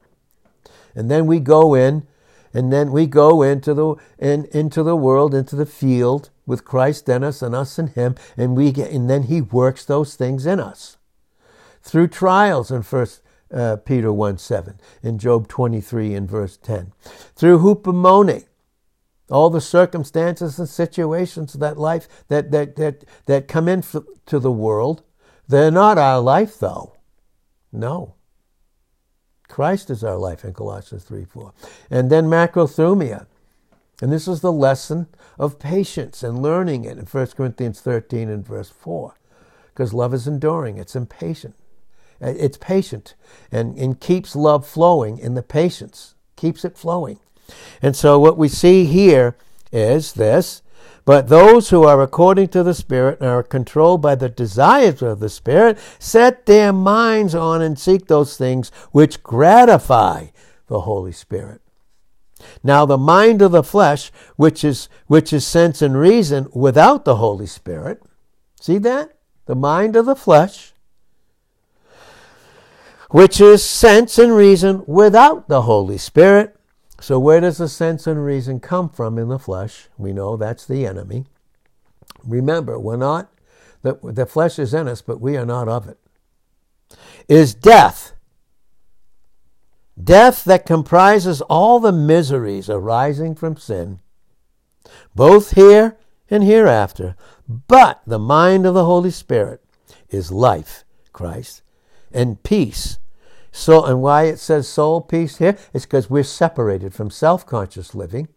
And 0.94 1.10
then 1.10 1.26
we 1.26 1.38
go 1.38 1.74
in, 1.74 2.06
and 2.52 2.72
then 2.72 2.90
we 2.90 3.06
go 3.06 3.42
into 3.42 3.74
the, 3.74 3.94
in, 4.18 4.46
into 4.46 4.82
the 4.82 4.96
world, 4.96 5.34
into 5.34 5.54
the 5.54 5.66
field, 5.66 6.30
with 6.48 6.64
Christ 6.64 7.08
in 7.08 7.22
us 7.22 7.42
and 7.42 7.54
us 7.54 7.78
in 7.78 7.88
him, 7.88 8.16
and 8.36 8.56
we 8.56 8.72
get, 8.72 8.90
and 8.90 9.08
then 9.08 9.24
he 9.24 9.40
works 9.40 9.84
those 9.84 10.16
things 10.16 10.46
in 10.46 10.58
us 10.58 10.96
through 11.82 12.08
trials 12.08 12.70
in 12.70 12.82
First 12.82 13.22
uh, 13.52 13.76
Peter 13.76 14.12
1 14.12 14.38
7, 14.38 14.80
in 15.02 15.18
Job 15.18 15.46
23 15.48 16.14
in 16.14 16.26
verse 16.26 16.56
10, 16.56 16.92
through 17.36 17.58
hupomone, 17.60 18.46
all 19.30 19.50
the 19.50 19.60
circumstances 19.60 20.58
and 20.58 20.68
situations 20.68 21.54
of 21.54 21.60
that 21.60 21.78
life 21.78 22.08
that 22.28 22.50
that 22.50 22.76
that 22.76 23.04
that 23.26 23.46
come 23.46 23.68
into 23.68 24.04
the 24.30 24.50
world, 24.50 25.02
they're 25.46 25.70
not 25.70 25.98
our 25.98 26.20
life 26.20 26.58
though. 26.58 26.94
No. 27.70 28.14
Christ 29.48 29.90
is 29.90 30.04
our 30.04 30.16
life 30.16 30.44
in 30.44 30.54
Colossians 30.54 31.04
3 31.04 31.24
4. 31.24 31.52
And 31.90 32.10
then 32.10 32.26
macrothumia. 32.26 33.26
And 34.00 34.12
this 34.12 34.28
is 34.28 34.40
the 34.40 34.52
lesson 34.52 35.08
of 35.38 35.58
patience 35.58 36.22
and 36.22 36.40
learning 36.40 36.84
it 36.84 36.98
in 36.98 37.04
1 37.06 37.26
Corinthians 37.28 37.80
13 37.80 38.28
and 38.28 38.46
verse 38.46 38.70
4. 38.70 39.14
Because 39.68 39.92
love 39.92 40.14
is 40.14 40.26
enduring, 40.26 40.78
it's 40.78 40.96
impatient. 40.96 41.54
Uh, 42.20 42.34
it's 42.36 42.58
patient 42.58 43.14
and, 43.52 43.76
and 43.78 44.00
keeps 44.00 44.34
love 44.34 44.66
flowing 44.66 45.18
in 45.18 45.34
the 45.34 45.42
patience, 45.42 46.14
keeps 46.36 46.64
it 46.64 46.76
flowing. 46.76 47.18
And 47.80 47.94
so 47.94 48.18
what 48.18 48.36
we 48.36 48.48
see 48.48 48.84
here 48.84 49.36
is 49.72 50.14
this 50.14 50.62
but 51.08 51.28
those 51.28 51.70
who 51.70 51.84
are 51.84 52.02
according 52.02 52.48
to 52.48 52.62
the 52.62 52.74
Spirit 52.74 53.20
and 53.20 53.30
are 53.30 53.42
controlled 53.42 54.02
by 54.02 54.14
the 54.14 54.28
desires 54.28 55.00
of 55.00 55.20
the 55.20 55.30
Spirit 55.30 55.78
set 55.98 56.44
their 56.44 56.70
minds 56.70 57.34
on 57.34 57.62
and 57.62 57.78
seek 57.78 58.08
those 58.08 58.36
things 58.36 58.68
which 58.92 59.22
gratify 59.22 60.26
the 60.66 60.82
Holy 60.82 61.12
Spirit. 61.12 61.62
Now 62.62 62.86
the 62.86 62.98
mind 62.98 63.42
of 63.42 63.52
the 63.52 63.62
flesh, 63.62 64.10
which 64.36 64.64
is 64.64 64.88
which 65.06 65.32
is 65.32 65.46
sense 65.46 65.82
and 65.82 65.96
reason 65.96 66.48
without 66.52 67.04
the 67.04 67.16
Holy 67.16 67.46
Spirit, 67.46 68.02
see 68.60 68.78
that? 68.78 69.16
The 69.46 69.54
mind 69.54 69.96
of 69.96 70.06
the 70.06 70.16
flesh, 70.16 70.72
which 73.10 73.40
is 73.40 73.64
sense 73.64 74.18
and 74.18 74.34
reason 74.34 74.82
without 74.86 75.48
the 75.48 75.62
Holy 75.62 75.98
Spirit. 75.98 76.54
So 77.00 77.18
where 77.18 77.40
does 77.40 77.58
the 77.58 77.68
sense 77.68 78.06
and 78.06 78.24
reason 78.24 78.60
come 78.60 78.88
from 78.88 79.18
in 79.18 79.28
the 79.28 79.38
flesh? 79.38 79.88
We 79.96 80.12
know 80.12 80.36
that's 80.36 80.66
the 80.66 80.84
enemy. 80.84 81.26
Remember, 82.24 82.78
we're 82.78 82.96
not 82.96 83.30
the, 83.82 83.98
the 84.02 84.26
flesh 84.26 84.58
is 84.58 84.74
in 84.74 84.88
us, 84.88 85.02
but 85.02 85.20
we 85.20 85.36
are 85.36 85.46
not 85.46 85.68
of 85.68 85.88
it. 85.88 85.98
Is 87.28 87.54
death 87.54 88.12
Death 90.02 90.44
that 90.44 90.66
comprises 90.66 91.40
all 91.42 91.80
the 91.80 91.92
miseries 91.92 92.70
arising 92.70 93.34
from 93.34 93.56
sin, 93.56 94.00
both 95.14 95.52
here 95.52 95.96
and 96.30 96.44
hereafter. 96.44 97.16
But 97.48 98.02
the 98.06 98.18
mind 98.18 98.66
of 98.66 98.74
the 98.74 98.84
Holy 98.84 99.10
Spirit 99.10 99.62
is 100.10 100.30
life, 100.30 100.84
Christ, 101.12 101.62
and 102.12 102.42
peace. 102.42 102.98
So, 103.50 103.84
and 103.84 104.02
why 104.02 104.24
it 104.24 104.38
says 104.38 104.68
soul 104.68 105.00
peace 105.00 105.38
here? 105.38 105.56
It's 105.72 105.86
because 105.86 106.10
we're 106.10 106.22
separated 106.22 106.94
from 106.94 107.10
self 107.10 107.46
conscious 107.46 107.94
living 107.94 108.28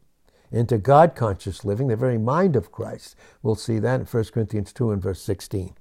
into 0.51 0.77
God 0.77 1.15
conscious 1.15 1.63
living, 1.63 1.87
the 1.87 1.95
very 1.95 2.17
mind 2.17 2.55
of 2.55 2.71
Christ. 2.71 3.15
We'll 3.41 3.55
see 3.55 3.79
that 3.79 3.99
in 3.99 4.05
1 4.05 4.23
Corinthians 4.33 4.73
2 4.73 4.91
and 4.91 5.01
verse 5.01 5.21
16. 5.21 5.75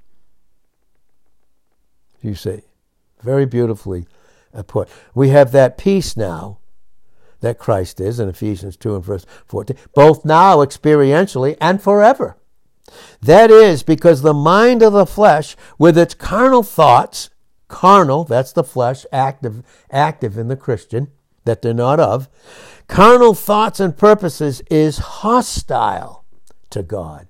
You 2.22 2.34
see, 2.34 2.62
very 3.22 3.46
beautifully 3.46 4.06
put. 4.66 4.88
We 5.14 5.28
have 5.30 5.52
that 5.52 5.78
peace 5.78 6.16
now 6.16 6.58
that 7.40 7.58
Christ 7.58 8.00
is 8.00 8.20
in 8.20 8.28
Ephesians 8.28 8.76
2 8.76 8.96
and 8.96 9.04
verse 9.04 9.24
14, 9.46 9.76
both 9.94 10.24
now 10.24 10.58
experientially 10.58 11.56
and 11.60 11.82
forever. 11.82 12.36
That 13.22 13.50
is 13.50 13.82
because 13.82 14.22
the 14.22 14.34
mind 14.34 14.82
of 14.82 14.92
the 14.92 15.06
flesh, 15.06 15.56
with 15.78 15.96
its 15.96 16.14
carnal 16.14 16.62
thoughts, 16.62 17.30
carnal, 17.68 18.24
that's 18.24 18.52
the 18.52 18.64
flesh, 18.64 19.06
active, 19.12 19.62
active 19.90 20.36
in 20.36 20.48
the 20.48 20.56
Christian, 20.56 21.08
that 21.44 21.62
they're 21.62 21.72
not 21.72 22.00
of, 22.00 22.28
carnal 22.88 23.34
thoughts 23.34 23.80
and 23.80 23.96
purposes 23.96 24.60
is 24.70 24.98
hostile 24.98 26.24
to 26.70 26.82
God. 26.82 27.28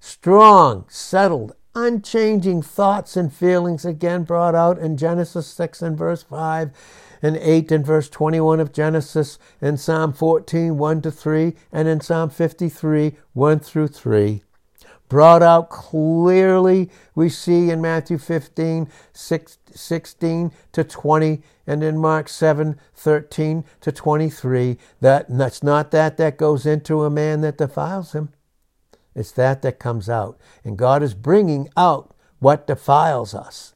Strong, 0.00 0.86
settled, 0.88 1.54
unchanging 1.76 2.62
thoughts 2.62 3.18
and 3.18 3.30
feelings 3.30 3.84
again 3.84 4.24
brought 4.24 4.54
out 4.54 4.78
in 4.78 4.96
Genesis 4.96 5.46
6 5.48 5.82
and 5.82 5.96
verse 5.96 6.22
5 6.22 6.70
and 7.20 7.36
8 7.36 7.70
and 7.70 7.84
verse 7.84 8.08
21 8.08 8.60
of 8.60 8.72
Genesis 8.72 9.38
in 9.60 9.76
Psalm 9.76 10.14
14 10.14 10.78
1 10.78 11.02
to 11.02 11.10
3 11.10 11.54
and 11.70 11.86
in 11.86 12.00
Psalm 12.00 12.30
53 12.30 13.12
1 13.34 13.58
through 13.60 13.88
3 13.88 14.42
brought 15.10 15.42
out 15.42 15.68
clearly 15.68 16.90
we 17.14 17.28
see 17.28 17.70
in 17.70 17.82
Matthew 17.82 18.16
15 18.16 18.88
6, 19.12 19.58
16 19.70 20.52
to 20.72 20.82
20 20.82 21.42
and 21.66 21.84
in 21.84 21.98
Mark 21.98 22.30
7 22.30 22.80
13 22.94 23.64
to 23.82 23.92
23 23.92 24.78
that 25.02 25.26
that's 25.28 25.62
not 25.62 25.90
that 25.90 26.16
that 26.16 26.38
goes 26.38 26.64
into 26.64 27.04
a 27.04 27.10
man 27.10 27.42
that 27.42 27.58
defiles 27.58 28.12
him 28.12 28.30
it's 29.16 29.32
that 29.32 29.62
that 29.62 29.80
comes 29.80 30.08
out. 30.08 30.38
And 30.62 30.76
God 30.76 31.02
is 31.02 31.14
bringing 31.14 31.70
out 31.76 32.14
what 32.38 32.66
defiles 32.66 33.34
us 33.34 33.74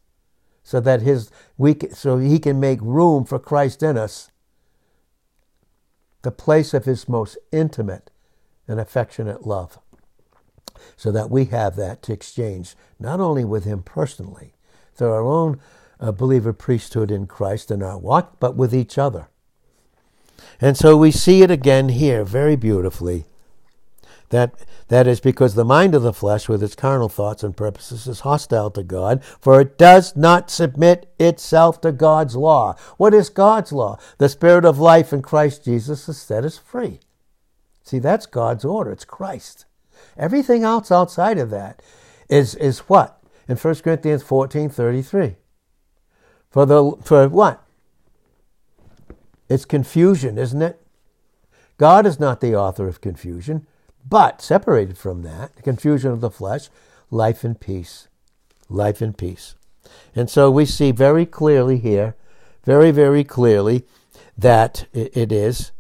so 0.63 0.79
that 0.81 1.01
his 1.01 1.31
we 1.57 1.77
so 1.93 2.19
he 2.19 2.39
can 2.39 2.61
make 2.61 2.79
room 2.83 3.25
for 3.25 3.39
Christ 3.39 3.83
in 3.83 3.97
us 3.97 4.31
the 6.23 6.31
place 6.31 6.75
of 6.75 6.85
his 6.85 7.09
most 7.09 7.39
intimate 7.51 8.11
and 8.69 8.79
affectionate 8.79 9.47
love 9.47 9.79
so 10.97 11.11
that 11.11 11.31
we 11.31 11.47
have 11.47 11.75
that 11.77 12.03
to 12.03 12.13
exchange 12.13 12.77
not 12.99 13.19
only 13.19 13.45
with 13.45 13.65
him 13.65 13.83
personally 13.83 14.53
through 14.95 15.11
our 15.11 15.23
own 15.23 15.59
uh, 15.99 16.13
believer 16.13 16.53
priesthood 16.53 17.11
in 17.11 17.27
Christ 17.27 17.71
and 17.71 17.83
our 17.83 17.99
walk 17.99 18.39
but 18.39 18.55
with 18.55 18.75
each 18.75 18.99
other 18.99 19.29
and 20.61 20.77
so 20.77 20.97
we 20.97 21.11
see 21.11 21.43
it 21.43 21.51
again 21.51 21.89
here 21.89 22.25
very 22.25 22.57
beautifully 22.57 23.25
that, 24.31 24.55
that 24.89 25.07
is 25.07 25.21
because 25.21 25.55
the 25.55 25.65
mind 25.65 25.95
of 25.95 26.03
the 26.03 26.13
flesh, 26.13 26.49
with 26.49 26.63
its 26.63 26.75
carnal 26.75 27.09
thoughts 27.09 27.43
and 27.43 27.57
purposes, 27.57 28.07
is 28.07 28.21
hostile 28.21 28.71
to 28.71 28.83
God, 28.83 29.23
for 29.25 29.61
it 29.61 29.77
does 29.77 30.17
not 30.17 30.51
submit 30.51 31.13
itself 31.19 31.81
to 31.83 31.93
God's 31.93 32.37
law. 32.37 32.77
What 32.97 33.13
is 33.13 33.29
God's 33.29 33.73
law? 33.73 33.99
The 34.19 34.29
Spirit 34.29 34.65
of 34.65 34.79
life 34.79 35.13
in 35.13 35.21
Christ 35.21 35.65
Jesus 35.65 36.07
has 36.07 36.19
set 36.19 36.45
us 36.45 36.59
free. 36.59 37.01
See, 37.83 37.99
that's 37.99 38.27
God's 38.27 38.65
order. 38.65 38.93
It's 38.93 39.05
Christ. 39.05 39.67
Everything 40.17 40.63
else 40.63 40.93
outside 40.93 41.39
of 41.39 41.51
that 41.51 41.83
is, 42.29 42.55
is 42.55 42.81
what? 42.81 43.21
In 43.49 43.57
1 43.57 43.75
Corinthians 43.77 44.23
14 44.23 44.71
33. 44.71 45.37
For, 46.51 46.67
the, 46.67 46.93
for 47.03 47.29
what? 47.29 47.65
It's 49.49 49.65
confusion, 49.65 50.39
isn't 50.39 50.63
it? 50.63 50.81
God 51.79 52.07
is 52.07 52.21
not 52.21 52.41
the 52.41 52.55
author 52.55 52.87
of 52.87 53.01
confusion 53.01 53.67
But 54.09 54.43
separated 54.43 54.99
from 54.99 55.23
that, 55.23 55.57
the 55.57 55.63
confusion 55.63 56.11
of 56.11 56.21
the 56.21 56.31
flesh, 56.31 56.69
life 57.11 57.45
and 57.45 57.59
peace. 57.59 58.09
Life 58.69 59.01
and 59.01 59.17
peace. 59.17 59.55
And 60.15 60.31
so 60.31 60.51
we 60.51 60.65
see 60.65 60.91
very 60.91 61.27
clearly 61.27 61.79
here, 61.79 62.17
very, 62.65 62.91
very 62.91 63.25
clearly, 63.25 63.85
that 64.37 64.87
it 64.93 65.33
is 65.33 65.73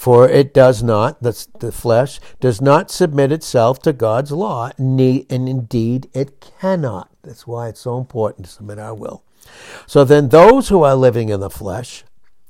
for 0.00 0.26
it 0.26 0.54
does 0.54 0.82
not, 0.82 1.22
the, 1.22 1.46
the 1.58 1.70
flesh, 1.70 2.20
does 2.40 2.58
not 2.62 2.90
submit 2.90 3.30
itself 3.30 3.82
to 3.82 3.92
God's 3.92 4.32
law, 4.32 4.70
and 4.78 4.98
indeed 5.28 6.08
it 6.14 6.40
cannot. 6.58 7.10
That's 7.20 7.46
why 7.46 7.68
it's 7.68 7.80
so 7.80 7.98
important 7.98 8.46
to 8.46 8.52
submit 8.52 8.78
our 8.78 8.94
will. 8.94 9.22
So 9.86 10.04
then, 10.04 10.30
those 10.30 10.70
who 10.70 10.84
are 10.84 10.94
living 10.94 11.28
in 11.28 11.40
the 11.40 11.50
flesh, 11.50 12.04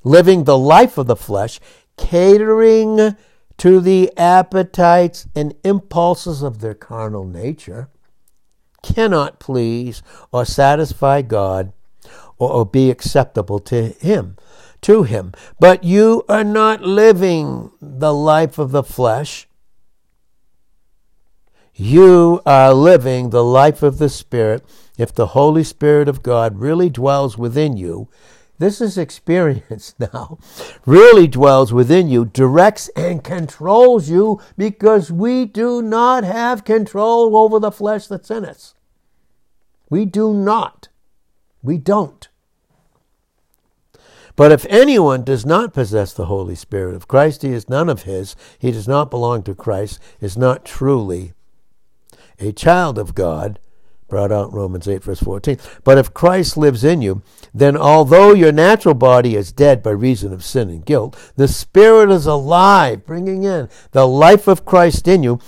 living 0.05 0.45
the 0.45 0.57
life 0.57 0.97
of 0.97 1.09
the 1.09 1.17
flesh, 1.17 1.59
catering 1.97 3.17
to 3.61 3.81
the 3.81 4.11
appetites 4.19 5.29
and 5.35 5.55
impulses 5.65 6.43
of 6.43 6.61
their 6.61 6.75
carnal 6.75 7.25
nature, 7.25 7.89
cannot 8.83 9.39
please 9.39 10.03
or 10.33 10.45
satisfy 10.45 11.23
God 11.23 11.73
or, 12.39 12.65
be 12.65 12.91
acceptable 12.91 13.59
to 13.59 13.91
Him 13.91 14.37
to 14.83 15.03
him. 15.03 15.33
But 15.59 15.85
you 15.85 16.25
are 16.29 16.45
not 16.45 16.83
living 16.83 17.71
the 17.81 18.15
life 18.15 18.59
of 18.59 18.71
the 18.71 18.83
flesh. 18.83 19.47
You 21.75 22.43
are 22.45 22.75
living 22.75 23.31
the 23.31 23.45
life 23.45 23.83
of 23.83 23.99
the 23.99 24.09
Spirit. 24.09 24.65
If 24.99 25.15
the 25.15 25.29
Holy 25.29 25.65
Spirit 25.65 26.09
of 26.09 26.23
God 26.23 26.59
really 26.59 26.91
dwells 26.91 27.39
within 27.39 27.77
you, 27.77 28.09
this 28.61 28.83
is 28.83 28.99
experience 28.99 29.95
now, 29.99 30.39
really 30.85 31.27
dwells 31.27 31.73
within 31.73 32.09
you, 32.09 32.27
directs 32.27 32.89
and 32.95 33.25
controls 33.25 34.11
you 34.11 34.39
because 34.57 35.11
we 35.11 35.47
do 35.47 35.81
not 35.81 36.25
have 36.25 36.63
control 36.63 37.37
over 37.39 37.59
the 37.59 37.73
flesh 37.73 38.07
that's 38.07 38.31
in 38.31 38.45
us. 38.45 38.75
We 39.89 40.05
do 40.05 40.35
not. 40.35 40.89
We 41.63 41.79
don't. 41.79 42.29
But 44.37 44.53
if 44.53 44.67
anyone 44.69 45.25
does 45.25 45.47
not 45.47 45.73
possess 45.73 46.13
the 46.13 46.27
Holy 46.27 46.55
Spirit 46.55 46.95
of 46.95 47.09
Christ, 47.09 47.41
he 47.41 47.53
is 47.53 47.71
none 47.71 47.89
of 47.89 48.03
his, 48.03 48.37
he 48.59 48.71
does 48.71 48.87
not 48.87 49.11
belong 49.11 49.43
to 49.45 49.55
Christ, 49.55 49.99
is 50.21 50.37
not 50.37 50.67
truly 50.67 51.33
a 52.39 52.53
child 52.53 52.99
of 52.99 53.15
God, 53.15 53.59
brought 54.11 54.33
out 54.33 54.53
Romans 54.53 54.87
8, 54.87 55.03
verse 55.03 55.21
14. 55.21 55.59
But 55.85 55.97
if 55.97 56.13
Christ 56.13 56.57
lives 56.57 56.85
in 56.85 57.01
you, 57.01 57.23
then 57.55 57.77
although 57.77 58.35
your 58.35 58.53
natural 58.53 58.95
body 58.95 59.37
is 59.37 59.53
dead 59.53 59.83
by 59.83 59.91
reason 59.91 60.33
of 60.33 60.45
sin 60.45 60.69
and 60.69 60.85
guilt, 60.85 61.17
the 61.37 61.49
Spirit 61.49 62.11
is 62.11 62.27
alive, 62.27 63.07
bringing 63.07 63.45
in 63.45 63.69
the 63.93 64.07
life 64.07 64.47
of 64.47 64.65
Christ 64.65 65.09
in 65.09 65.23
you 65.23 65.41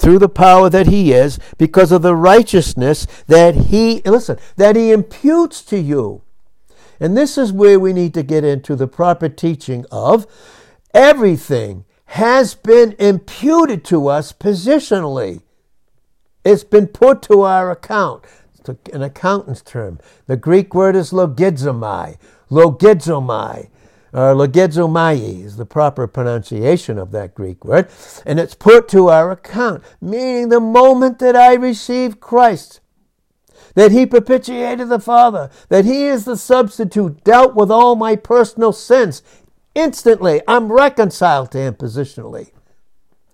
through 0.00 0.18
the 0.18 0.28
power 0.28 0.70
that 0.70 0.86
he 0.86 1.12
is 1.12 1.38
because 1.58 1.92
of 1.92 2.02
the 2.02 2.16
righteousness 2.16 3.06
that 3.28 3.54
he 3.54 4.02
listen 4.04 4.36
that 4.56 4.74
he 4.74 4.90
imputes 4.90 5.62
to 5.62 5.78
you 5.78 6.22
and 7.00 7.16
this 7.16 7.36
is 7.36 7.52
where 7.52 7.78
we 7.78 7.92
need 7.92 8.14
to 8.14 8.22
get 8.22 8.44
into 8.44 8.76
the 8.76 8.86
proper 8.86 9.28
teaching 9.28 9.84
of 9.90 10.26
everything 10.92 11.84
has 12.06 12.54
been 12.54 12.94
imputed 12.98 13.84
to 13.84 14.08
us 14.08 14.32
positionally. 14.32 15.42
It's 16.44 16.64
been 16.64 16.88
put 16.88 17.22
to 17.22 17.42
our 17.42 17.70
account. 17.70 18.24
It's 18.58 18.90
an 18.92 19.02
accountant's 19.02 19.62
term. 19.62 19.98
The 20.26 20.36
Greek 20.36 20.74
word 20.74 20.94
is 20.96 21.10
logizomai. 21.10 22.18
Logizomai. 22.50 23.68
Or 24.12 24.34
logizomai 24.34 25.44
is 25.44 25.56
the 25.56 25.66
proper 25.66 26.06
pronunciation 26.06 26.98
of 26.98 27.10
that 27.12 27.34
Greek 27.34 27.64
word. 27.64 27.88
And 28.24 28.38
it's 28.38 28.54
put 28.54 28.88
to 28.90 29.08
our 29.08 29.30
account, 29.30 29.82
meaning 30.00 30.50
the 30.50 30.60
moment 30.60 31.18
that 31.18 31.34
I 31.34 31.54
receive 31.54 32.20
Christ, 32.20 32.80
that 33.74 33.90
he 33.90 34.06
propitiated 34.06 34.88
the 34.88 35.00
Father, 35.00 35.50
that 35.68 35.84
he 35.84 36.04
is 36.04 36.26
the 36.26 36.36
substitute, 36.36 37.24
dealt 37.24 37.54
with 37.54 37.70
all 37.70 37.96
my 37.96 38.16
personal 38.16 38.72
sins. 38.72 39.22
Instantly, 39.74 40.42
I'm 40.46 40.70
reconciled 40.70 41.50
to 41.52 41.58
him 41.58 41.74
positionally. 41.74 42.52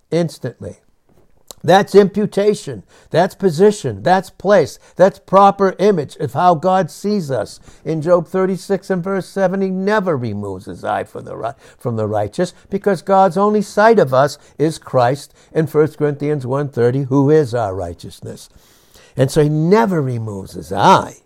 Instantly. 0.09 0.77
That's 1.63 1.93
imputation. 1.93 2.83
That's 3.11 3.35
position. 3.35 4.03
That's 4.03 4.29
place. 4.29 4.79
That's 4.95 5.19
proper 5.19 5.75
image 5.79 6.15
of 6.17 6.33
how 6.33 6.55
God 6.55 6.89
sees 6.89 7.29
us. 7.29 7.59
In 7.85 8.01
Job 8.01 8.27
36 8.27 8.89
and 8.89 9.03
verse 9.03 9.27
7, 9.27 9.61
he 9.61 9.69
never 9.69 10.17
removes 10.17 10.65
his 10.65 10.83
eye 10.83 11.03
from 11.03 11.25
the, 11.25 11.55
from 11.77 11.97
the 11.97 12.07
righteous 12.07 12.53
because 12.69 13.01
God's 13.01 13.37
only 13.37 13.61
sight 13.61 13.99
of 13.99 14.13
us 14.13 14.37
is 14.57 14.79
Christ 14.79 15.33
in 15.53 15.67
1 15.67 15.93
Corinthians 15.93 16.45
1.30, 16.45 17.07
who 17.07 17.29
is 17.29 17.53
our 17.53 17.75
righteousness. 17.75 18.49
And 19.15 19.29
so 19.29 19.43
he 19.43 19.49
never 19.49 20.01
removes 20.01 20.53
his 20.53 20.71
eye. 20.73 21.17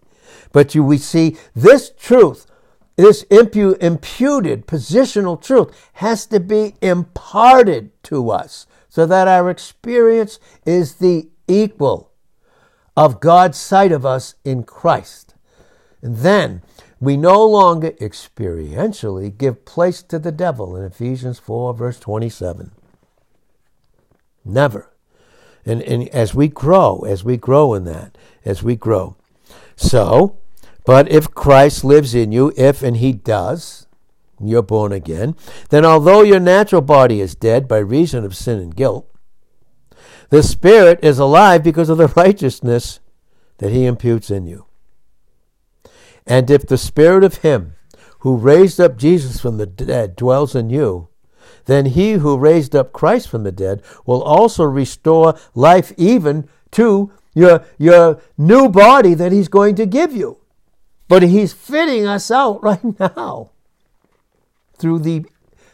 But 0.52 0.76
you, 0.76 0.84
we 0.84 0.98
see 0.98 1.38
this 1.54 1.92
truth, 1.98 2.48
this 2.96 3.24
impu, 3.26 3.78
imputed 3.82 4.68
positional 4.68 5.42
truth, 5.42 5.90
has 5.94 6.26
to 6.28 6.40
be 6.40 6.76
imparted 6.82 7.92
to 8.04 8.32
us 8.32 8.66
so 8.96 9.06
that 9.06 9.28
our 9.28 9.50
experience 9.50 10.40
is 10.66 10.96
the 10.96 11.28
equal 11.50 12.14
of 12.96 13.20
God's 13.20 13.58
sight 13.58 13.92
of 13.92 14.06
us 14.06 14.36
in 14.46 14.64
Christ. 14.64 15.36
And 16.02 16.20
then 16.20 16.62
we 17.02 17.18
no 17.18 17.46
longer 17.46 17.92
experientially 17.92 19.38
give 19.38 19.66
place 19.66 20.02
to 20.04 20.18
the 20.18 20.32
devil 20.32 20.78
in 20.78 20.86
Ephesians 20.86 21.40
4, 21.40 21.74
verse 21.74 22.00
27. 22.00 22.72
Never. 24.46 24.90
And, 25.66 25.82
and 25.82 26.08
as 26.08 26.34
we 26.34 26.48
grow, 26.48 27.02
as 27.02 27.22
we 27.22 27.36
grow 27.36 27.74
in 27.74 27.84
that, 27.84 28.18
as 28.46 28.64
we 28.64 28.78
grow. 28.78 29.18
So, 29.76 30.38
but 30.86 31.12
if 31.12 31.36
Christ 31.36 31.84
lives 31.84 32.16
in 32.16 32.32
you, 32.32 32.54
if 32.56 32.82
and 32.82 32.96
he 32.96 33.12
does, 33.12 33.85
you're 34.40 34.62
born 34.62 34.92
again, 34.92 35.36
then 35.70 35.86
although 35.86 36.22
your 36.22 36.40
natural 36.40 36.82
body 36.82 37.22
is 37.22 37.36
dead 37.36 37.68
by 37.68 37.78
reason 37.78 38.26
of 38.26 38.36
sin 38.36 38.60
and 38.60 38.76
guilt, 38.76 39.10
the 40.30 40.44
Spirit 40.44 41.00
is 41.04 41.20
alive 41.20 41.64
because 41.64 41.90
of 41.90 41.98
the 41.98 42.08
righteousness 42.08 43.00
that 43.60 43.72
he 43.72 43.86
imputes 43.86 44.30
in 44.30 44.46
you. 44.46 44.66
And 46.26 46.50
if 46.50 46.66
the 46.66 46.78
Spirit 46.78 47.24
of 47.24 47.38
him 47.38 47.76
who 48.20 48.36
raised 48.36 48.80
up 48.80 48.98
Jesus 48.98 49.40
from 49.40 49.58
the 49.58 49.68
dead 49.68 50.16
dwells 50.16 50.56
in 50.56 50.70
you, 50.70 51.10
then 51.66 51.86
he 51.86 52.14
who 52.14 52.38
raised 52.38 52.76
up 52.76 52.92
Christ 52.92 53.30
from 53.30 53.44
the 53.44 53.52
dead 53.52 53.82
will 54.06 54.22
also 54.22 54.64
restore 54.64 55.38
life 55.54 55.92
even 55.98 56.50
to 56.72 57.12
your, 57.34 57.64
your 57.78 58.20
new 58.38 58.70
body 58.70 59.14
that 59.14 59.32
he's 59.32 59.48
going 59.48 59.76
to 59.76 59.86
give 59.86 60.16
you. 60.16 60.40
But 61.08 61.24
he's 61.24 61.54
fitting 61.54 62.06
us 62.08 62.32
out 62.32 62.64
right 62.64 63.00
now 63.00 63.52
through 64.86 65.00
the 65.00 65.26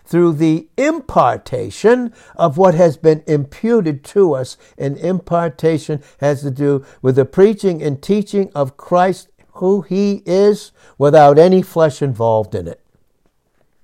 through 0.06 0.32
the 0.32 0.70
impartation 0.78 2.14
of 2.38 2.58
what 2.58 2.74
has 2.76 2.96
been 2.96 3.24
imputed 3.28 4.06
to 4.06 4.34
us. 4.34 4.58
And 4.78 4.98
impartation 4.98 6.02
has 6.22 6.42
to 6.44 6.52
do 6.52 6.86
with 7.02 7.18
the 7.18 7.26
preaching 7.26 7.84
and 7.84 8.02
teaching 8.02 8.50
of 8.56 8.78
Christ, 8.78 9.28
who 9.56 9.82
he 9.82 10.24
is, 10.26 10.72
without 10.98 11.38
any 11.38 11.62
flesh 11.62 12.02
involved 12.02 12.56
in 12.56 12.70
it. 12.70 12.82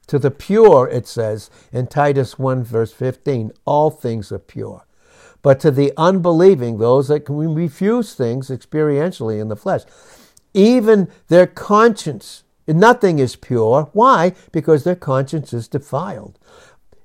To 0.07 0.17
the 0.17 0.31
pure, 0.31 0.87
it 0.87 1.07
says 1.07 1.49
in 1.73 1.87
Titus 1.87 2.39
1, 2.39 2.63
verse 2.63 2.93
15, 2.93 3.51
all 3.65 3.89
things 3.89 4.31
are 4.31 4.39
pure. 4.39 4.85
But 5.41 5.59
to 5.59 5.71
the 5.71 5.91
unbelieving, 5.97 6.77
those 6.77 7.09
that 7.09 7.25
can 7.25 7.53
refuse 7.53 8.13
things 8.15 8.49
experientially 8.49 9.41
in 9.41 9.49
the 9.49 9.57
flesh, 9.57 9.81
even 10.53 11.09
their 11.27 11.47
conscience, 11.47 12.43
nothing 12.67 13.19
is 13.19 13.35
pure. 13.35 13.89
Why? 13.93 14.33
Because 14.51 14.83
their 14.83 14.95
conscience 14.95 15.53
is 15.53 15.67
defiled. 15.67 16.37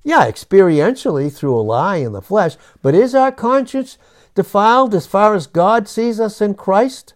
Yeah, 0.03 0.27
experientially 0.27 1.33
through 1.33 1.57
a 1.57 1.63
lie 1.63 1.97
in 1.97 2.13
the 2.13 2.23
flesh, 2.23 2.57
but 2.83 2.95
is 2.95 3.15
our 3.15 3.31
conscience 3.31 3.99
defiled 4.35 4.95
as 4.95 5.07
far 5.07 5.35
as 5.35 5.47
God 5.47 5.87
sees 5.87 6.19
us 6.19 6.41
in 6.41 6.55
Christ? 6.55 7.15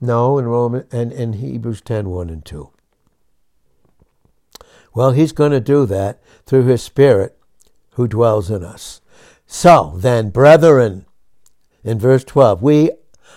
No, 0.00 0.36
in 0.38 0.46
Roman 0.46 0.84
and 0.90 1.12
in 1.12 1.34
Hebrews 1.34 1.80
10, 1.80 2.08
1 2.08 2.30
and 2.30 2.44
2. 2.44 2.70
Well, 4.94 5.12
he's 5.12 5.32
going 5.32 5.52
to 5.52 5.60
do 5.60 5.86
that 5.86 6.20
through 6.44 6.64
his 6.64 6.82
Spirit 6.82 7.38
who 7.92 8.08
dwells 8.08 8.50
in 8.50 8.64
us. 8.64 9.00
So 9.46 9.94
then, 9.96 10.30
brethren, 10.30 11.06
in 11.84 11.98
verse 11.98 12.24
12, 12.24 12.62
we 12.62 12.90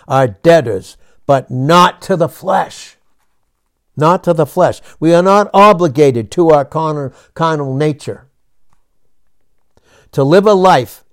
are 0.07 0.27
debtors, 0.27 0.97
but 1.25 1.51
not 1.51 2.01
to 2.03 2.15
the 2.15 2.29
flesh. 2.29 2.94
Not 3.97 4.23
to 4.25 4.33
the 4.33 4.45
flesh. 4.45 4.81
We 4.99 5.13
are 5.13 5.23
not 5.23 5.49
obligated 5.53 6.31
to 6.31 6.49
our 6.49 6.65
carnal, 6.65 7.13
carnal 7.33 7.75
nature. 7.75 8.27
To 10.11 10.23
live 10.23 10.45
a 10.45 10.53
life, 10.53 11.03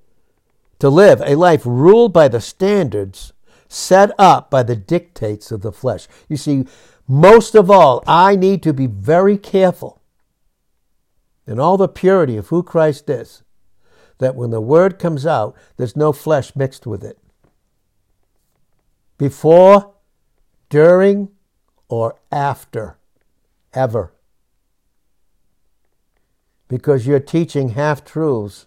to 0.79 0.89
live 0.89 1.21
a 1.25 1.37
life 1.37 1.63
ruled 1.65 2.13
by 2.13 2.29
the 2.29 2.41
standards 2.41 3.33
set 3.73 4.11
up 4.19 4.51
by 4.51 4.63
the 4.63 4.77
dictates 4.77 5.51
of 5.51 5.63
the 5.63 5.73
flesh. 5.73 6.07
You 6.29 6.37
see, 6.37 6.67
most 7.09 7.55
of 7.55 7.71
all, 7.71 8.05
I 8.07 8.37
need 8.37 8.63
to 8.65 8.73
be 8.73 8.87
very 8.87 9.39
careful 9.39 10.03
in 11.47 11.59
all 11.59 11.77
the 11.77 11.89
purity 11.89 12.37
of 12.37 12.49
who 12.49 12.63
Christ 12.63 13.11
is, 13.11 13.43
that 14.19 14.37
when 14.37 14.51
the 14.51 14.61
word 14.61 14.99
comes 14.99 15.27
out, 15.27 15.57
there's 15.77 15.97
no 15.97 16.13
flesh 16.13 16.55
mixed 16.55 16.87
with 16.87 17.03
it. 17.03 17.19
Before, 19.19 19.95
during, 20.69 21.31
or 21.93 22.17
after, 22.31 22.97
ever. 23.75 24.15
Because 26.67 27.07
you're 27.07 27.21
teaching 27.21 27.71
half 27.71 28.03
truths 28.03 28.65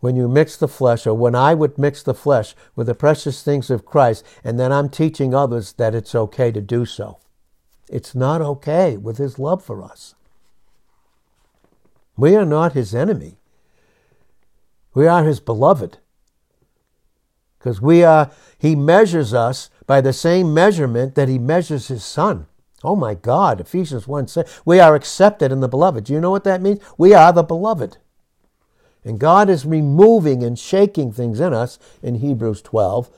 when 0.00 0.16
you 0.16 0.26
mix 0.26 0.56
the 0.56 0.66
flesh, 0.66 1.06
or 1.06 1.14
when 1.14 1.36
I 1.36 1.54
would 1.54 1.78
mix 1.78 2.02
the 2.02 2.12
flesh 2.12 2.56
with 2.74 2.88
the 2.88 2.96
precious 2.96 3.44
things 3.44 3.70
of 3.70 3.86
Christ, 3.86 4.26
and 4.42 4.58
then 4.58 4.72
I'm 4.72 4.88
teaching 4.88 5.36
others 5.36 5.74
that 5.74 5.94
it's 5.94 6.16
okay 6.16 6.50
to 6.50 6.60
do 6.60 6.84
so. 6.84 7.20
It's 7.88 8.12
not 8.12 8.42
okay 8.42 8.96
with 8.96 9.18
His 9.18 9.38
love 9.38 9.64
for 9.64 9.80
us. 9.80 10.16
We 12.16 12.34
are 12.34 12.44
not 12.44 12.72
His 12.72 12.92
enemy. 12.92 13.36
We 14.94 15.06
are 15.06 15.22
His 15.22 15.38
beloved. 15.38 15.98
Because 17.56 17.80
we 17.80 18.02
are, 18.02 18.32
He 18.58 18.74
measures 18.74 19.32
us 19.32 19.70
by 19.86 20.00
the 20.00 20.12
same 20.12 20.54
measurement 20.54 21.14
that 21.14 21.28
He 21.28 21.38
measures 21.38 21.88
His 21.88 22.04
Son. 22.04 22.46
Oh 22.82 22.96
my 22.96 23.14
God, 23.14 23.60
Ephesians 23.60 24.06
1 24.06 24.28
says, 24.28 24.60
we 24.64 24.78
are 24.78 24.94
accepted 24.94 25.50
in 25.50 25.60
the 25.60 25.68
beloved. 25.68 26.04
Do 26.04 26.12
you 26.12 26.20
know 26.20 26.30
what 26.30 26.44
that 26.44 26.60
means? 26.60 26.80
We 26.98 27.14
are 27.14 27.32
the 27.32 27.42
beloved. 27.42 27.96
And 29.04 29.18
God 29.18 29.48
is 29.50 29.66
removing 29.66 30.42
and 30.42 30.58
shaking 30.58 31.12
things 31.12 31.40
in 31.40 31.52
us 31.52 31.78
in 32.02 32.16
Hebrews 32.16 32.62
12, 32.62 33.10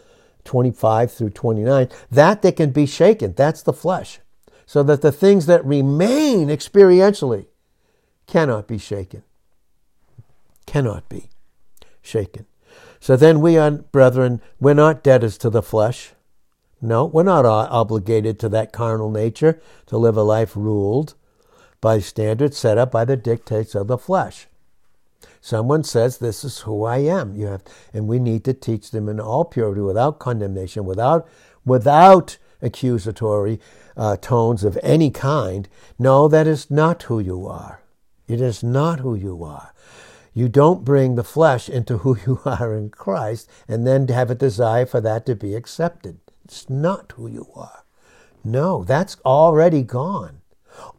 25 0.45 1.13
through 1.13 1.31
29, 1.31 1.89
that 2.11 2.43
they 2.43 2.53
can 2.53 2.71
be 2.71 2.87
shaken. 2.87 3.35
That's 3.35 3.63
the 3.63 3.73
flesh. 3.73 4.21
So 4.67 4.83
that 4.85 5.03
the 5.03 5.13
things 5.13 5.47
that 5.47 5.65
remain 5.65 6.49
experientially 6.49 7.47
cannot 8.27 8.67
be 8.67 8.79
shaken. 8.79 9.23
Cannot 10.67 11.09
be 11.09 11.29
shaken. 12.03 12.47
So 12.99 13.17
then 13.17 13.41
we 13.41 13.57
are, 13.57 13.71
brethren, 13.71 14.41
we're 14.61 14.75
not 14.75 15.05
debtors 15.05 15.39
to 15.39 15.51
the 15.51 15.63
flesh. 15.63 16.13
No, 16.81 17.07
we're 17.07 17.23
not 17.23 17.47
obligated 17.47 18.39
to 18.41 18.49
that 18.51 18.73
carnal 18.73 19.11
nature 19.11 19.61
to 19.87 19.97
live 19.97 20.17
a 20.17 20.23
life 20.23 20.55
ruled 20.55 21.15
by 21.81 22.01
standards 22.01 22.59
set 22.59 22.79
up 22.79 22.91
by 22.91 23.05
the 23.05 23.17
dictates 23.17 23.75
of 23.75 23.87
the 23.87 23.99
flesh. 23.99 24.47
Someone 25.41 25.85
says, 25.85 26.19
This 26.19 26.45
is 26.45 26.61
who 26.61 26.85
I 26.85 26.99
am. 26.99 27.35
You 27.35 27.47
have, 27.47 27.63
and 27.93 28.09
we 28.09 28.19
need 28.19 28.45
to 28.45 28.53
teach 28.53 28.91
them 28.91 29.09
in 29.09 29.21
all 29.21 29.45
purity, 29.45 29.81
without 29.81 30.19
condemnation, 30.19 30.85
without, 30.85 31.29
without 31.65 32.37
accusatory 32.61 33.61
uh, 33.97 34.17
tones 34.17 34.65
of 34.65 34.79
any 34.83 35.11
kind. 35.11 35.69
No, 35.99 36.29
that 36.29 36.47
is 36.47 36.71
not 36.71 37.05
who 37.05 37.21
you 37.21 37.47
are. 37.47 37.81
It 38.27 38.41
is 38.41 38.63
not 38.63 39.01
who 39.01 39.15
you 39.15 39.45
are. 39.45 39.73
You 40.35 40.49
don't 40.49 40.85
bring 40.85 41.15
the 41.15 41.25
flesh 41.25 41.69
into 41.69 41.99
who 41.99 42.19
you 42.27 42.41
are 42.45 42.75
in 42.75 42.91
Christ 42.91 43.49
and 43.69 43.87
then 43.87 44.09
have 44.09 44.31
a 44.31 44.35
desire 44.35 44.85
for 44.85 45.01
that 45.01 45.25
to 45.27 45.35
be 45.35 45.55
accepted. 45.55 46.19
It's 46.47 46.71
not 46.71 47.13
who 47.17 47.27
you 47.27 47.49
are. 47.57 47.83
No, 48.45 48.85
that's 48.85 49.17
already 49.25 49.83
gone. 49.83 50.43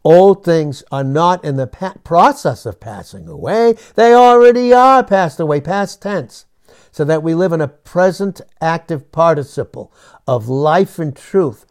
Old 0.04 0.44
things 0.44 0.82
are 0.92 1.02
not 1.02 1.42
in 1.42 1.56
the 1.56 1.66
pa- 1.66 1.94
process 2.04 2.66
of 2.66 2.80
passing 2.80 3.26
away. 3.26 3.74
They 3.94 4.12
already 4.12 4.74
are 4.74 5.02
passed 5.02 5.40
away, 5.40 5.62
past 5.62 6.02
tense. 6.02 6.44
So 6.92 7.02
that 7.06 7.22
we 7.22 7.34
live 7.34 7.52
in 7.52 7.62
a 7.62 7.68
present 7.68 8.42
active 8.60 9.10
participle 9.10 9.90
of 10.26 10.50
life 10.50 10.98
and 10.98 11.16
truth 11.16 11.64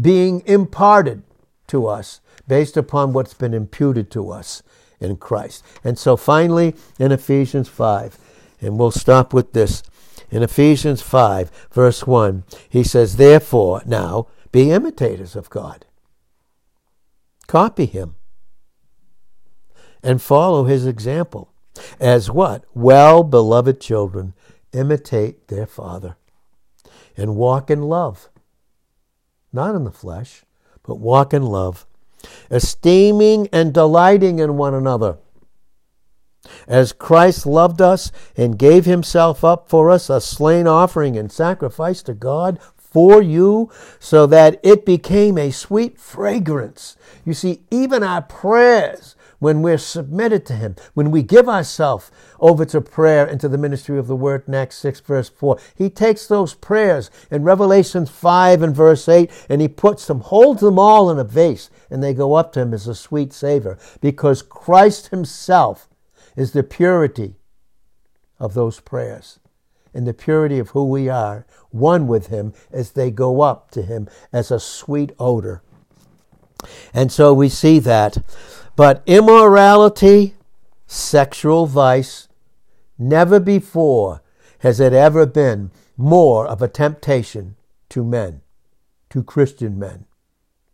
being 0.00 0.44
imparted 0.46 1.24
to 1.66 1.88
us 1.88 2.20
based 2.46 2.76
upon 2.76 3.12
what's 3.12 3.34
been 3.34 3.54
imputed 3.54 4.08
to 4.12 4.30
us 4.30 4.62
in 5.00 5.16
Christ. 5.16 5.64
And 5.82 5.98
so 5.98 6.16
finally, 6.16 6.76
in 7.00 7.10
Ephesians 7.10 7.68
5, 7.68 8.16
and 8.60 8.78
we'll 8.78 8.92
stop 8.92 9.34
with 9.34 9.52
this. 9.52 9.82
In 10.34 10.42
Ephesians 10.42 11.00
5, 11.00 11.68
verse 11.72 12.06
1, 12.06 12.44
he 12.68 12.82
says, 12.82 13.16
Therefore, 13.16 13.82
now, 13.86 14.26
be 14.52 14.70
imitators 14.70 15.34
of 15.34 15.48
God 15.48 15.86
Copy 17.46 17.86
him 17.86 18.16
and 20.02 20.20
follow 20.20 20.64
his 20.64 20.86
example. 20.86 21.50
As 21.98 22.30
what? 22.30 22.64
Well 22.74 23.22
beloved 23.22 23.80
children, 23.80 24.34
imitate 24.72 25.48
their 25.48 25.66
father 25.66 26.16
and 27.16 27.36
walk 27.36 27.70
in 27.70 27.82
love. 27.82 28.28
Not 29.52 29.74
in 29.74 29.84
the 29.84 29.92
flesh, 29.92 30.44
but 30.82 30.96
walk 30.96 31.32
in 31.32 31.44
love, 31.44 31.86
esteeming 32.50 33.48
and 33.52 33.72
delighting 33.72 34.38
in 34.38 34.56
one 34.56 34.74
another. 34.74 35.18
As 36.66 36.92
Christ 36.92 37.46
loved 37.46 37.80
us 37.80 38.12
and 38.36 38.58
gave 38.58 38.84
himself 38.84 39.44
up 39.44 39.68
for 39.68 39.90
us, 39.90 40.10
a 40.10 40.20
slain 40.20 40.66
offering 40.66 41.16
and 41.16 41.30
sacrifice 41.30 42.02
to 42.02 42.14
God 42.14 42.58
for 42.94 43.20
you 43.20 43.70
so 43.98 44.24
that 44.24 44.60
it 44.62 44.86
became 44.86 45.36
a 45.36 45.50
sweet 45.50 45.98
fragrance. 45.98 46.96
You 47.24 47.34
see, 47.34 47.62
even 47.70 48.04
our 48.04 48.22
prayers, 48.22 49.16
when 49.40 49.62
we're 49.62 49.78
submitted 49.78 50.46
to 50.46 50.54
Him, 50.54 50.76
when 50.94 51.10
we 51.10 51.22
give 51.22 51.48
ourselves 51.48 52.12
over 52.38 52.64
to 52.66 52.80
prayer 52.80 53.26
into 53.26 53.48
the 53.48 53.58
ministry 53.58 53.98
of 53.98 54.06
the 54.06 54.16
Word 54.16 54.44
in 54.46 54.54
Acts 54.54 54.76
6, 54.76 55.00
verse 55.00 55.28
4, 55.28 55.58
He 55.74 55.90
takes 55.90 56.28
those 56.28 56.54
prayers 56.54 57.10
in 57.32 57.42
Revelation 57.42 58.06
5 58.06 58.62
and 58.62 58.74
verse 58.74 59.08
8 59.08 59.28
and 59.48 59.60
He 59.60 59.68
puts 59.68 60.06
them, 60.06 60.20
holds 60.20 60.60
them 60.60 60.78
all 60.78 61.10
in 61.10 61.18
a 61.18 61.24
vase, 61.24 61.70
and 61.90 62.02
they 62.02 62.14
go 62.14 62.34
up 62.34 62.52
to 62.52 62.60
Him 62.60 62.72
as 62.72 62.86
a 62.86 62.94
sweet 62.94 63.32
savor 63.32 63.76
because 64.00 64.40
Christ 64.40 65.08
Himself 65.08 65.88
is 66.36 66.52
the 66.52 66.62
purity 66.62 67.36
of 68.38 68.54
those 68.54 68.80
prayers 68.80 69.38
and 69.94 70.06
the 70.06 70.14
purity 70.14 70.58
of 70.58 70.70
who 70.70 70.84
we 70.84 71.08
are, 71.08 71.46
one 71.70 72.06
with 72.06 72.26
Him 72.26 72.52
as 72.72 72.92
they 72.92 73.10
go 73.10 73.42
up 73.42 73.70
to 73.70 73.82
Him 73.82 74.08
as 74.32 74.50
a 74.50 74.58
sweet 74.58 75.12
odor. 75.18 75.62
And 76.92 77.12
so 77.12 77.32
we 77.32 77.48
see 77.48 77.78
that. 77.80 78.18
But 78.76 79.02
immorality, 79.06 80.34
sexual 80.86 81.66
vice, 81.66 82.28
never 82.98 83.38
before 83.38 84.22
has 84.60 84.80
it 84.80 84.92
ever 84.92 85.26
been 85.26 85.70
more 85.96 86.46
of 86.46 86.60
a 86.60 86.68
temptation 86.68 87.54
to 87.90 88.02
men, 88.02 88.40
to 89.10 89.22
Christian 89.22 89.78
men, 89.78 90.06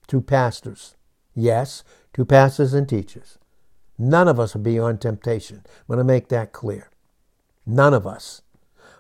to 0.06 0.22
pastors. 0.22 0.96
Yes, 1.34 1.84
to 2.14 2.24
pastors 2.24 2.72
and 2.72 2.88
teachers. 2.88 3.38
None 4.02 4.28
of 4.28 4.40
us 4.40 4.56
are 4.56 4.60
beyond 4.60 5.02
temptation. 5.02 5.62
I 5.66 5.70
want 5.86 6.00
to 6.00 6.04
make 6.04 6.28
that 6.28 6.52
clear. 6.52 6.88
None 7.66 7.92
of 7.92 8.06
us. 8.06 8.40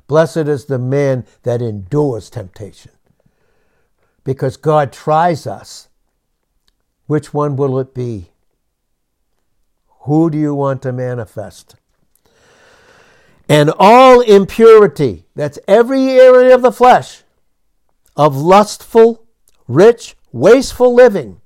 Blessed 0.06 0.36
is 0.46 0.66
the 0.66 0.78
man 0.78 1.24
that 1.42 1.62
endures 1.62 2.28
temptation. 2.28 2.92
Because 4.24 4.58
God 4.58 4.92
tries 4.92 5.46
us. 5.46 5.88
Which 7.06 7.32
one 7.32 7.56
will 7.56 7.78
it 7.78 7.94
be? 7.94 8.28
Who 10.00 10.28
do 10.28 10.36
you 10.36 10.54
want 10.54 10.82
to 10.82 10.92
manifest? 10.92 11.76
And 13.48 13.72
all 13.78 14.20
impurity, 14.20 15.24
that's 15.34 15.58
every 15.66 16.10
area 16.10 16.54
of 16.54 16.60
the 16.60 16.72
flesh, 16.72 17.22
of 18.16 18.36
lustful, 18.36 19.24
rich, 19.66 20.14
wasteful 20.30 20.94
living, 20.94 21.39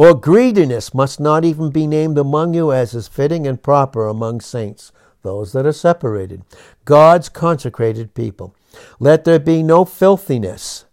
or 0.00 0.14
greediness 0.14 0.94
must 0.94 1.20
not 1.20 1.44
even 1.44 1.68
be 1.68 1.86
named 1.86 2.16
among 2.16 2.54
you 2.54 2.72
as 2.72 2.94
is 2.94 3.06
fitting 3.06 3.46
and 3.46 3.62
proper 3.62 4.08
among 4.08 4.40
saints 4.40 4.92
those 5.20 5.52
that 5.52 5.66
are 5.66 5.74
separated, 5.74 6.42
God's 6.86 7.28
consecrated 7.28 8.14
people. 8.14 8.54
Let 8.98 9.24
there 9.24 9.38
be 9.38 9.62
no 9.62 9.84
filthiness, 9.84 10.86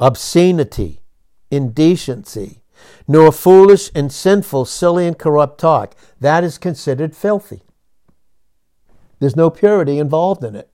obscenity, 0.00 1.02
indecency, 1.50 2.62
nor 3.06 3.32
foolish 3.32 3.90
and 3.94 4.10
sinful, 4.10 4.64
silly 4.64 5.06
and 5.06 5.18
corrupt 5.18 5.60
talk. 5.60 5.94
That 6.18 6.42
is 6.42 6.56
considered 6.56 7.14
filthy. 7.14 7.64
There's 9.18 9.36
no 9.36 9.50
purity 9.50 9.98
involved 9.98 10.42
in 10.42 10.56
it. 10.56 10.70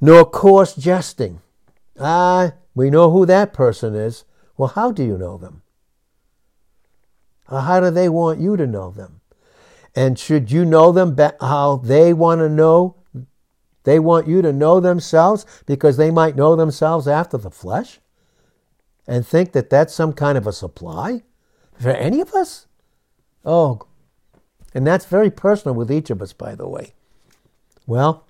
Nor 0.00 0.24
coarse 0.24 0.74
jesting. 0.74 1.42
Ah, 2.00 2.52
we 2.74 2.88
know 2.88 3.10
who 3.10 3.26
that 3.26 3.52
person 3.52 3.94
is. 3.94 4.24
Well, 4.58 4.68
how 4.68 4.92
do 4.92 5.02
you 5.02 5.16
know 5.16 5.38
them? 5.38 5.62
how 7.48 7.80
do 7.80 7.90
they 7.90 8.10
want 8.10 8.40
you 8.40 8.58
to 8.58 8.66
know 8.66 8.90
them? 8.90 9.22
And 9.96 10.18
should 10.18 10.50
you 10.50 10.66
know 10.66 10.92
them 10.92 11.16
how 11.40 11.76
they 11.76 12.12
want 12.12 12.40
to 12.40 12.48
know? 12.50 12.96
They 13.84 13.98
want 13.98 14.28
you 14.28 14.42
to 14.42 14.52
know 14.52 14.80
themselves 14.80 15.46
because 15.64 15.96
they 15.96 16.10
might 16.10 16.36
know 16.36 16.54
themselves 16.56 17.08
after 17.08 17.38
the 17.38 17.50
flesh 17.50 18.00
and 19.06 19.26
think 19.26 19.52
that 19.52 19.70
that's 19.70 19.94
some 19.94 20.12
kind 20.12 20.36
of 20.36 20.46
a 20.46 20.52
supply 20.52 21.22
for 21.80 21.88
any 21.88 22.20
of 22.20 22.34
us? 22.34 22.66
Oh, 23.46 23.80
and 24.74 24.86
that's 24.86 25.06
very 25.06 25.30
personal 25.30 25.74
with 25.74 25.90
each 25.90 26.10
of 26.10 26.20
us, 26.20 26.34
by 26.34 26.54
the 26.54 26.68
way. 26.68 26.92
Well, 27.86 28.26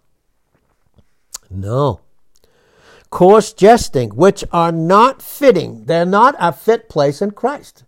no. 1.50 2.02
Coarse 3.10 3.52
jesting, 3.52 4.10
which 4.10 4.44
are 4.52 4.72
not 4.72 5.22
fitting. 5.22 5.86
They're 5.86 6.04
not 6.04 6.34
a 6.38 6.52
fit 6.52 6.88
place 6.88 7.22
in 7.22 7.30
Christ. 7.30 7.84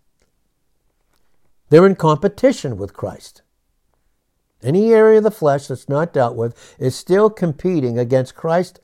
They're 1.68 1.86
in 1.86 1.96
competition 1.96 2.76
with 2.76 2.94
Christ. 2.94 3.42
any 4.62 4.92
area 4.92 5.18
of 5.18 5.24
the 5.24 5.30
flesh 5.30 5.68
that's 5.68 5.88
not 5.88 6.12
dealt 6.12 6.36
with, 6.36 6.74
is 6.78 6.94
still 6.94 7.30
competing 7.30 7.98
against 7.98 8.34
Christ, 8.34 8.80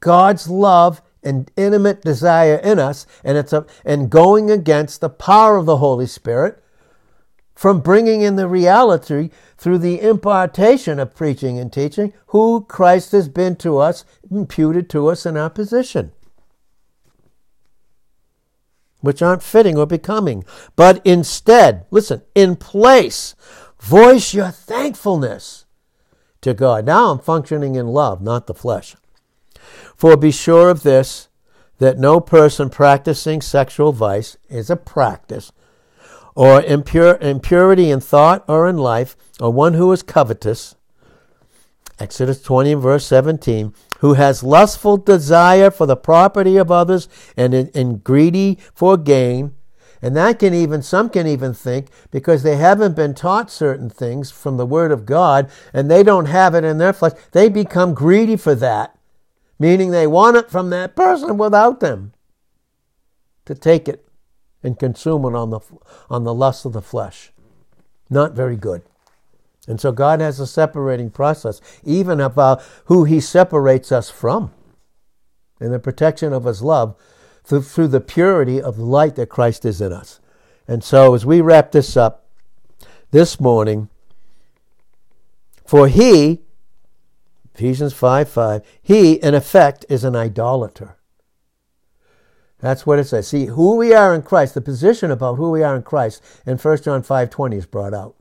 God's 0.00 0.48
love 0.48 1.00
and 1.22 1.50
intimate 1.56 2.02
desire 2.02 2.56
in 2.56 2.78
us, 2.78 3.06
and 3.22 3.38
it's 3.38 3.52
a, 3.52 3.64
and 3.84 4.10
going 4.10 4.50
against 4.50 5.00
the 5.00 5.08
power 5.08 5.56
of 5.56 5.66
the 5.66 5.78
Holy 5.78 6.06
Spirit 6.06 6.62
from 7.54 7.80
bringing 7.80 8.20
in 8.20 8.36
the 8.36 8.48
reality 8.48 9.30
through 9.56 9.78
the 9.78 10.00
impartation 10.00 10.98
of 10.98 11.14
preaching 11.14 11.58
and 11.58 11.72
teaching 11.72 12.12
who 12.26 12.64
Christ 12.68 13.12
has 13.12 13.28
been 13.28 13.56
to 13.56 13.78
us, 13.78 14.04
imputed 14.30 14.90
to 14.90 15.08
us 15.08 15.24
in 15.24 15.36
our 15.36 15.50
position, 15.50 16.12
which 19.00 19.22
aren't 19.22 19.42
fitting 19.42 19.78
or 19.78 19.86
becoming. 19.86 20.44
But 20.74 21.00
instead, 21.04 21.86
listen, 21.90 22.22
in 22.34 22.56
place, 22.56 23.34
voice 23.80 24.34
your 24.34 24.50
thankfulness 24.50 25.66
to 26.40 26.54
God. 26.54 26.86
Now 26.86 27.10
I'm 27.10 27.18
functioning 27.18 27.76
in 27.76 27.86
love, 27.88 28.20
not 28.20 28.46
the 28.46 28.54
flesh. 28.54 28.96
For 29.96 30.16
be 30.16 30.30
sure 30.30 30.68
of 30.68 30.82
this, 30.82 31.28
that 31.78 31.98
no 31.98 32.20
person 32.20 32.70
practicing 32.70 33.40
sexual 33.40 33.92
vice 33.92 34.36
is 34.48 34.70
a 34.70 34.76
practice, 34.76 35.52
or 36.34 36.62
impure, 36.62 37.16
impurity 37.20 37.90
in 37.90 38.00
thought 38.00 38.44
or 38.48 38.68
in 38.68 38.76
life, 38.76 39.16
or 39.40 39.52
one 39.52 39.74
who 39.74 39.90
is 39.92 40.02
covetous, 40.02 40.74
Exodus 41.98 42.42
20 42.42 42.74
verse 42.74 43.06
17, 43.06 43.72
who 44.00 44.14
has 44.14 44.42
lustful 44.42 44.96
desire 44.96 45.70
for 45.70 45.86
the 45.86 45.96
property 45.96 46.56
of 46.56 46.70
others 46.70 47.08
and, 47.36 47.54
and 47.54 48.02
greedy 48.02 48.58
for 48.74 48.96
gain. 48.96 49.54
And 50.02 50.14
that 50.16 50.38
can 50.38 50.52
even, 50.52 50.82
some 50.82 51.08
can 51.08 51.26
even 51.26 51.54
think, 51.54 51.88
because 52.10 52.42
they 52.42 52.56
haven't 52.56 52.96
been 52.96 53.14
taught 53.14 53.50
certain 53.50 53.88
things 53.88 54.30
from 54.30 54.56
the 54.56 54.66
Word 54.66 54.92
of 54.92 55.06
God 55.06 55.50
and 55.72 55.90
they 55.90 56.02
don't 56.02 56.26
have 56.26 56.54
it 56.54 56.64
in 56.64 56.78
their 56.78 56.92
flesh, 56.92 57.12
they 57.32 57.48
become 57.48 57.94
greedy 57.94 58.36
for 58.36 58.54
that 58.56 58.94
meaning 59.58 59.90
they 59.90 60.06
want 60.06 60.36
it 60.36 60.50
from 60.50 60.70
that 60.70 60.96
person 60.96 61.38
without 61.38 61.80
them 61.80 62.12
to 63.44 63.54
take 63.54 63.88
it 63.88 64.03
and 64.64 64.78
consume 64.78 65.24
it 65.24 65.34
on 65.34 65.50
the, 65.50 65.60
on 66.10 66.24
the 66.24 66.34
lust 66.34 66.64
of 66.64 66.72
the 66.72 66.82
flesh. 66.82 67.30
Not 68.10 68.32
very 68.32 68.56
good. 68.56 68.82
And 69.68 69.80
so 69.80 69.92
God 69.92 70.20
has 70.20 70.40
a 70.40 70.46
separating 70.46 71.10
process, 71.10 71.60
even 71.84 72.20
about 72.20 72.62
who 72.86 73.04
He 73.04 73.20
separates 73.20 73.92
us 73.92 74.10
from 74.10 74.52
in 75.60 75.70
the 75.70 75.78
protection 75.78 76.32
of 76.32 76.44
His 76.44 76.62
love 76.62 76.96
through, 77.44 77.62
through 77.62 77.88
the 77.88 78.00
purity 78.00 78.60
of 78.60 78.76
the 78.76 78.84
light 78.84 79.14
that 79.16 79.28
Christ 79.28 79.64
is 79.64 79.80
in 79.80 79.92
us. 79.92 80.20
And 80.66 80.82
so 80.82 81.14
as 81.14 81.24
we 81.24 81.40
wrap 81.40 81.72
this 81.72 81.96
up 81.96 82.26
this 83.10 83.38
morning, 83.38 83.88
for 85.64 85.88
He 85.88 86.40
Ephesians 87.54 87.92
5 87.92 88.28
5. 88.28 88.62
He, 88.82 89.14
in 89.14 89.34
effect, 89.34 89.84
is 89.88 90.04
an 90.04 90.16
idolater. 90.16 90.96
That's 92.64 92.86
what 92.86 92.98
it 92.98 93.04
says. 93.04 93.28
See, 93.28 93.44
who 93.44 93.76
we 93.76 93.92
are 93.92 94.14
in 94.14 94.22
Christ, 94.22 94.54
the 94.54 94.62
position 94.62 95.10
about 95.10 95.34
who 95.34 95.50
we 95.50 95.62
are 95.62 95.76
in 95.76 95.82
Christ 95.82 96.22
in 96.46 96.56
1 96.56 96.82
John 96.82 97.02
5.20 97.02 97.58
is 97.58 97.66
brought 97.66 97.92
out. 97.92 98.14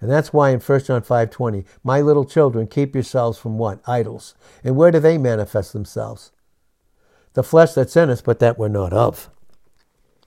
And 0.00 0.10
that's 0.10 0.32
why 0.32 0.50
in 0.50 0.58
1 0.58 0.82
John 0.82 1.02
5.20, 1.02 1.64
my 1.84 2.00
little 2.00 2.24
children, 2.24 2.66
keep 2.66 2.96
yourselves 2.96 3.38
from 3.38 3.56
what? 3.56 3.78
Idols. 3.86 4.34
And 4.64 4.74
where 4.74 4.90
do 4.90 4.98
they 4.98 5.16
manifest 5.16 5.72
themselves? 5.72 6.32
The 7.34 7.44
flesh 7.44 7.74
that's 7.74 7.96
in 7.96 8.10
us, 8.10 8.20
but 8.20 8.40
that 8.40 8.58
we're 8.58 8.66
not 8.66 8.92
of. 8.92 9.30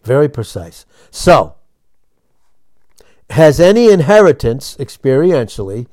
Very 0.01 0.29
precise. 0.29 0.85
So, 1.09 1.55
has 3.31 3.59
any 3.59 3.91
inheritance 3.91 4.77
experientially 4.77 5.87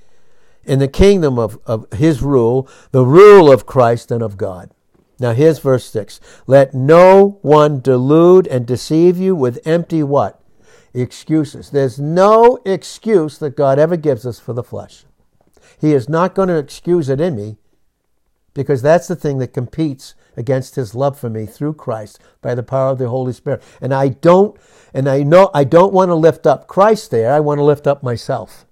in 0.63 0.79
the 0.79 0.87
kingdom 0.87 1.41
of, 1.41 1.59
of 1.67 1.93
his 1.93 2.23
rule, 2.23 2.69
the 2.93 3.05
rule 3.05 3.51
of 3.51 3.67
Christ 3.67 4.13
and 4.13 4.23
of 4.23 4.37
God. 4.37 4.73
Now 5.21 5.33
here's 5.33 5.59
verse 5.59 5.91
6. 5.91 6.21
Let 6.47 6.75
no 6.75 7.39
one 7.43 7.81
delude 7.81 8.47
and 8.47 8.67
deceive 8.67 9.19
you 9.19 9.35
with 9.35 9.67
empty 9.67 10.03
what? 10.03 10.41
Excuses. 10.95 11.71
There's 11.71 11.99
no 11.99 12.59
excuse 12.65 13.39
that 13.39 13.57
God 13.57 13.79
ever 13.79 13.97
gives 13.97 14.25
us 14.27 14.39
for 14.39 14.53
the 14.53 14.63
flesh. 14.63 15.05
He 15.81 15.93
is 15.93 16.09
not 16.09 16.35
going 16.35 16.49
to 16.49 16.59
excuse 16.59 17.09
it 17.09 17.21
in 17.21 17.37
me 17.37 17.57
because 18.55 18.83
that's 18.83 19.07
the 19.07 19.17
thing 19.17 19.39
that 19.39 19.53
competes 19.53 20.15
against 20.37 20.77
his 20.77 20.95
love 20.95 21.19
for 21.19 21.29
me 21.29 21.47
through 21.47 21.75
Christ 21.75 22.21
by 22.41 22.55
the 22.55 22.63
power 22.63 22.91
of 22.91 22.99
the 22.99 23.09
Holy 23.09 23.33
Spirit. 23.33 23.63
And 23.81 23.93
I 23.93 24.09
don't 24.09 24.59
and 24.95 25.09
I 25.09 25.23
know 25.23 25.51
I 25.53 25.65
don't 25.65 25.93
want 25.93 26.09
to 26.09 26.15
lift 26.15 26.47
up 26.47 26.67
Christ 26.67 27.11
there. 27.11 27.33
I 27.33 27.41
want 27.41 27.59
to 27.59 27.65
lift 27.65 27.87
up 27.87 28.03
myself. 28.03 28.65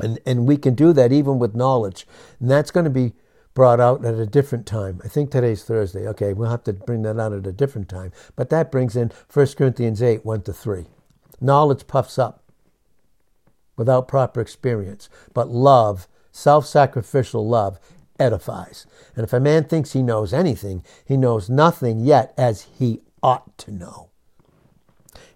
And, 0.00 0.18
and 0.26 0.46
we 0.46 0.56
can 0.56 0.74
do 0.74 0.92
that 0.92 1.12
even 1.12 1.38
with 1.38 1.54
knowledge. 1.54 2.06
And 2.40 2.50
that's 2.50 2.70
going 2.70 2.84
to 2.84 2.90
be 2.90 3.12
brought 3.54 3.80
out 3.80 4.04
at 4.04 4.14
a 4.14 4.26
different 4.26 4.66
time. 4.66 5.00
I 5.04 5.08
think 5.08 5.30
today's 5.30 5.64
Thursday. 5.64 6.06
Okay, 6.08 6.32
we'll 6.32 6.50
have 6.50 6.64
to 6.64 6.72
bring 6.72 7.02
that 7.02 7.18
out 7.18 7.32
at 7.32 7.46
a 7.46 7.52
different 7.52 7.88
time. 7.88 8.12
But 8.36 8.50
that 8.50 8.70
brings 8.70 8.96
in 8.96 9.12
1 9.32 9.46
Corinthians 9.56 10.02
8 10.02 10.24
1 10.24 10.42
to 10.42 10.52
3. 10.52 10.86
Knowledge 11.40 11.86
puffs 11.86 12.18
up 12.18 12.42
without 13.76 14.08
proper 14.08 14.40
experience, 14.40 15.08
but 15.32 15.48
love, 15.48 16.08
self 16.32 16.66
sacrificial 16.66 17.48
love, 17.48 17.78
edifies. 18.18 18.86
And 19.16 19.24
if 19.24 19.32
a 19.32 19.40
man 19.40 19.64
thinks 19.64 19.92
he 19.92 20.02
knows 20.02 20.32
anything, 20.32 20.84
he 21.04 21.16
knows 21.16 21.48
nothing 21.48 22.00
yet 22.00 22.34
as 22.36 22.62
he 22.62 23.00
ought 23.22 23.56
to 23.58 23.70
know. 23.72 24.10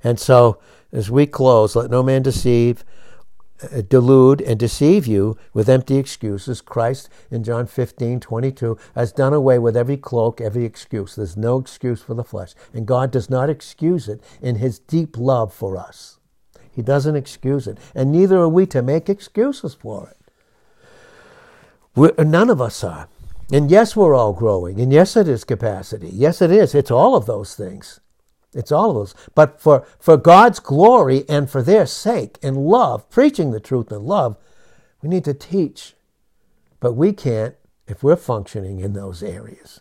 And 0.03 0.19
so, 0.19 0.61
as 0.93 1.11
we 1.11 1.27
close, 1.27 1.75
let 1.75 1.91
no 1.91 2.03
man 2.03 2.23
deceive 2.23 2.85
Uh, 3.61 3.81
delude 3.81 4.41
and 4.41 4.57
deceive 4.57 5.05
you 5.05 5.37
with 5.53 5.69
empty 5.69 5.97
excuses. 5.97 6.61
Christ 6.61 7.09
in 7.29 7.43
John 7.43 7.67
15, 7.67 8.21
22 8.21 8.79
has 8.95 9.11
done 9.11 9.33
away 9.33 9.59
with 9.59 9.77
every 9.77 9.97
cloak, 9.97 10.41
every 10.41 10.65
excuse. 10.65 11.17
There's 11.17 11.37
no 11.37 11.59
excuse 11.59 12.01
for 12.01 12.15
the 12.15 12.23
flesh. 12.23 12.55
And 12.73 12.87
God 12.87 13.11
does 13.11 13.29
not 13.29 13.51
excuse 13.51 14.09
it 14.09 14.23
in 14.41 14.57
his 14.57 14.79
deep 14.79 15.19
love 15.19 15.53
for 15.53 15.77
us. 15.77 16.21
He 16.71 16.83
doesn't 16.83 17.17
excuse 17.17 17.67
it. 17.67 17.79
And 17.97 18.13
neither 18.13 18.39
are 18.39 18.49
we 18.49 18.65
to 18.67 18.81
make 18.81 19.09
excuses 19.09 19.75
for 19.75 20.09
it. 20.09 20.33
We're, 21.97 22.15
uh, 22.17 22.23
none 22.23 22.51
of 22.51 22.61
us 22.61 22.85
are. 22.85 23.09
And 23.51 23.69
yes, 23.69 23.97
we're 23.97 24.15
all 24.15 24.35
growing. 24.35 24.81
And 24.81 24.93
yes, 24.93 25.17
it 25.17 25.27
is 25.27 25.43
capacity. 25.43 26.11
Yes, 26.13 26.41
it 26.41 26.53
is. 26.53 26.77
It's 26.77 26.93
all 26.93 27.17
of 27.17 27.27
those 27.27 27.57
things. 27.57 27.99
It's 28.59 28.73
all 28.73 28.91
of 28.91 28.97
those. 28.97 29.15
But 29.37 29.61
for, 29.61 29.87
for 30.01 30.17
God's 30.17 30.59
glory 30.59 31.25
and 31.29 31.49
for 31.49 31.63
their 31.63 31.87
sake 31.87 32.39
and 32.43 32.57
love, 32.57 33.09
preaching 33.09 33.53
the 33.53 33.61
truth 33.61 33.93
in 33.93 34.05
love, 34.05 34.37
we 35.01 35.09
need 35.09 35.25
to 35.27 35.33
teach. 35.33 35.95
But 36.81 36.95
we 36.95 37.13
can't 37.13 37.55
if 37.87 38.03
we're 38.03 38.17
functioning 38.17 38.81
in 38.81 38.95
those 38.95 39.23
areas. 39.23 39.81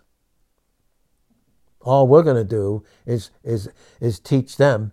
All 1.82 2.07
we're 2.07 2.21
going 2.21 2.36
to 2.36 2.43
do 2.43 2.84
is, 3.07 3.32
is, 3.43 3.67
is 3.99 4.19
teach 4.19 4.57
them 4.57 4.91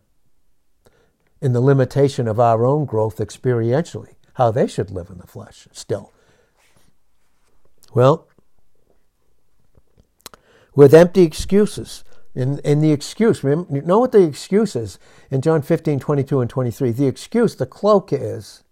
in 1.42 1.52
the 1.52 1.60
limitation 1.60 2.26
of 2.26 2.40
our 2.40 2.64
own 2.64 2.86
growth 2.86 3.18
experientially, 3.18 4.14
how 4.34 4.50
they 4.50 4.66
should 4.66 4.90
live 4.90 5.10
in 5.10 5.18
the 5.18 5.26
flesh 5.26 5.68
still. 5.72 6.10
Well, 7.92 8.28
with 10.74 10.94
empty 10.94 11.22
excuses. 11.22 12.02
In, 12.34 12.58
in 12.60 12.80
the 12.80 12.90
excuse, 12.90 13.44
remember, 13.44 13.76
you 13.76 13.82
know 13.82 14.00
what 14.00 14.12
the 14.12 14.22
excuse 14.22 14.74
is 14.74 14.98
in 15.30 15.40
John 15.40 15.62
15, 15.62 16.00
22 16.00 16.40
and 16.40 16.50
23? 16.50 16.90
The 16.90 17.06
excuse, 17.06 17.54
the 17.54 17.66
cloak 17.66 18.12
is, 18.12 18.64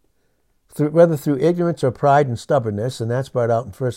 through, 0.69 0.91
whether 0.91 1.17
through 1.17 1.39
ignorance 1.39 1.85
or 1.85 1.93
pride 1.93 2.27
and 2.27 2.39
stubbornness, 2.39 3.01
and 3.01 3.11
that's 3.11 3.29
brought 3.29 3.51
out 3.51 3.67
in 3.67 3.73
1, 3.73 3.93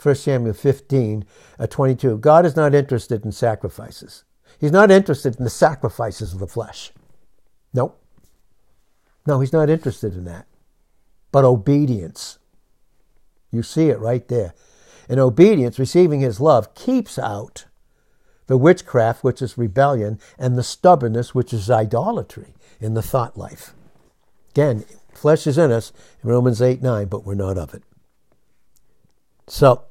1 0.00 0.14
Samuel 0.14 0.54
15, 0.54 1.24
uh, 1.58 1.66
22. 1.66 2.18
God 2.18 2.46
is 2.46 2.56
not 2.56 2.74
interested 2.74 3.24
in 3.24 3.32
sacrifices. 3.32 4.24
He's 4.58 4.72
not 4.72 4.90
interested 4.90 5.36
in 5.36 5.44
the 5.44 5.50
sacrifices 5.50 6.32
of 6.32 6.38
the 6.38 6.46
flesh. 6.46 6.92
Nope. 7.74 8.00
No, 9.26 9.40
he's 9.40 9.52
not 9.52 9.68
interested 9.68 10.14
in 10.14 10.24
that. 10.24 10.46
But 11.30 11.44
obedience. 11.44 12.38
You 13.50 13.62
see 13.62 13.88
it 13.88 13.98
right 13.98 14.26
there. 14.28 14.54
And 15.08 15.20
obedience, 15.20 15.78
receiving 15.78 16.20
his 16.20 16.40
love, 16.40 16.74
keeps 16.74 17.18
out 17.18 17.66
the 18.50 18.58
witchcraft, 18.58 19.22
which 19.22 19.40
is 19.40 19.56
rebellion, 19.56 20.18
and 20.36 20.58
the 20.58 20.64
stubbornness, 20.64 21.32
which 21.32 21.52
is 21.52 21.70
idolatry 21.70 22.52
in 22.80 22.94
the 22.94 23.00
thought 23.00 23.38
life. 23.38 23.74
Again, 24.50 24.84
flesh 25.14 25.46
is 25.46 25.56
in 25.56 25.70
us 25.70 25.92
in 26.24 26.30
Romans 26.30 26.60
8 26.60 26.82
9, 26.82 27.06
but 27.06 27.24
we're 27.24 27.34
not 27.36 27.56
of 27.56 27.74
it. 27.74 27.84
So, 29.46 29.84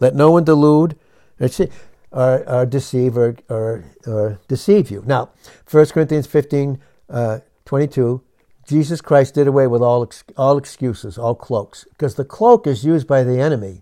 let 0.00 0.14
no 0.14 0.30
one 0.30 0.44
delude 0.44 0.98
or, 1.40 2.46
or 2.46 2.66
deceive 2.66 3.16
or, 3.16 3.36
or, 3.48 3.86
or, 4.06 4.38
deceive 4.48 4.90
you. 4.90 5.02
Now, 5.06 5.30
1 5.70 5.86
Corinthians 5.86 6.26
15 6.26 6.78
uh, 7.08 7.38
22, 7.64 8.22
Jesus 8.68 9.00
Christ 9.00 9.32
did 9.32 9.46
away 9.46 9.66
with 9.66 9.80
all, 9.80 10.06
all 10.36 10.58
excuses, 10.58 11.16
all 11.16 11.34
cloaks, 11.34 11.86
because 11.92 12.16
the 12.16 12.24
cloak 12.26 12.66
is 12.66 12.84
used 12.84 13.06
by 13.06 13.22
the 13.24 13.40
enemy 13.40 13.80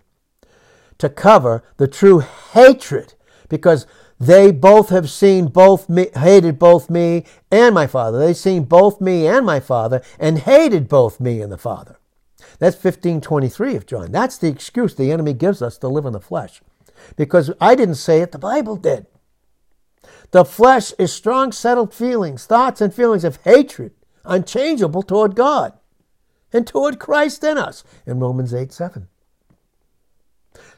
to 0.97 1.09
cover 1.09 1.61
the 1.75 1.89
true 1.89 2.19
hatred, 2.53 3.15
because 3.49 3.85
they 4.25 4.51
both 4.51 4.89
have 4.89 5.09
seen 5.09 5.47
both 5.47 5.89
me, 5.89 6.09
hated 6.15 6.59
both 6.59 6.89
me 6.89 7.25
and 7.51 7.73
my 7.73 7.87
Father. 7.87 8.19
They've 8.19 8.37
seen 8.37 8.63
both 8.63 9.01
me 9.01 9.27
and 9.27 9.45
my 9.45 9.59
Father 9.59 10.01
and 10.19 10.39
hated 10.39 10.87
both 10.87 11.19
me 11.19 11.41
and 11.41 11.51
the 11.51 11.57
Father. 11.57 11.97
That's 12.59 12.75
1523 12.75 13.75
of 13.75 13.85
John. 13.85 14.11
That's 14.11 14.37
the 14.37 14.47
excuse 14.47 14.95
the 14.95 15.11
enemy 15.11 15.33
gives 15.33 15.61
us 15.61 15.77
to 15.79 15.87
live 15.87 16.05
in 16.05 16.13
the 16.13 16.19
flesh. 16.19 16.61
Because 17.15 17.51
I 17.59 17.75
didn't 17.75 17.95
say 17.95 18.21
it, 18.21 18.31
the 18.31 18.39
Bible 18.39 18.75
did. 18.75 19.07
The 20.31 20.45
flesh 20.45 20.93
is 20.97 21.11
strong, 21.13 21.51
settled 21.51 21.93
feelings, 21.93 22.45
thoughts, 22.45 22.81
and 22.81 22.93
feelings 22.93 23.23
of 23.23 23.37
hatred, 23.43 23.91
unchangeable 24.25 25.03
toward 25.03 25.35
God 25.35 25.73
and 26.51 26.65
toward 26.65 26.99
Christ 26.99 27.43
in 27.43 27.57
us, 27.57 27.83
in 28.05 28.19
Romans 28.19 28.53
8 28.53 28.71
7. 28.71 29.07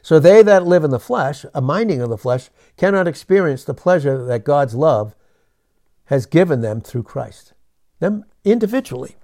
So 0.06 0.20
they 0.20 0.40
that 0.44 0.64
live 0.64 0.84
in 0.84 0.92
the 0.92 1.00
flesh, 1.00 1.44
a 1.52 1.60
minding 1.60 2.00
of 2.00 2.10
the 2.10 2.16
flesh, 2.16 2.48
cannot 2.76 3.08
experience 3.08 3.64
the 3.64 3.74
pleasure 3.74 4.24
that 4.24 4.44
God's 4.44 4.76
love 4.76 5.16
has 6.04 6.26
given 6.26 6.60
them 6.60 6.80
through 6.80 7.02
Christ, 7.02 7.54
them 7.98 8.24
individually. 8.44 9.16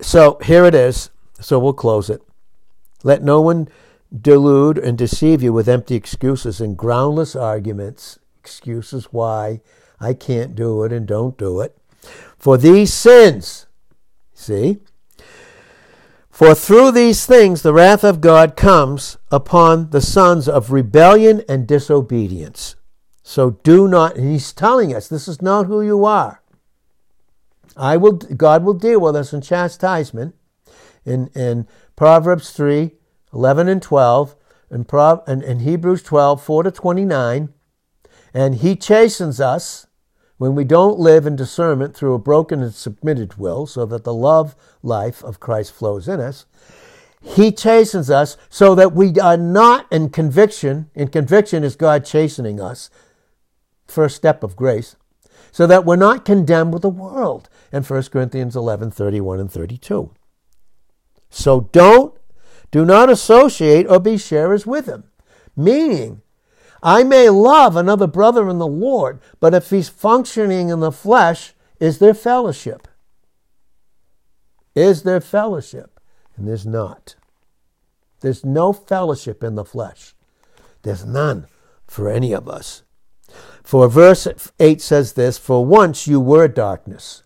So 0.00 0.38
here 0.44 0.64
it 0.64 0.76
is. 0.76 1.10
So 1.40 1.58
we'll 1.58 1.72
close 1.72 2.08
it. 2.08 2.22
Let 3.02 3.24
no 3.24 3.40
one 3.40 3.66
delude 4.16 4.78
and 4.78 4.96
deceive 4.96 5.42
you 5.42 5.52
with 5.52 5.68
empty 5.68 5.96
excuses 5.96 6.60
and 6.60 6.76
groundless 6.76 7.34
arguments, 7.34 8.20
excuses 8.38 9.06
why 9.06 9.60
I 9.98 10.14
can't 10.14 10.54
do 10.54 10.84
it 10.84 10.92
and 10.92 11.04
don't 11.04 11.36
do 11.36 11.60
it. 11.62 11.76
For 12.38 12.56
these 12.56 12.94
sins, 12.94 13.66
see, 14.34 14.78
for 16.36 16.54
through 16.54 16.92
these 16.92 17.24
things 17.24 17.62
the 17.62 17.72
wrath 17.72 18.04
of 18.04 18.20
God 18.20 18.56
comes 18.56 19.16
upon 19.30 19.88
the 19.88 20.02
sons 20.02 20.50
of 20.50 20.70
rebellion 20.70 21.42
and 21.48 21.66
disobedience. 21.66 22.76
So 23.22 23.52
do 23.62 23.88
not, 23.88 24.18
he's 24.18 24.52
telling 24.52 24.94
us 24.94 25.08
this 25.08 25.28
is 25.28 25.40
not 25.40 25.64
who 25.64 25.80
you 25.80 26.04
are. 26.04 26.42
I 27.74 27.96
will, 27.96 28.12
God 28.12 28.64
will 28.64 28.74
deal 28.74 29.00
with 29.00 29.16
us 29.16 29.32
in 29.32 29.40
chastisement 29.40 30.34
in, 31.06 31.28
in 31.28 31.66
Proverbs 31.96 32.50
3 32.50 32.90
11 33.32 33.68
and 33.68 33.80
12, 33.80 34.36
and, 34.68 34.86
Pro, 34.86 35.22
and, 35.26 35.42
and 35.42 35.62
Hebrews 35.62 36.02
12 36.02 36.42
4 36.42 36.64
to 36.64 36.70
29. 36.70 37.48
And 38.34 38.56
he 38.56 38.76
chastens 38.76 39.40
us 39.40 39.85
when 40.38 40.54
we 40.54 40.64
don't 40.64 40.98
live 40.98 41.26
in 41.26 41.36
discernment 41.36 41.96
through 41.96 42.14
a 42.14 42.18
broken 42.18 42.62
and 42.62 42.74
submitted 42.74 43.38
will, 43.38 43.66
so 43.66 43.86
that 43.86 44.04
the 44.04 44.14
love 44.14 44.54
life 44.82 45.22
of 45.24 45.40
Christ 45.40 45.72
flows 45.72 46.08
in 46.08 46.20
us. 46.20 46.46
He 47.22 47.50
chastens 47.50 48.10
us 48.10 48.36
so 48.48 48.74
that 48.74 48.92
we 48.92 49.18
are 49.18 49.36
not 49.36 49.90
in 49.90 50.10
conviction. 50.10 50.90
In 50.94 51.08
conviction 51.08 51.64
is 51.64 51.74
God 51.74 52.04
chastening 52.04 52.60
us. 52.60 52.90
First 53.86 54.16
step 54.16 54.42
of 54.42 54.54
grace. 54.54 54.96
So 55.50 55.66
that 55.66 55.84
we're 55.84 55.96
not 55.96 56.24
condemned 56.24 56.72
with 56.72 56.82
the 56.82 56.90
world. 56.90 57.48
And 57.72 57.88
1 57.88 58.02
Corinthians 58.04 58.54
11, 58.54 58.90
31 58.90 59.40
and 59.40 59.50
32. 59.50 60.12
So 61.30 61.60
don't, 61.72 62.14
do 62.70 62.84
not 62.84 63.10
associate 63.10 63.86
or 63.88 63.98
be 63.98 64.18
sharers 64.18 64.66
with 64.66 64.86
him. 64.86 65.04
Meaning, 65.56 66.22
I 66.86 67.02
may 67.02 67.28
love 67.30 67.74
another 67.74 68.06
brother 68.06 68.48
in 68.48 68.58
the 68.58 68.66
Lord, 68.66 69.20
but 69.40 69.54
if 69.54 69.70
he's 69.70 69.88
functioning 69.88 70.68
in 70.68 70.78
the 70.78 70.92
flesh, 70.92 71.52
is 71.80 71.98
there 71.98 72.14
fellowship? 72.14 72.86
Is 74.76 75.02
there 75.02 75.20
fellowship? 75.20 75.98
And 76.36 76.46
there's 76.46 76.64
not. 76.64 77.16
There's 78.20 78.44
no 78.44 78.72
fellowship 78.72 79.42
in 79.42 79.56
the 79.56 79.64
flesh. 79.64 80.14
There's 80.82 81.04
none 81.04 81.48
for 81.88 82.08
any 82.08 82.32
of 82.32 82.48
us. 82.48 82.84
For 83.64 83.88
verse 83.88 84.28
8 84.60 84.80
says 84.80 85.14
this 85.14 85.38
For 85.38 85.66
once 85.66 86.06
you 86.06 86.20
were 86.20 86.46
darkness. 86.46 87.24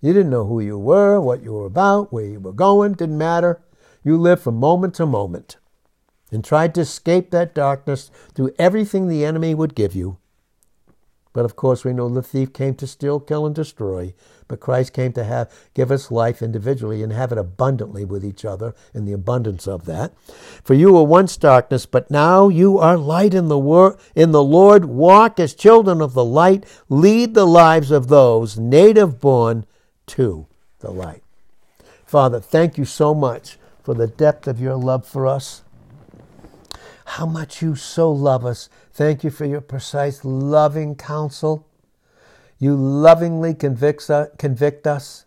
You 0.00 0.12
didn't 0.12 0.30
know 0.30 0.46
who 0.46 0.60
you 0.60 0.78
were, 0.78 1.20
what 1.20 1.42
you 1.42 1.54
were 1.54 1.66
about, 1.66 2.12
where 2.12 2.26
you 2.26 2.38
were 2.38 2.52
going, 2.52 2.92
didn't 2.92 3.18
matter. 3.18 3.62
You 4.04 4.16
lived 4.16 4.42
from 4.42 4.58
moment 4.58 4.94
to 4.94 5.06
moment 5.06 5.56
and 6.32 6.44
tried 6.44 6.74
to 6.74 6.80
escape 6.80 7.30
that 7.30 7.54
darkness 7.54 8.10
through 8.34 8.54
everything 8.58 9.06
the 9.06 9.24
enemy 9.24 9.54
would 9.54 9.74
give 9.74 9.94
you. 9.94 10.16
But 11.32 11.44
of 11.44 11.56
course, 11.56 11.84
we 11.84 11.92
know 11.92 12.08
the 12.08 12.22
thief 12.22 12.52
came 12.52 12.74
to 12.74 12.86
steal, 12.86 13.18
kill, 13.18 13.46
and 13.46 13.54
destroy. 13.54 14.12
But 14.48 14.60
Christ 14.60 14.92
came 14.92 15.12
to 15.14 15.24
have 15.24 15.50
give 15.72 15.90
us 15.90 16.10
life 16.10 16.42
individually 16.42 17.02
and 17.02 17.12
have 17.12 17.32
it 17.32 17.38
abundantly 17.38 18.04
with 18.04 18.22
each 18.22 18.44
other 18.44 18.74
in 18.92 19.06
the 19.06 19.14
abundance 19.14 19.66
of 19.66 19.86
that. 19.86 20.12
For 20.62 20.74
you 20.74 20.92
were 20.92 21.04
once 21.04 21.38
darkness, 21.38 21.86
but 21.86 22.10
now 22.10 22.48
you 22.48 22.78
are 22.78 22.98
light 22.98 23.32
in 23.32 23.48
the 23.48 23.58
wor- 23.58 23.96
in 24.14 24.32
the 24.32 24.42
Lord. 24.42 24.84
Walk 24.84 25.40
as 25.40 25.54
children 25.54 26.02
of 26.02 26.12
the 26.12 26.24
light. 26.24 26.66
Lead 26.90 27.32
the 27.32 27.46
lives 27.46 27.90
of 27.90 28.08
those 28.08 28.58
native 28.58 29.18
born 29.18 29.64
to 30.08 30.46
the 30.80 30.90
light. 30.90 31.22
Father, 32.04 32.40
thank 32.40 32.76
you 32.76 32.84
so 32.84 33.14
much 33.14 33.58
for 33.82 33.94
the 33.94 34.06
depth 34.06 34.46
of 34.46 34.60
your 34.60 34.76
love 34.76 35.06
for 35.06 35.26
us 35.26 35.62
how 37.12 37.26
much 37.26 37.60
you 37.60 37.74
so 37.74 38.10
love 38.10 38.46
us. 38.46 38.70
Thank 38.90 39.22
you 39.22 39.28
for 39.28 39.44
your 39.44 39.60
precise, 39.60 40.24
loving 40.24 40.94
counsel. 40.94 41.68
You 42.58 42.74
lovingly 42.74 43.54
uh, 43.60 44.26
convict 44.38 44.86
us 44.86 45.26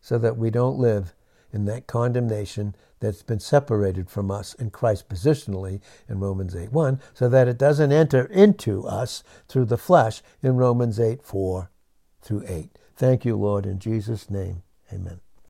so 0.00 0.16
that 0.18 0.38
we 0.38 0.48
don't 0.48 0.78
live 0.78 1.14
in 1.52 1.66
that 1.66 1.86
condemnation 1.86 2.74
that's 3.00 3.22
been 3.22 3.40
separated 3.40 4.08
from 4.08 4.30
us 4.30 4.54
in 4.54 4.70
Christ 4.70 5.10
positionally 5.10 5.82
in 6.08 6.18
Romans 6.18 6.56
8 6.56 6.72
1, 6.72 6.98
so 7.12 7.28
that 7.28 7.46
it 7.46 7.58
doesn't 7.58 7.92
enter 7.92 8.24
into 8.26 8.86
us 8.86 9.22
through 9.48 9.66
the 9.66 9.76
flesh 9.76 10.22
in 10.42 10.56
Romans 10.56 10.98
8 10.98 11.22
4 11.22 11.70
through 12.22 12.44
8. 12.48 12.70
Thank 12.96 13.26
you, 13.26 13.36
Lord, 13.36 13.66
in 13.66 13.78
Jesus' 13.78 14.30
name. 14.30 14.62
Amen. 14.90 15.20